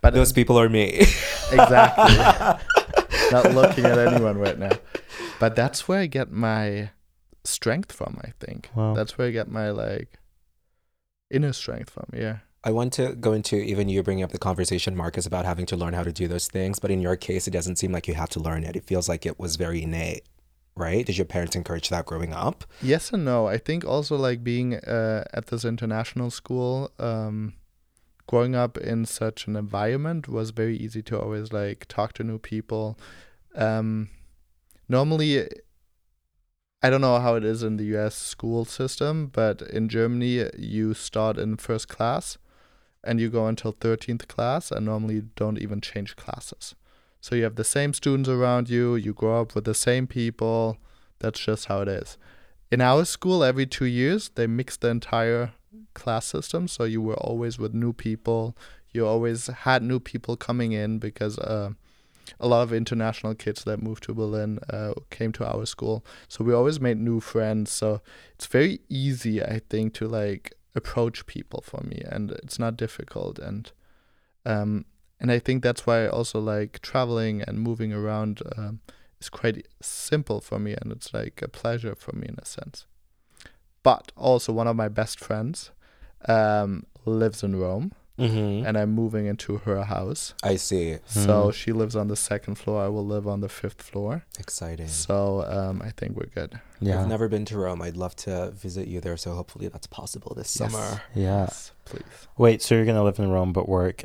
But 0.00 0.14
Those 0.14 0.32
people 0.32 0.58
are 0.58 0.68
me. 0.68 0.88
exactly. 1.52 2.14
Not 3.30 3.54
looking 3.54 3.84
at 3.84 3.98
anyone 3.98 4.38
right 4.38 4.58
now. 4.58 4.72
But 5.40 5.56
that's 5.56 5.88
where 5.88 6.00
I 6.00 6.06
get 6.06 6.30
my 6.30 6.90
strength 7.44 7.92
from, 7.92 8.18
I 8.22 8.32
think. 8.38 8.70
Wow. 8.74 8.94
That's 8.94 9.16
where 9.16 9.28
I 9.28 9.30
get 9.30 9.50
my 9.50 9.70
like 9.70 10.18
inner 11.30 11.52
strength 11.52 11.90
from, 11.90 12.06
yeah. 12.12 12.38
I 12.66 12.70
want 12.70 12.94
to 12.94 13.14
go 13.14 13.34
into 13.34 13.56
even 13.56 13.90
you 13.90 14.02
bringing 14.02 14.24
up 14.24 14.32
the 14.32 14.38
conversation, 14.38 14.96
Marcus, 14.96 15.26
about 15.26 15.44
having 15.44 15.66
to 15.66 15.76
learn 15.76 15.92
how 15.92 16.02
to 16.02 16.12
do 16.12 16.26
those 16.26 16.48
things. 16.48 16.78
But 16.78 16.90
in 16.90 17.02
your 17.02 17.14
case, 17.14 17.46
it 17.46 17.50
doesn't 17.50 17.76
seem 17.76 17.92
like 17.92 18.08
you 18.08 18.14
have 18.14 18.30
to 18.30 18.40
learn 18.40 18.64
it. 18.64 18.74
It 18.74 18.84
feels 18.84 19.06
like 19.06 19.26
it 19.26 19.38
was 19.38 19.56
very 19.56 19.82
innate, 19.82 20.24
right? 20.74 21.04
Did 21.04 21.18
your 21.18 21.26
parents 21.26 21.54
encourage 21.54 21.90
that 21.90 22.06
growing 22.06 22.32
up? 22.32 22.64
Yes 22.80 23.12
and 23.12 23.22
no. 23.22 23.46
I 23.46 23.58
think 23.58 23.84
also 23.84 24.16
like 24.16 24.42
being 24.42 24.76
uh, 24.76 25.24
at 25.34 25.48
this 25.48 25.66
international 25.66 26.30
school, 26.30 26.90
um, 26.98 27.52
growing 28.26 28.54
up 28.54 28.78
in 28.78 29.04
such 29.04 29.46
an 29.46 29.56
environment 29.56 30.26
was 30.26 30.50
very 30.50 30.78
easy 30.78 31.02
to 31.02 31.20
always 31.20 31.52
like 31.52 31.84
talk 31.86 32.14
to 32.14 32.24
new 32.24 32.38
people. 32.38 32.98
Um, 33.54 34.08
normally, 34.88 35.48
I 36.82 36.88
don't 36.88 37.02
know 37.02 37.18
how 37.18 37.34
it 37.34 37.44
is 37.44 37.62
in 37.62 37.76
the 37.76 37.84
U.S. 37.96 38.14
school 38.14 38.64
system, 38.64 39.26
but 39.26 39.60
in 39.60 39.90
Germany 39.90 40.48
you 40.56 40.94
start 40.94 41.36
in 41.36 41.58
first 41.58 41.88
class, 41.88 42.38
and 43.04 43.20
you 43.20 43.30
go 43.30 43.46
until 43.46 43.72
thirteenth 43.72 44.28
class, 44.28 44.70
and 44.70 44.86
normally 44.86 45.14
you 45.14 45.28
don't 45.36 45.58
even 45.58 45.80
change 45.80 46.16
classes. 46.16 46.74
So 47.20 47.34
you 47.34 47.44
have 47.44 47.56
the 47.56 47.64
same 47.64 47.94
students 47.94 48.28
around 48.28 48.68
you. 48.68 48.96
You 48.96 49.14
grow 49.14 49.40
up 49.40 49.54
with 49.54 49.64
the 49.64 49.74
same 49.74 50.06
people. 50.06 50.76
That's 51.20 51.40
just 51.40 51.66
how 51.66 51.80
it 51.80 51.88
is 51.88 52.18
in 52.74 52.80
our 52.80 53.04
school 53.04 53.44
every 53.44 53.66
two 53.66 53.84
years 53.84 54.30
they 54.34 54.48
mix 54.48 54.76
the 54.76 54.88
entire 54.88 55.52
class 55.94 56.26
system 56.26 56.66
so 56.66 56.82
you 56.82 57.00
were 57.00 57.14
always 57.14 57.56
with 57.56 57.72
new 57.72 57.92
people 57.92 58.56
you 58.92 59.06
always 59.06 59.46
had 59.46 59.80
new 59.80 60.00
people 60.00 60.36
coming 60.36 60.72
in 60.72 60.98
because 60.98 61.38
uh, 61.38 61.70
a 62.40 62.48
lot 62.48 62.62
of 62.62 62.72
international 62.72 63.32
kids 63.32 63.62
that 63.62 63.80
moved 63.80 64.02
to 64.02 64.12
berlin 64.12 64.58
uh, 64.70 64.92
came 65.10 65.30
to 65.30 65.46
our 65.46 65.64
school 65.64 66.04
so 66.26 66.42
we 66.42 66.52
always 66.52 66.80
made 66.80 66.98
new 66.98 67.20
friends 67.20 67.70
so 67.70 68.00
it's 68.34 68.46
very 68.46 68.80
easy 68.88 69.40
i 69.40 69.60
think 69.70 69.94
to 69.94 70.08
like 70.08 70.52
approach 70.74 71.26
people 71.26 71.62
for 71.62 71.82
me 71.84 72.02
and 72.06 72.32
it's 72.32 72.58
not 72.58 72.76
difficult 72.76 73.38
and 73.38 73.72
um 74.44 74.84
and 75.20 75.30
i 75.30 75.38
think 75.38 75.62
that's 75.62 75.86
why 75.86 76.04
i 76.04 76.08
also 76.08 76.40
like 76.40 76.80
traveling 76.80 77.42
and 77.42 77.60
moving 77.60 77.92
around 77.92 78.42
um, 78.56 78.80
is 79.24 79.30
quite 79.30 79.66
simple 79.80 80.40
for 80.40 80.58
me 80.58 80.74
and 80.80 80.92
it's 80.92 81.12
like 81.14 81.40
a 81.42 81.48
pleasure 81.48 81.94
for 81.94 82.14
me 82.14 82.26
in 82.28 82.36
a 82.38 82.44
sense. 82.44 82.86
But 83.82 84.12
also 84.16 84.52
one 84.52 84.68
of 84.68 84.76
my 84.76 84.88
best 84.88 85.18
friends 85.18 85.70
um, 86.28 86.84
lives 87.04 87.42
in 87.42 87.56
Rome 87.56 87.92
Mm-hmm. 88.18 88.64
and 88.66 88.78
I'm 88.78 88.92
moving 88.92 89.26
into 89.26 89.56
her 89.58 89.82
house. 89.82 90.34
I 90.42 90.54
see. 90.56 90.98
So 91.06 91.44
Hmm. 91.46 91.50
she 91.50 91.72
lives 91.72 91.96
on 91.96 92.06
the 92.08 92.14
second 92.16 92.54
floor. 92.56 92.84
I 92.84 92.88
will 92.88 93.04
live 93.04 93.26
on 93.26 93.40
the 93.40 93.48
fifth 93.48 93.82
floor. 93.82 94.24
Exciting. 94.38 94.86
So 94.88 95.44
um, 95.48 95.82
I 95.82 95.90
think 95.90 96.16
we're 96.16 96.26
good. 96.26 96.60
Yeah. 96.80 97.00
I've 97.02 97.08
never 97.08 97.28
been 97.28 97.44
to 97.46 97.58
Rome. 97.58 97.82
I'd 97.82 97.96
love 97.96 98.14
to 98.26 98.52
visit 98.52 98.86
you 98.86 99.00
there. 99.00 99.16
So 99.16 99.32
hopefully 99.34 99.66
that's 99.68 99.88
possible 99.88 100.32
this 100.36 100.54
Yes. 100.60 100.70
summer. 100.72 101.02
yeah. 101.14 101.44
Yes, 101.44 101.72
please. 101.84 102.02
Wait, 102.38 102.62
so 102.62 102.76
you're 102.76 102.84
gonna 102.86 103.02
live 103.02 103.18
in 103.18 103.30
Rome 103.30 103.52
but 103.52 103.68
work 103.68 104.04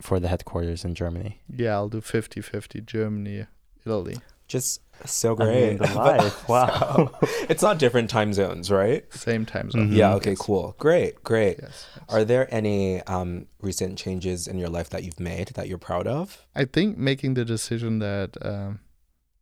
for 0.00 0.20
the 0.20 0.28
headquarters 0.28 0.84
in 0.84 0.94
Germany? 0.94 1.40
Yeah, 1.52 1.72
I'll 1.74 1.88
do 1.88 2.00
50 2.00 2.40
50 2.40 2.80
Germany, 2.82 3.46
Italy. 3.84 4.18
Just 4.46 4.80
so 5.04 5.36
I 5.38 5.44
mean, 5.44 5.76
great. 5.78 5.94
life. 5.94 6.48
Wow. 6.48 7.10
it's 7.48 7.62
not 7.62 7.78
different 7.78 8.10
time 8.10 8.32
zones, 8.32 8.70
right? 8.70 9.04
Same 9.12 9.46
time 9.46 9.70
zone. 9.70 9.90
Mhm. 9.90 9.96
Yeah. 9.96 10.14
Okay. 10.14 10.30
Yes. 10.30 10.38
Cool. 10.38 10.74
Great. 10.78 11.22
Great. 11.22 11.58
Yes. 11.62 11.86
yes. 11.94 12.04
Are 12.08 12.24
there 12.24 12.52
any 12.52 13.02
um, 13.02 13.46
recent 13.60 13.98
changes 13.98 14.46
in 14.46 14.58
your 14.58 14.68
life 14.68 14.90
that 14.90 15.04
you've 15.04 15.20
made 15.20 15.48
that 15.48 15.68
you're 15.68 15.78
proud 15.78 16.06
of? 16.06 16.46
I 16.54 16.64
think 16.64 16.98
making 16.98 17.34
the 17.34 17.44
decision 17.44 17.98
that 18.00 18.36
um, 18.42 18.80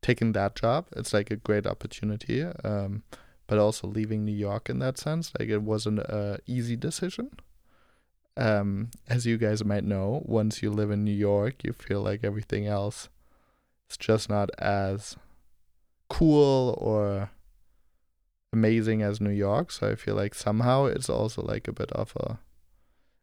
taking 0.03 0.33
that 0.33 0.55
job, 0.57 0.87
it's 0.97 1.13
like 1.13 1.31
a 1.31 1.37
great 1.37 1.67
opportunity. 1.67 2.43
Um, 2.45 3.03
but 3.47 3.59
also 3.59 3.87
leaving 3.87 4.25
New 4.25 4.35
York 4.35 4.69
in 4.69 4.81
that 4.81 4.99
sense, 4.99 5.33
like 5.39 5.49
it 5.49 5.63
wasn't 5.63 6.01
an 6.01 6.39
easy 6.47 6.77
decision. 6.77 7.31
Um, 8.37 8.91
as 9.09 9.25
you 9.25 9.39
guys 9.39 9.65
might 9.65 9.85
know, 9.85 10.23
once 10.27 10.63
you 10.63 10.71
live 10.71 10.91
in 10.91 11.05
New 11.05 11.15
York, 11.15 11.65
you 11.65 11.73
feel 11.73 12.03
like 12.03 12.23
everything 12.25 12.67
else 12.67 13.09
is 13.89 13.97
just 13.97 14.29
not 14.29 14.51
as 14.59 15.17
cool 16.09 16.77
or 16.81 17.31
amazing 18.53 19.03
as 19.03 19.21
New 19.21 19.31
York. 19.31 19.71
So 19.71 19.91
I 19.91 19.95
feel 19.95 20.15
like 20.15 20.35
somehow 20.35 20.87
it's 20.87 21.09
also 21.11 21.43
like 21.43 21.69
a 21.69 21.73
bit 21.73 21.93
of 21.93 22.13
a. 22.17 22.39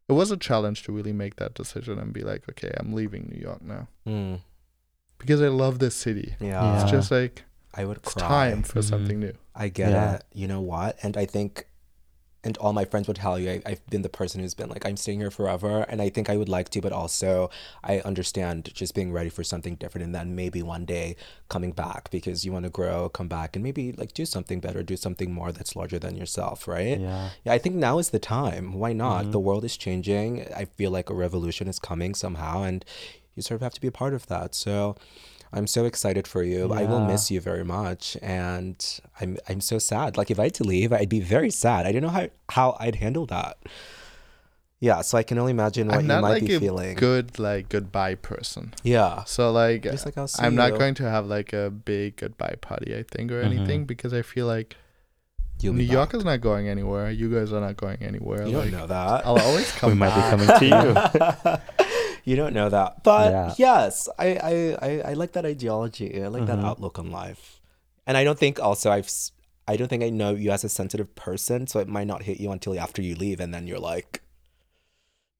It 0.08 0.12
was 0.12 0.30
a 0.30 0.36
challenge 0.36 0.82
to 0.84 0.92
really 0.92 1.12
make 1.14 1.36
that 1.36 1.54
decision 1.54 1.98
and 1.98 2.12
be 2.12 2.20
like, 2.22 2.46
okay, 2.50 2.72
I'm 2.78 2.92
leaving 2.92 3.30
New 3.32 3.40
York 3.40 3.62
now 3.62 3.88
Mm. 4.06 4.40
because 5.18 5.40
I 5.40 5.48
love 5.48 5.78
this 5.78 5.94
city. 5.94 6.36
Yeah. 6.40 6.82
It's 6.82 6.90
just 6.90 7.10
like 7.10 7.44
I 7.72 7.84
would 7.86 7.96
it's 7.98 8.12
cry. 8.14 8.50
time 8.50 8.62
for 8.62 8.80
Mhm. 8.80 8.84
something 8.90 9.18
new. 9.20 9.32
I 9.54 9.68
get 9.68 9.90
Yeah. 9.90 10.14
it. 10.16 10.24
You 10.34 10.46
know 10.46 10.60
what? 10.60 10.96
And 11.02 11.16
I 11.16 11.24
think, 11.26 11.66
and 12.44 12.56
all 12.58 12.72
my 12.74 12.84
friends 12.84 13.08
would 13.08 13.16
tell 13.16 13.38
you, 13.38 13.50
I, 13.50 13.62
I've 13.64 13.86
been 13.88 14.02
the 14.02 14.08
person 14.10 14.40
who's 14.40 14.54
been 14.54 14.68
like, 14.68 14.84
I'm 14.86 14.96
staying 14.98 15.20
here 15.20 15.30
forever. 15.30 15.86
And 15.88 16.02
I 16.02 16.10
think 16.10 16.28
I 16.28 16.36
would 16.36 16.48
like 16.48 16.68
to, 16.70 16.80
but 16.82 16.92
also 16.92 17.50
I 17.82 18.00
understand 18.00 18.70
just 18.74 18.94
being 18.94 19.12
ready 19.12 19.30
for 19.30 19.42
something 19.42 19.76
different 19.76 20.04
and 20.04 20.14
then 20.14 20.36
maybe 20.36 20.62
one 20.62 20.84
day 20.84 21.16
coming 21.48 21.72
back 21.72 22.10
because 22.10 22.44
you 22.44 22.52
want 22.52 22.64
to 22.64 22.70
grow, 22.70 23.08
come 23.08 23.28
back, 23.28 23.56
and 23.56 23.62
maybe 23.62 23.92
like 23.92 24.12
do 24.12 24.26
something 24.26 24.60
better, 24.60 24.82
do 24.82 24.96
something 24.96 25.32
more 25.32 25.50
that's 25.52 25.74
larger 25.74 25.98
than 25.98 26.16
yourself, 26.16 26.68
right? 26.68 27.00
yeah. 27.00 27.30
Yeah, 27.44 27.52
I 27.54 27.58
think 27.58 27.76
now 27.76 27.98
is 27.98 28.10
the 28.10 28.18
time. 28.18 28.74
Why 28.74 28.92
not? 28.92 29.24
Mhm. 29.24 29.32
The 29.32 29.40
world 29.40 29.64
is 29.64 29.76
changing. 29.76 30.46
I 30.54 30.66
feel 30.66 30.90
like 30.90 31.08
a 31.10 31.14
revolution 31.14 31.66
is 31.66 31.78
coming 31.78 32.14
somehow, 32.14 32.62
and 32.62 32.84
you 33.34 33.42
sort 33.42 33.56
of 33.56 33.62
have 33.62 33.74
to 33.74 33.80
be 33.80 33.88
a 33.88 33.92
part 33.92 34.14
of 34.14 34.26
that. 34.26 34.54
So 34.54 34.96
I'm 35.54 35.66
so 35.66 35.84
excited 35.84 36.26
for 36.26 36.42
you. 36.42 36.72
I 36.72 36.84
will 36.84 37.00
miss 37.00 37.30
you 37.30 37.40
very 37.40 37.64
much, 37.64 38.16
and 38.22 38.76
I'm 39.20 39.38
I'm 39.48 39.60
so 39.60 39.78
sad. 39.78 40.16
Like 40.16 40.30
if 40.30 40.38
I 40.38 40.44
had 40.44 40.54
to 40.54 40.64
leave, 40.64 40.92
I'd 40.92 41.08
be 41.08 41.20
very 41.20 41.50
sad. 41.50 41.86
I 41.86 41.92
don't 41.92 42.02
know 42.02 42.08
how 42.08 42.28
how 42.50 42.76
I'd 42.80 42.96
handle 42.96 43.26
that. 43.26 43.56
Yeah, 44.80 45.00
so 45.00 45.16
I 45.16 45.22
can 45.22 45.38
only 45.38 45.52
imagine 45.52 45.86
what 45.88 45.96
I'm 45.96 46.02
you 46.02 46.08
not 46.08 46.20
might 46.22 46.30
like 46.42 46.46
be 46.46 46.54
a 46.54 46.60
feeling. 46.60 46.94
good 46.96 47.38
like 47.38 47.68
goodbye 47.70 48.16
person. 48.16 48.74
Yeah, 48.82 49.24
So 49.24 49.50
like 49.50 49.82
just 49.84 50.04
like 50.04 50.18
I'll 50.18 50.28
see 50.28 50.42
I'm 50.44 50.54
not 50.56 50.72
going 50.76 50.94
to 50.96 51.08
have 51.08 51.24
like 51.26 51.52
a 51.54 51.70
big 51.70 52.16
goodbye 52.16 52.56
party, 52.60 52.94
I 52.94 53.02
think, 53.10 53.30
or 53.32 53.40
Mhm. 53.42 53.46
anything 53.46 53.84
because 53.86 54.12
I 54.12 54.20
feel 54.22 54.46
like 54.46 54.76
You'll 55.60 55.72
New 55.72 55.78
be 55.78 55.84
York 55.86 56.10
back. 56.10 56.18
is 56.18 56.24
not 56.24 56.40
going 56.42 56.68
anywhere. 56.68 57.10
You 57.10 57.32
guys 57.32 57.52
are 57.52 57.60
not 57.60 57.76
going 57.78 58.02
anywhere. 58.02 58.44
You 58.46 58.58
like, 58.58 58.70
don't 58.72 58.80
know 58.80 58.86
that. 58.88 59.24
I'll 59.24 59.38
always 59.38 59.70
come 59.78 59.90
we 59.90 59.96
might 59.96 60.14
be 60.14 60.20
coming 60.28 60.48
to 60.48 60.66
you. 60.66 61.58
you 62.24 62.36
don't 62.36 62.54
know 62.54 62.68
that. 62.68 63.02
But 63.04 63.32
Yeah. 63.32 63.54
yes, 63.58 64.08
I, 64.18 64.28
I, 64.36 64.54
I, 64.88 64.90
I 65.10 65.12
like 65.14 65.32
that 65.32 65.44
ideology. 65.46 66.22
I 66.22 66.28
like 66.28 66.46
that 66.46 66.58
Mhm. 66.58 66.64
outlook 66.64 66.98
on 66.98 67.10
life. 67.10 67.60
And 68.06 68.16
I 68.16 68.24
don't 68.24 68.38
think 68.38 68.58
also 68.60 68.90
I've 68.90 69.06
s- 69.06 69.32
I 69.66 69.76
don't 69.76 69.88
think 69.88 70.02
I 70.02 70.10
know 70.10 70.30
you 70.34 70.50
as 70.50 70.62
a 70.64 70.68
sensitive 70.68 71.14
person, 71.14 71.66
so 71.66 71.80
it 71.80 71.88
might 71.88 72.06
not 72.06 72.24
hit 72.24 72.38
you 72.38 72.50
until 72.52 72.78
after 72.78 73.00
you 73.00 73.14
leave 73.14 73.40
and 73.40 73.52
then 73.54 73.66
you're 73.66 73.78
like 73.78 74.20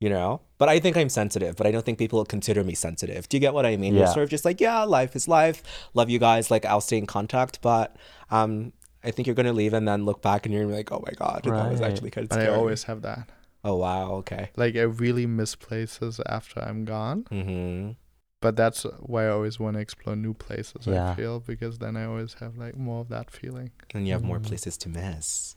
you 0.00 0.10
know? 0.10 0.40
But 0.58 0.68
I 0.68 0.80
think 0.80 0.96
I'm 0.96 1.08
sensitive, 1.08 1.56
but 1.56 1.66
I 1.66 1.70
don't 1.70 1.84
think 1.86 1.98
people 1.98 2.22
consider 2.26 2.62
me 2.62 2.74
sensitive. 2.74 3.26
Do 3.28 3.36
you 3.36 3.40
get 3.40 3.54
what 3.54 3.64
I 3.64 3.76
mean? 3.76 3.94
You're 3.94 4.04
Yeah. 4.04 4.12
sort 4.12 4.24
of 4.24 4.28
just 4.30 4.44
like, 4.44 4.60
yeah, 4.60 4.82
life 4.82 5.16
is 5.16 5.28
life. 5.28 5.62
Love 5.94 6.10
you 6.10 6.18
guys, 6.18 6.50
like 6.50 6.64
I'll 6.66 6.82
stay 6.82 6.98
in 6.98 7.06
contact, 7.06 7.60
but 7.62 7.96
um 8.30 8.72
I 9.02 9.10
think 9.10 9.26
you're 9.26 9.34
gonna 9.36 9.52
leave 9.52 9.72
and 9.74 9.86
then 9.86 10.04
look 10.04 10.20
back 10.22 10.44
and 10.44 10.52
you're 10.52 10.62
gonna 10.64 10.72
be 10.74 10.78
like, 10.78 10.92
oh 10.92 11.02
my 11.06 11.12
god, 11.12 11.44
that 11.44 11.70
was 11.70 11.80
actually 11.80 12.10
kind 12.10 12.24
of 12.24 12.30
But 12.30 12.40
I 12.40 12.48
always 12.48 12.84
have 12.84 13.02
that. 13.02 13.28
Oh 13.64 13.76
wow, 13.76 14.12
okay. 14.16 14.50
Like 14.56 14.76
I 14.76 14.82
really 14.82 15.26
miss 15.26 15.54
places 15.54 16.20
after 16.26 16.60
I'm 16.60 16.84
gone. 16.84 17.24
Mm-hmm. 17.30 17.92
But 18.40 18.56
that's 18.56 18.82
why 19.00 19.24
I 19.24 19.28
always 19.30 19.58
want 19.58 19.74
to 19.76 19.80
explore 19.80 20.14
new 20.16 20.34
places. 20.34 20.86
Yeah. 20.86 21.12
I 21.12 21.14
feel 21.14 21.40
because 21.40 21.78
then 21.78 21.96
I 21.96 22.04
always 22.04 22.34
have 22.40 22.58
like 22.58 22.76
more 22.76 23.00
of 23.00 23.08
that 23.08 23.30
feeling. 23.30 23.70
And 23.94 24.06
you 24.06 24.12
have 24.12 24.22
more 24.22 24.38
Mm. 24.38 24.46
places 24.46 24.76
to 24.78 24.88
miss. 24.90 25.56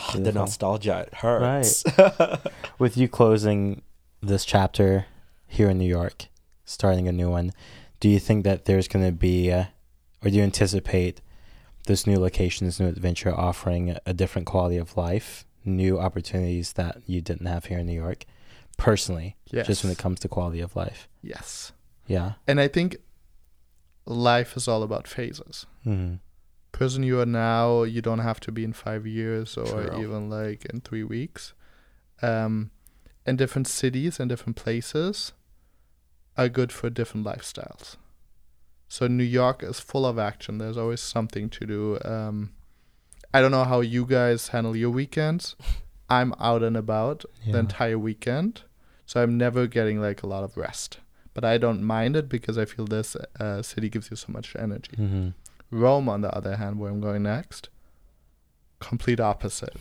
Oh, 0.00 0.18
the 0.18 0.32
nostalgia 0.32 1.06
it 1.06 1.14
hurts. 1.16 1.84
With 2.78 2.96
you 2.96 3.08
closing 3.08 3.82
this 4.22 4.44
chapter 4.44 5.06
here 5.46 5.68
in 5.70 5.78
New 5.78 5.88
York, 5.88 6.26
starting 6.64 7.06
a 7.08 7.12
new 7.12 7.30
one, 7.30 7.52
do 8.00 8.08
you 8.08 8.18
think 8.18 8.44
that 8.44 8.64
there's 8.66 8.88
going 8.88 9.04
to 9.04 9.12
be, 9.12 9.50
uh, 9.52 9.64
or 10.22 10.30
do 10.30 10.36
you 10.36 10.42
anticipate 10.42 11.20
this 11.86 12.06
new 12.06 12.18
location, 12.18 12.66
this 12.66 12.80
new 12.80 12.88
adventure 12.88 13.34
offering 13.34 13.96
a 14.04 14.12
different 14.12 14.46
quality 14.46 14.76
of 14.76 14.96
life, 14.98 15.45
new 15.66 15.98
opportunities 15.98 16.74
that 16.74 17.02
you 17.06 17.20
didn't 17.20 17.46
have 17.46 17.66
here 17.66 17.78
in 17.78 17.86
New 17.86 17.92
York, 18.00 18.24
personally, 18.76 19.36
Yes. 19.50 19.66
just 19.66 19.82
when 19.84 19.92
it 19.92 19.98
comes 19.98 20.20
to 20.20 20.28
quality 20.28 20.60
of 20.60 20.76
life? 20.76 21.08
Yes. 21.22 21.72
Yeah. 22.06 22.34
And 22.46 22.60
I 22.60 22.68
think 22.68 22.96
life 24.06 24.56
is 24.56 24.68
all 24.68 24.82
about 24.82 25.08
phases. 25.08 25.66
Mm. 25.84 26.20
Person 26.72 27.02
you 27.02 27.20
are 27.20 27.26
now, 27.26 27.82
you 27.82 28.02
don't 28.02 28.18
have 28.20 28.38
to 28.40 28.52
be 28.52 28.62
in 28.64 28.72
five 28.72 29.06
years 29.06 29.56
or 29.56 29.66
True. 29.66 30.00
even 30.02 30.28
like 30.30 30.64
in 30.66 30.80
three 30.80 31.04
weeks. 31.04 31.54
Um, 32.22 32.70
and 33.24 33.36
different 33.36 33.66
cities 33.66 34.20
and 34.20 34.28
different 34.28 34.56
places 34.56 35.32
are 36.36 36.48
good 36.48 36.70
for 36.70 36.90
different 36.90 37.26
lifestyles. 37.26 37.96
So 38.88 39.08
New 39.08 39.24
York 39.24 39.62
is 39.62 39.80
full 39.80 40.06
of 40.06 40.18
action. 40.18 40.58
There's 40.58 40.76
always 40.76 41.00
something 41.00 41.48
to 41.50 41.66
do. 41.66 41.98
Um, 42.04 42.52
I 43.32 43.40
don't 43.40 43.50
know 43.50 43.64
how 43.64 43.80
you 43.80 44.06
guys 44.06 44.48
handle 44.48 44.76
your 44.76 44.90
weekends. 44.90 45.56
I'm 46.08 46.34
out 46.38 46.62
and 46.62 46.76
about 46.76 47.24
the 47.44 47.58
entire 47.58 47.98
weekend. 47.98 48.62
so 49.04 49.22
I'm 49.22 49.36
never 49.36 49.66
getting 49.66 50.00
like 50.00 50.22
a 50.22 50.26
lot 50.26 50.44
of 50.44 50.56
rest. 50.56 50.98
But 51.34 51.44
I 51.44 51.58
don't 51.58 51.82
mind 51.82 52.16
it 52.16 52.28
because 52.28 52.56
I 52.56 52.64
feel 52.64 52.86
this 52.86 53.16
uh, 53.38 53.60
city 53.62 53.88
gives 53.90 54.10
you 54.10 54.16
so 54.16 54.32
much 54.32 54.54
energy. 54.56 54.92
Mm-hmm. 54.96 55.28
Rome, 55.70 56.08
on 56.08 56.20
the 56.22 56.34
other 56.34 56.56
hand, 56.56 56.78
where 56.78 56.90
I'm 56.90 57.00
going 57.00 57.24
next, 57.24 57.68
complete 58.78 59.20
opposite. 59.20 59.76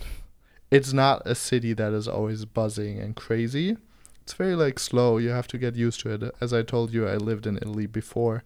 It's 0.71 0.91
not 0.91 1.21
a 1.25 1.35
city 1.35 1.73
that 1.73 1.93
is 1.93 2.07
always 2.07 2.43
buzzing 2.45 2.99
and 2.99 3.15
crazy. 3.15 3.77
It's 4.21 4.33
very 4.33 4.55
like 4.55 4.79
slow. 4.79 5.17
You 5.17 5.29
have 5.29 5.47
to 5.49 5.57
get 5.57 5.75
used 5.75 5.99
to 6.01 6.09
it. 6.09 6.35
As 6.41 6.51
I 6.51 6.63
told 6.63 6.91
you, 6.91 7.07
I 7.07 7.15
lived 7.17 7.45
in 7.45 7.57
Italy 7.57 7.85
before. 7.85 8.43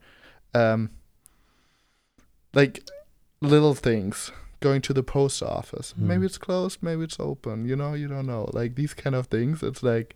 Um, 0.54 0.90
like 2.54 2.84
little 3.42 3.74
things, 3.74 4.32
going 4.60 4.82
to 4.82 4.94
the 4.94 5.04
post 5.04 5.42
office. 5.44 5.94
Mm. 5.98 6.04
Maybe 6.04 6.26
it's 6.26 6.38
closed, 6.38 6.80
maybe 6.82 7.04
it's 7.04 7.20
open. 7.20 7.66
You 7.66 7.76
know, 7.76 7.94
you 7.94 8.08
don't 8.08 8.26
know. 8.28 8.50
Like 8.54 8.76
these 8.76 8.94
kind 8.94 9.16
of 9.16 9.28
things. 9.28 9.64
It's 9.64 9.84
like 9.84 10.16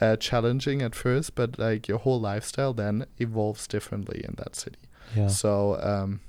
uh, 0.00 0.16
challenging 0.16 0.82
at 0.82 0.94
first, 0.94 1.34
but 1.34 1.58
like 1.58 1.88
your 1.88 1.98
whole 1.98 2.20
lifestyle 2.20 2.72
then 2.72 3.06
evolves 3.18 3.66
differently 3.66 4.24
in 4.24 4.34
that 4.38 4.56
city. 4.56 4.78
Yeah. 5.16 5.28
So 5.28 5.78
um, 5.82 6.20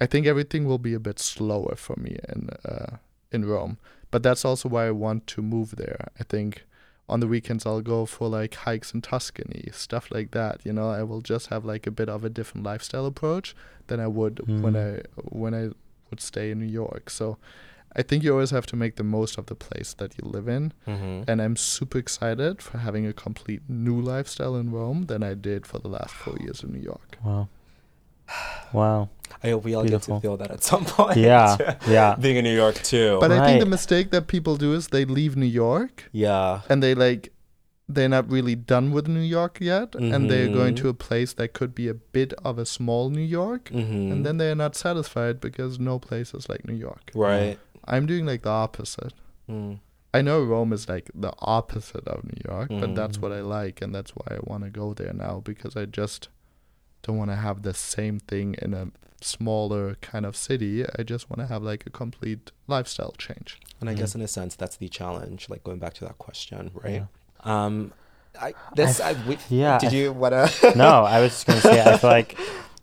I 0.00 0.06
think 0.06 0.26
everything 0.26 0.64
will 0.66 0.78
be 0.78 0.94
a 0.94 1.00
bit 1.00 1.18
slower 1.18 1.74
for 1.76 1.96
me 1.96 2.16
in 2.28 2.48
uh, 2.64 2.96
in 3.30 3.44
Rome. 3.44 3.78
But 4.10 4.22
that's 4.24 4.44
also 4.44 4.68
why 4.68 4.86
I 4.88 4.90
want 4.90 5.26
to 5.28 5.42
move 5.42 5.76
there. 5.76 6.08
I 6.18 6.24
think 6.24 6.64
on 7.08 7.20
the 7.20 7.28
weekends 7.28 7.64
I'll 7.66 7.80
go 7.80 8.06
for 8.06 8.28
like 8.28 8.54
hikes 8.54 8.92
in 8.92 9.02
Tuscany, 9.02 9.68
stuff 9.72 10.10
like 10.10 10.30
that. 10.32 10.60
You 10.64 10.72
know, 10.72 10.88
I 10.90 11.02
will 11.04 11.20
just 11.20 11.46
have 11.48 11.64
like 11.64 11.86
a 11.86 11.90
bit 11.92 12.08
of 12.08 12.24
a 12.24 12.28
different 12.30 12.64
lifestyle 12.66 13.06
approach 13.06 13.54
than 13.86 14.00
I 14.00 14.08
would 14.08 14.40
when 14.48 14.74
Mm. 14.74 14.98
I 14.98 15.02
when 15.16 15.54
I 15.54 15.70
would 16.10 16.20
stay 16.20 16.50
in 16.50 16.58
New 16.58 16.66
York. 16.66 17.10
So 17.10 17.38
I 17.96 18.02
think 18.02 18.22
you 18.22 18.32
always 18.32 18.50
have 18.50 18.66
to 18.66 18.76
make 18.76 18.96
the 18.96 19.04
most 19.04 19.36
of 19.38 19.46
the 19.46 19.54
place 19.54 19.94
that 19.94 20.16
you 20.16 20.28
live 20.28 20.48
in. 20.48 20.72
Mm-hmm. 20.86 21.28
And 21.28 21.42
I'm 21.42 21.56
super 21.56 21.98
excited 21.98 22.62
for 22.62 22.78
having 22.78 23.06
a 23.06 23.12
complete 23.12 23.62
new 23.68 24.00
lifestyle 24.00 24.56
in 24.56 24.70
Rome 24.70 25.06
than 25.06 25.22
I 25.22 25.34
did 25.34 25.66
for 25.66 25.78
the 25.78 25.88
last 25.88 26.14
four 26.14 26.36
years 26.40 26.62
in 26.62 26.72
New 26.72 26.80
York. 26.80 27.18
Wow. 27.24 27.48
Wow. 28.72 29.08
I 29.42 29.50
hope 29.50 29.64
we 29.64 29.74
all 29.74 29.82
Beautiful. 29.82 30.16
get 30.16 30.20
to 30.20 30.22
feel 30.22 30.36
that 30.36 30.50
at 30.50 30.62
some 30.62 30.84
point. 30.84 31.16
Yeah. 31.16 31.56
Yeah. 31.88 32.14
Being 32.20 32.36
in 32.36 32.44
New 32.44 32.54
York 32.54 32.76
too. 32.76 33.18
But 33.20 33.32
I 33.32 33.44
think 33.46 33.60
the 33.60 33.66
mistake 33.66 34.10
that 34.10 34.28
people 34.28 34.56
do 34.56 34.74
is 34.74 34.88
they 34.88 35.04
leave 35.04 35.36
New 35.36 35.46
York 35.46 36.08
yeah. 36.12 36.60
and 36.68 36.82
they 36.82 36.94
like 36.94 37.32
they're 37.94 38.08
not 38.08 38.30
really 38.30 38.54
done 38.54 38.92
with 38.92 39.06
New 39.08 39.20
York 39.38 39.58
yet 39.60 39.94
and 39.94 40.30
they're 40.30 40.48
going 40.60 40.74
to 40.76 40.88
a 40.88 40.94
place 40.94 41.32
that 41.34 41.52
could 41.52 41.74
be 41.74 41.88
a 41.88 41.94
bit 41.94 42.32
of 42.48 42.58
a 42.58 42.66
small 42.66 43.10
New 43.10 43.28
York 43.40 43.64
Mm-hmm. 43.70 44.12
and 44.12 44.24
then 44.26 44.36
they're 44.38 44.54
not 44.64 44.74
satisfied 44.76 45.40
because 45.40 45.78
no 45.78 45.98
place 45.98 46.34
is 46.34 46.48
like 46.48 46.64
New 46.64 46.74
York. 46.88 47.10
right. 47.14 47.58
I'm 47.92 48.06
doing 48.06 48.24
like 48.26 48.42
the 48.42 48.50
opposite. 48.50 49.14
Mm. 49.50 49.80
I 50.14 50.22
know 50.22 50.42
Rome 50.44 50.72
is 50.72 50.88
like 50.88 51.10
the 51.14 51.32
opposite 51.58 52.06
of 52.14 52.24
New 52.24 52.40
York, 52.50 52.68
but 52.68 52.94
that's 52.94 53.16
Mhm. 53.18 53.22
what 53.22 53.32
I 53.32 53.40
like 53.40 53.76
and 53.82 53.94
that's 53.94 54.10
why 54.18 54.26
I 54.36 54.38
want 54.50 54.64
to 54.64 54.70
go 54.70 54.92
there 54.94 55.12
now 55.12 55.40
because 55.50 55.76
I 55.76 55.86
just 55.86 56.28
don't 57.02 57.16
want 57.16 57.30
to 57.30 57.36
have 57.36 57.62
the 57.62 57.74
same 57.74 58.18
thing 58.20 58.54
in 58.60 58.74
a 58.74 58.88
smaller 59.22 59.94
kind 60.00 60.24
of 60.26 60.34
city. 60.36 60.84
I 60.98 61.02
just 61.02 61.28
want 61.30 61.40
to 61.40 61.46
have 61.52 61.62
like 61.62 61.84
a 61.86 61.90
complete 61.90 62.52
lifestyle 62.66 63.14
change. 63.18 63.58
And 63.80 63.88
I 63.90 63.94
Mm. 63.94 63.98
guess 63.98 64.14
in 64.14 64.22
a 64.22 64.28
sense 64.28 64.56
that's 64.56 64.76
the 64.76 64.88
challenge. 64.88 65.48
Like 65.48 65.62
going 65.64 65.78
back 65.78 65.94
to 65.94 66.04
that 66.06 66.18
question, 66.18 66.70
right? 66.74 66.92
Yeah. 67.02 67.06
Um, 67.44 67.92
I 68.40 68.54
this 68.74 69.00
I, 69.00 69.12
we, 69.26 69.38
Yeah. 69.48 69.78
Did 69.78 69.92
you 69.92 70.12
wanna? 70.12 70.48
no, 70.76 71.04
I 71.04 71.20
was 71.20 71.32
just 71.32 71.46
gonna 71.46 71.60
say 71.60 71.80
I 71.80 71.96
feel 71.96 72.10
like 72.10 72.38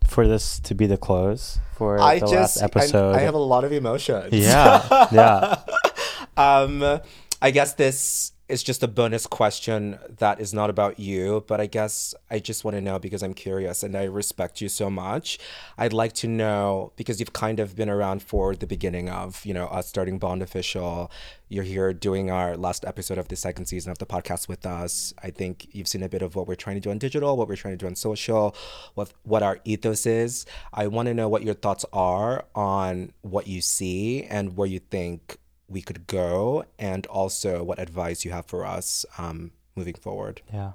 for 0.07 0.27
this 0.27 0.59
to 0.61 0.75
be 0.75 0.87
the 0.87 0.97
close 0.97 1.59
for 1.75 1.99
I 1.99 2.19
the 2.19 2.27
just 2.27 2.57
last 2.57 2.63
episode. 2.63 3.15
I, 3.15 3.19
I 3.19 3.21
have 3.21 3.33
a 3.33 3.39
lot 3.39 3.63
of 3.63 3.71
emotions. 3.71 4.33
Yeah, 4.33 5.07
yeah. 5.11 5.61
um, 6.37 7.01
I 7.41 7.51
guess 7.51 7.73
this 7.73 8.31
is 8.49 8.63
just 8.63 8.81
a 8.81 8.87
bonus 8.87 9.27
question 9.27 9.99
that 10.19 10.39
is 10.39 10.53
not 10.53 10.69
about 10.69 10.99
you, 10.99 11.43
but 11.47 11.59
I 11.59 11.65
guess 11.65 12.15
I 12.31 12.39
just 12.39 12.63
want 12.63 12.75
to 12.75 12.81
know 12.81 12.97
because 12.97 13.21
I'm 13.21 13.33
curious 13.33 13.83
and 13.83 13.95
I 13.95 14.05
respect 14.05 14.61
you 14.61 14.69
so 14.69 14.89
much. 14.89 15.37
I'd 15.77 15.91
like 15.91 16.13
to 16.13 16.27
know 16.27 16.93
because 16.95 17.19
you've 17.19 17.33
kind 17.33 17.59
of 17.59 17.75
been 17.75 17.89
around 17.89 18.23
for 18.23 18.55
the 18.55 18.65
beginning 18.65 19.09
of, 19.09 19.45
you 19.45 19.53
know, 19.53 19.65
us 19.65 19.89
starting 19.89 20.17
Bond 20.17 20.41
Official. 20.41 21.11
You're 21.49 21.65
here 21.65 21.93
doing 21.93 22.31
our 22.31 22.55
last 22.55 22.85
episode 22.85 23.17
of 23.17 23.27
the 23.27 23.35
second 23.35 23.65
season 23.65 23.91
of 23.91 23.97
the 23.97 24.05
podcast 24.05 24.47
with 24.47 24.65
us. 24.65 25.13
I 25.21 25.29
think 25.29 25.67
you've 25.73 25.87
seen 25.89 26.03
a 26.03 26.09
bit 26.09 26.21
of 26.21 26.35
what 26.35 26.47
we're 26.47 26.55
trying 26.55 26.77
to 26.77 26.81
do 26.81 26.89
on 26.89 26.99
digital, 26.99 27.35
what 27.35 27.49
we're 27.49 27.57
trying 27.57 27.73
to 27.73 27.77
do 27.77 27.87
on 27.87 27.95
social, 27.95 28.55
what 28.93 29.13
what 29.23 29.43
our 29.43 29.59
ethos 29.65 30.05
is. 30.05 30.45
I 30.73 30.87
want 30.87 31.07
to 31.07 31.13
know 31.13 31.27
what 31.27 31.43
your 31.43 31.53
thoughts 31.53 31.85
are 31.91 32.45
on 32.55 33.11
what 33.21 33.47
you 33.47 33.61
see 33.61 34.23
and 34.23 34.55
where 34.55 34.67
you 34.67 34.79
think 34.79 35.37
we 35.67 35.81
could 35.81 36.07
go, 36.07 36.65
and 36.79 37.05
also 37.07 37.63
what 37.63 37.79
advice 37.79 38.23
you 38.23 38.31
have 38.31 38.45
for 38.45 38.65
us 38.65 39.05
um, 39.17 39.51
moving 39.75 39.95
forward. 39.95 40.41
yeah. 40.51 40.73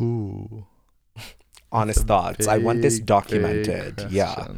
Ooh. 0.00 0.66
Honest 1.72 2.00
That's 2.00 2.04
a 2.04 2.06
thoughts. 2.06 2.46
I 2.46 2.58
want 2.58 2.82
this 2.82 2.94
big, 2.94 3.02
big 3.02 3.06
documented. 3.06 4.06
Yeah. 4.10 4.48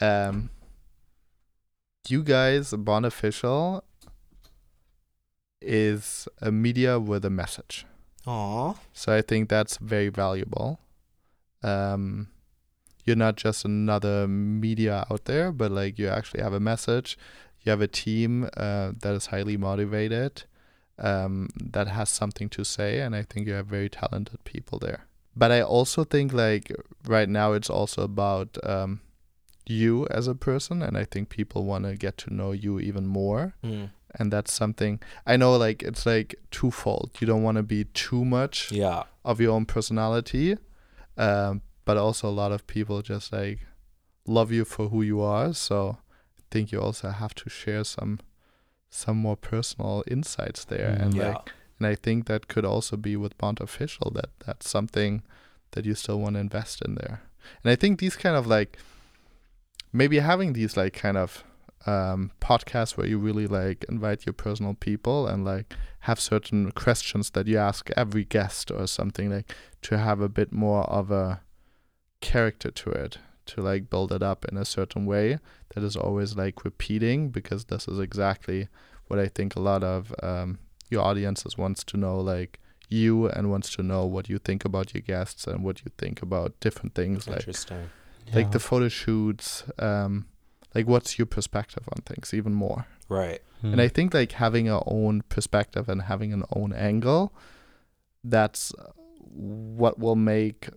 Um, 0.00 0.50
you 2.08 2.22
guys, 2.22 2.72
Bond 2.72 3.06
Official 3.06 3.84
is 5.60 6.26
a 6.40 6.50
media 6.50 6.98
with 6.98 7.24
a 7.24 7.30
message. 7.30 7.86
Aw. 8.26 8.74
So 8.92 9.14
I 9.14 9.22
think 9.22 9.48
that's 9.48 9.76
very 9.76 10.08
valuable. 10.08 10.80
Um, 11.62 12.28
you're 13.04 13.16
not 13.16 13.36
just 13.36 13.64
another 13.64 14.26
media 14.28 15.06
out 15.10 15.24
there, 15.24 15.52
but 15.52 15.70
like 15.70 15.98
you 15.98 16.08
actually 16.08 16.42
have 16.42 16.52
a 16.52 16.60
message. 16.60 17.18
You 17.62 17.70
have 17.70 17.80
a 17.80 17.88
team 17.88 18.48
uh, 18.56 18.92
that 19.02 19.14
is 19.14 19.26
highly 19.26 19.56
motivated, 19.56 20.44
um, 20.98 21.48
that 21.62 21.88
has 21.88 22.08
something 22.08 22.48
to 22.50 22.64
say, 22.64 23.00
and 23.00 23.14
I 23.14 23.22
think 23.22 23.46
you 23.46 23.54
have 23.54 23.66
very 23.66 23.88
talented 23.88 24.42
people 24.44 24.78
there. 24.78 25.06
But 25.36 25.50
I 25.52 25.60
also 25.62 26.04
think 26.04 26.32
like 26.32 26.72
right 27.06 27.28
now 27.28 27.52
it's 27.52 27.70
also 27.70 28.02
about 28.02 28.56
um, 28.64 29.00
you 29.66 30.06
as 30.10 30.26
a 30.26 30.34
person, 30.34 30.82
and 30.82 30.96
I 30.96 31.04
think 31.04 31.28
people 31.28 31.64
want 31.64 31.84
to 31.84 31.94
get 31.96 32.16
to 32.18 32.34
know 32.34 32.52
you 32.52 32.80
even 32.80 33.06
more 33.06 33.54
Mm. 33.62 33.90
and 34.18 34.32
that's 34.32 34.52
something 34.52 34.98
I 35.26 35.36
know 35.36 35.56
like 35.56 35.82
it's 35.84 36.04
like 36.06 36.34
twofold. 36.50 37.10
You 37.20 37.26
don't 37.26 37.42
want 37.44 37.56
to 37.58 37.62
be 37.62 37.84
too 37.84 38.24
much 38.24 38.72
Yeah. 38.72 39.04
of 39.24 39.40
your 39.40 39.52
own 39.52 39.66
personality, 39.66 40.56
um, 41.16 41.62
but 41.84 41.96
also 41.96 42.28
a 42.28 42.34
lot 42.42 42.52
of 42.52 42.66
people 42.66 43.02
just 43.02 43.32
like 43.32 43.60
love 44.26 44.50
you 44.50 44.64
for 44.64 44.88
who 44.88 45.02
you 45.02 45.20
are. 45.20 45.52
So 45.54 45.98
think 46.50 46.72
you 46.72 46.80
also 46.80 47.10
have 47.10 47.34
to 47.36 47.50
share 47.50 47.84
some 47.84 48.18
some 48.90 49.16
more 49.18 49.36
personal 49.36 50.02
insights 50.06 50.64
there, 50.64 50.90
Mm, 50.96 51.02
and 51.02 51.14
yeah. 51.14 51.28
like 51.28 51.52
and 51.78 51.86
I 51.86 51.94
think 51.94 52.26
that 52.26 52.48
could 52.48 52.64
also 52.64 52.96
be 52.96 53.16
with 53.16 53.38
Bond 53.38 53.60
Official 53.60 54.10
that 54.14 54.30
that's 54.44 54.68
something 54.68 55.22
that 55.70 55.84
you 55.84 55.94
still 55.94 56.20
want 56.20 56.34
to 56.34 56.40
invest 56.40 56.82
in 56.82 56.94
there. 56.96 57.22
And 57.62 57.70
I 57.72 57.76
think 57.76 57.98
these 58.00 58.16
kind 58.16 58.36
of 58.36 58.46
like 58.46 58.78
maybe 59.92 60.18
having 60.18 60.52
these 60.52 60.76
like 60.76 60.92
kind 60.92 61.16
of 61.16 61.44
um, 61.86 62.30
podcasts 62.40 62.96
where 62.96 63.06
you 63.06 63.18
really 63.18 63.46
like 63.46 63.84
invite 63.88 64.26
your 64.26 64.34
personal 64.34 64.74
people 64.74 65.26
and 65.26 65.44
like 65.44 65.72
have 66.00 66.20
certain 66.20 66.70
questions 66.72 67.30
that 67.30 67.46
you 67.46 67.56
ask 67.56 67.90
every 67.96 68.24
guest 68.24 68.70
or 68.70 68.86
something 68.86 69.30
like 69.30 69.54
to 69.82 69.96
have 69.96 70.20
a 70.20 70.28
bit 70.28 70.52
more 70.52 70.82
of 70.84 71.10
a 71.10 71.40
character 72.20 72.70
to 72.70 72.90
it 72.90 73.18
to 73.46 73.60
like 73.62 73.90
build 73.90 74.12
it 74.12 74.22
up 74.22 74.44
in 74.46 74.56
a 74.56 74.64
certain 74.64 75.06
way 75.06 75.38
that 75.74 75.82
is 75.84 75.96
always 75.96 76.36
like 76.36 76.64
repeating 76.64 77.30
because 77.30 77.66
this 77.66 77.88
is 77.88 77.98
exactly 77.98 78.68
what 79.08 79.18
I 79.18 79.26
think 79.28 79.56
a 79.56 79.60
lot 79.60 79.82
of 79.82 80.14
um, 80.22 80.58
your 80.88 81.02
audiences 81.02 81.56
wants 81.58 81.82
to 81.84 81.96
know 81.96 82.18
like 82.20 82.60
you 82.88 83.28
and 83.28 83.50
wants 83.50 83.70
to 83.76 83.82
know 83.82 84.04
what 84.04 84.28
you 84.28 84.38
think 84.38 84.64
about 84.64 84.94
your 84.94 85.00
guests 85.02 85.46
and 85.46 85.64
what 85.64 85.80
you 85.84 85.90
think 85.98 86.22
about 86.22 86.58
different 86.60 86.94
things 86.94 87.26
like 87.28 87.38
Interesting. 87.38 87.88
like 88.34 88.46
Yeah. 88.46 88.50
the 88.50 88.58
photo 88.60 88.88
shoots 88.88 89.64
um 89.78 90.26
like 90.74 90.86
what's 90.86 91.18
your 91.18 91.26
perspective 91.26 91.84
on 91.94 92.02
things 92.02 92.32
even 92.34 92.52
more 92.54 92.86
Right. 93.08 93.40
Mm. 93.62 93.72
and 93.72 93.80
i 93.80 93.88
think 93.88 94.12
like 94.14 94.32
having 94.32 94.68
our 94.68 94.82
own 94.86 95.22
perspective 95.28 95.88
and 95.88 96.02
having 96.02 96.32
an 96.32 96.44
own 96.54 96.72
angle 96.72 97.32
that's 98.24 98.72
what 99.18 99.98
will 99.98 100.16
make 100.16 100.68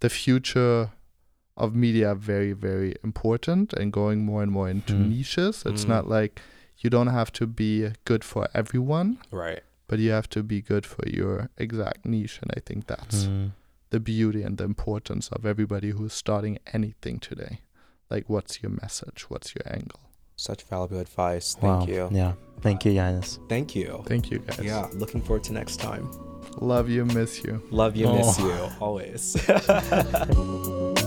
the 0.00 0.08
future 0.10 0.90
of 1.56 1.74
media 1.74 2.14
very 2.14 2.52
very 2.52 2.94
important 3.04 3.72
and 3.72 3.92
going 3.92 4.24
more 4.24 4.42
and 4.42 4.52
more 4.52 4.68
into 4.68 4.92
Mm. 4.94 5.08
niches 5.08 5.62
it's 5.66 5.84
Mm. 5.84 5.88
not 5.88 6.08
like 6.08 6.40
you 6.78 6.90
don't 6.90 7.08
have 7.08 7.30
to 7.32 7.46
be 7.46 7.90
good 8.04 8.22
for 8.24 8.48
everyone 8.54 9.18
Right. 9.30 9.62
but 9.88 9.98
you 9.98 10.10
have 10.12 10.28
to 10.30 10.42
be 10.42 10.60
good 10.60 10.84
for 10.86 11.08
your 11.08 11.48
exact 11.56 12.04
niche 12.04 12.38
and 12.42 12.50
i 12.56 12.60
think 12.60 12.86
that's 12.86 13.24
Mm. 13.26 13.50
the 13.90 14.00
beauty 14.00 14.42
and 14.42 14.58
the 14.58 14.64
importance 14.64 15.28
of 15.32 15.46
everybody 15.46 15.90
who's 15.90 16.12
starting 16.12 16.58
anything 16.74 17.20
today. 17.20 17.60
Like, 18.10 18.24
what's 18.28 18.60
your 18.62 18.72
message? 18.82 19.26
What's 19.30 19.54
your 19.54 19.64
angle? 19.72 20.00
Such 20.36 20.64
valuable 20.64 20.98
advice. 20.98 21.56
Wow. 21.62 21.78
Thank 21.78 21.90
you. 21.90 22.08
Yeah. 22.12 22.32
Thank 22.60 22.84
you, 22.84 22.92
Yannis. 22.92 23.38
Thank 23.48 23.74
you. 23.76 24.02
Thank 24.06 24.30
you, 24.30 24.40
guys. 24.40 24.58
Yeah. 24.60 24.86
Looking 24.92 25.22
forward 25.22 25.44
to 25.44 25.52
next 25.52 25.76
time. 25.78 26.10
Love 26.60 26.88
you, 26.90 27.04
miss 27.06 27.42
you. 27.44 27.62
Love 27.70 27.94
you, 27.96 28.06
miss 28.12 28.36
Oh. 28.38 28.46
you 28.46 28.54
always. 28.80 29.22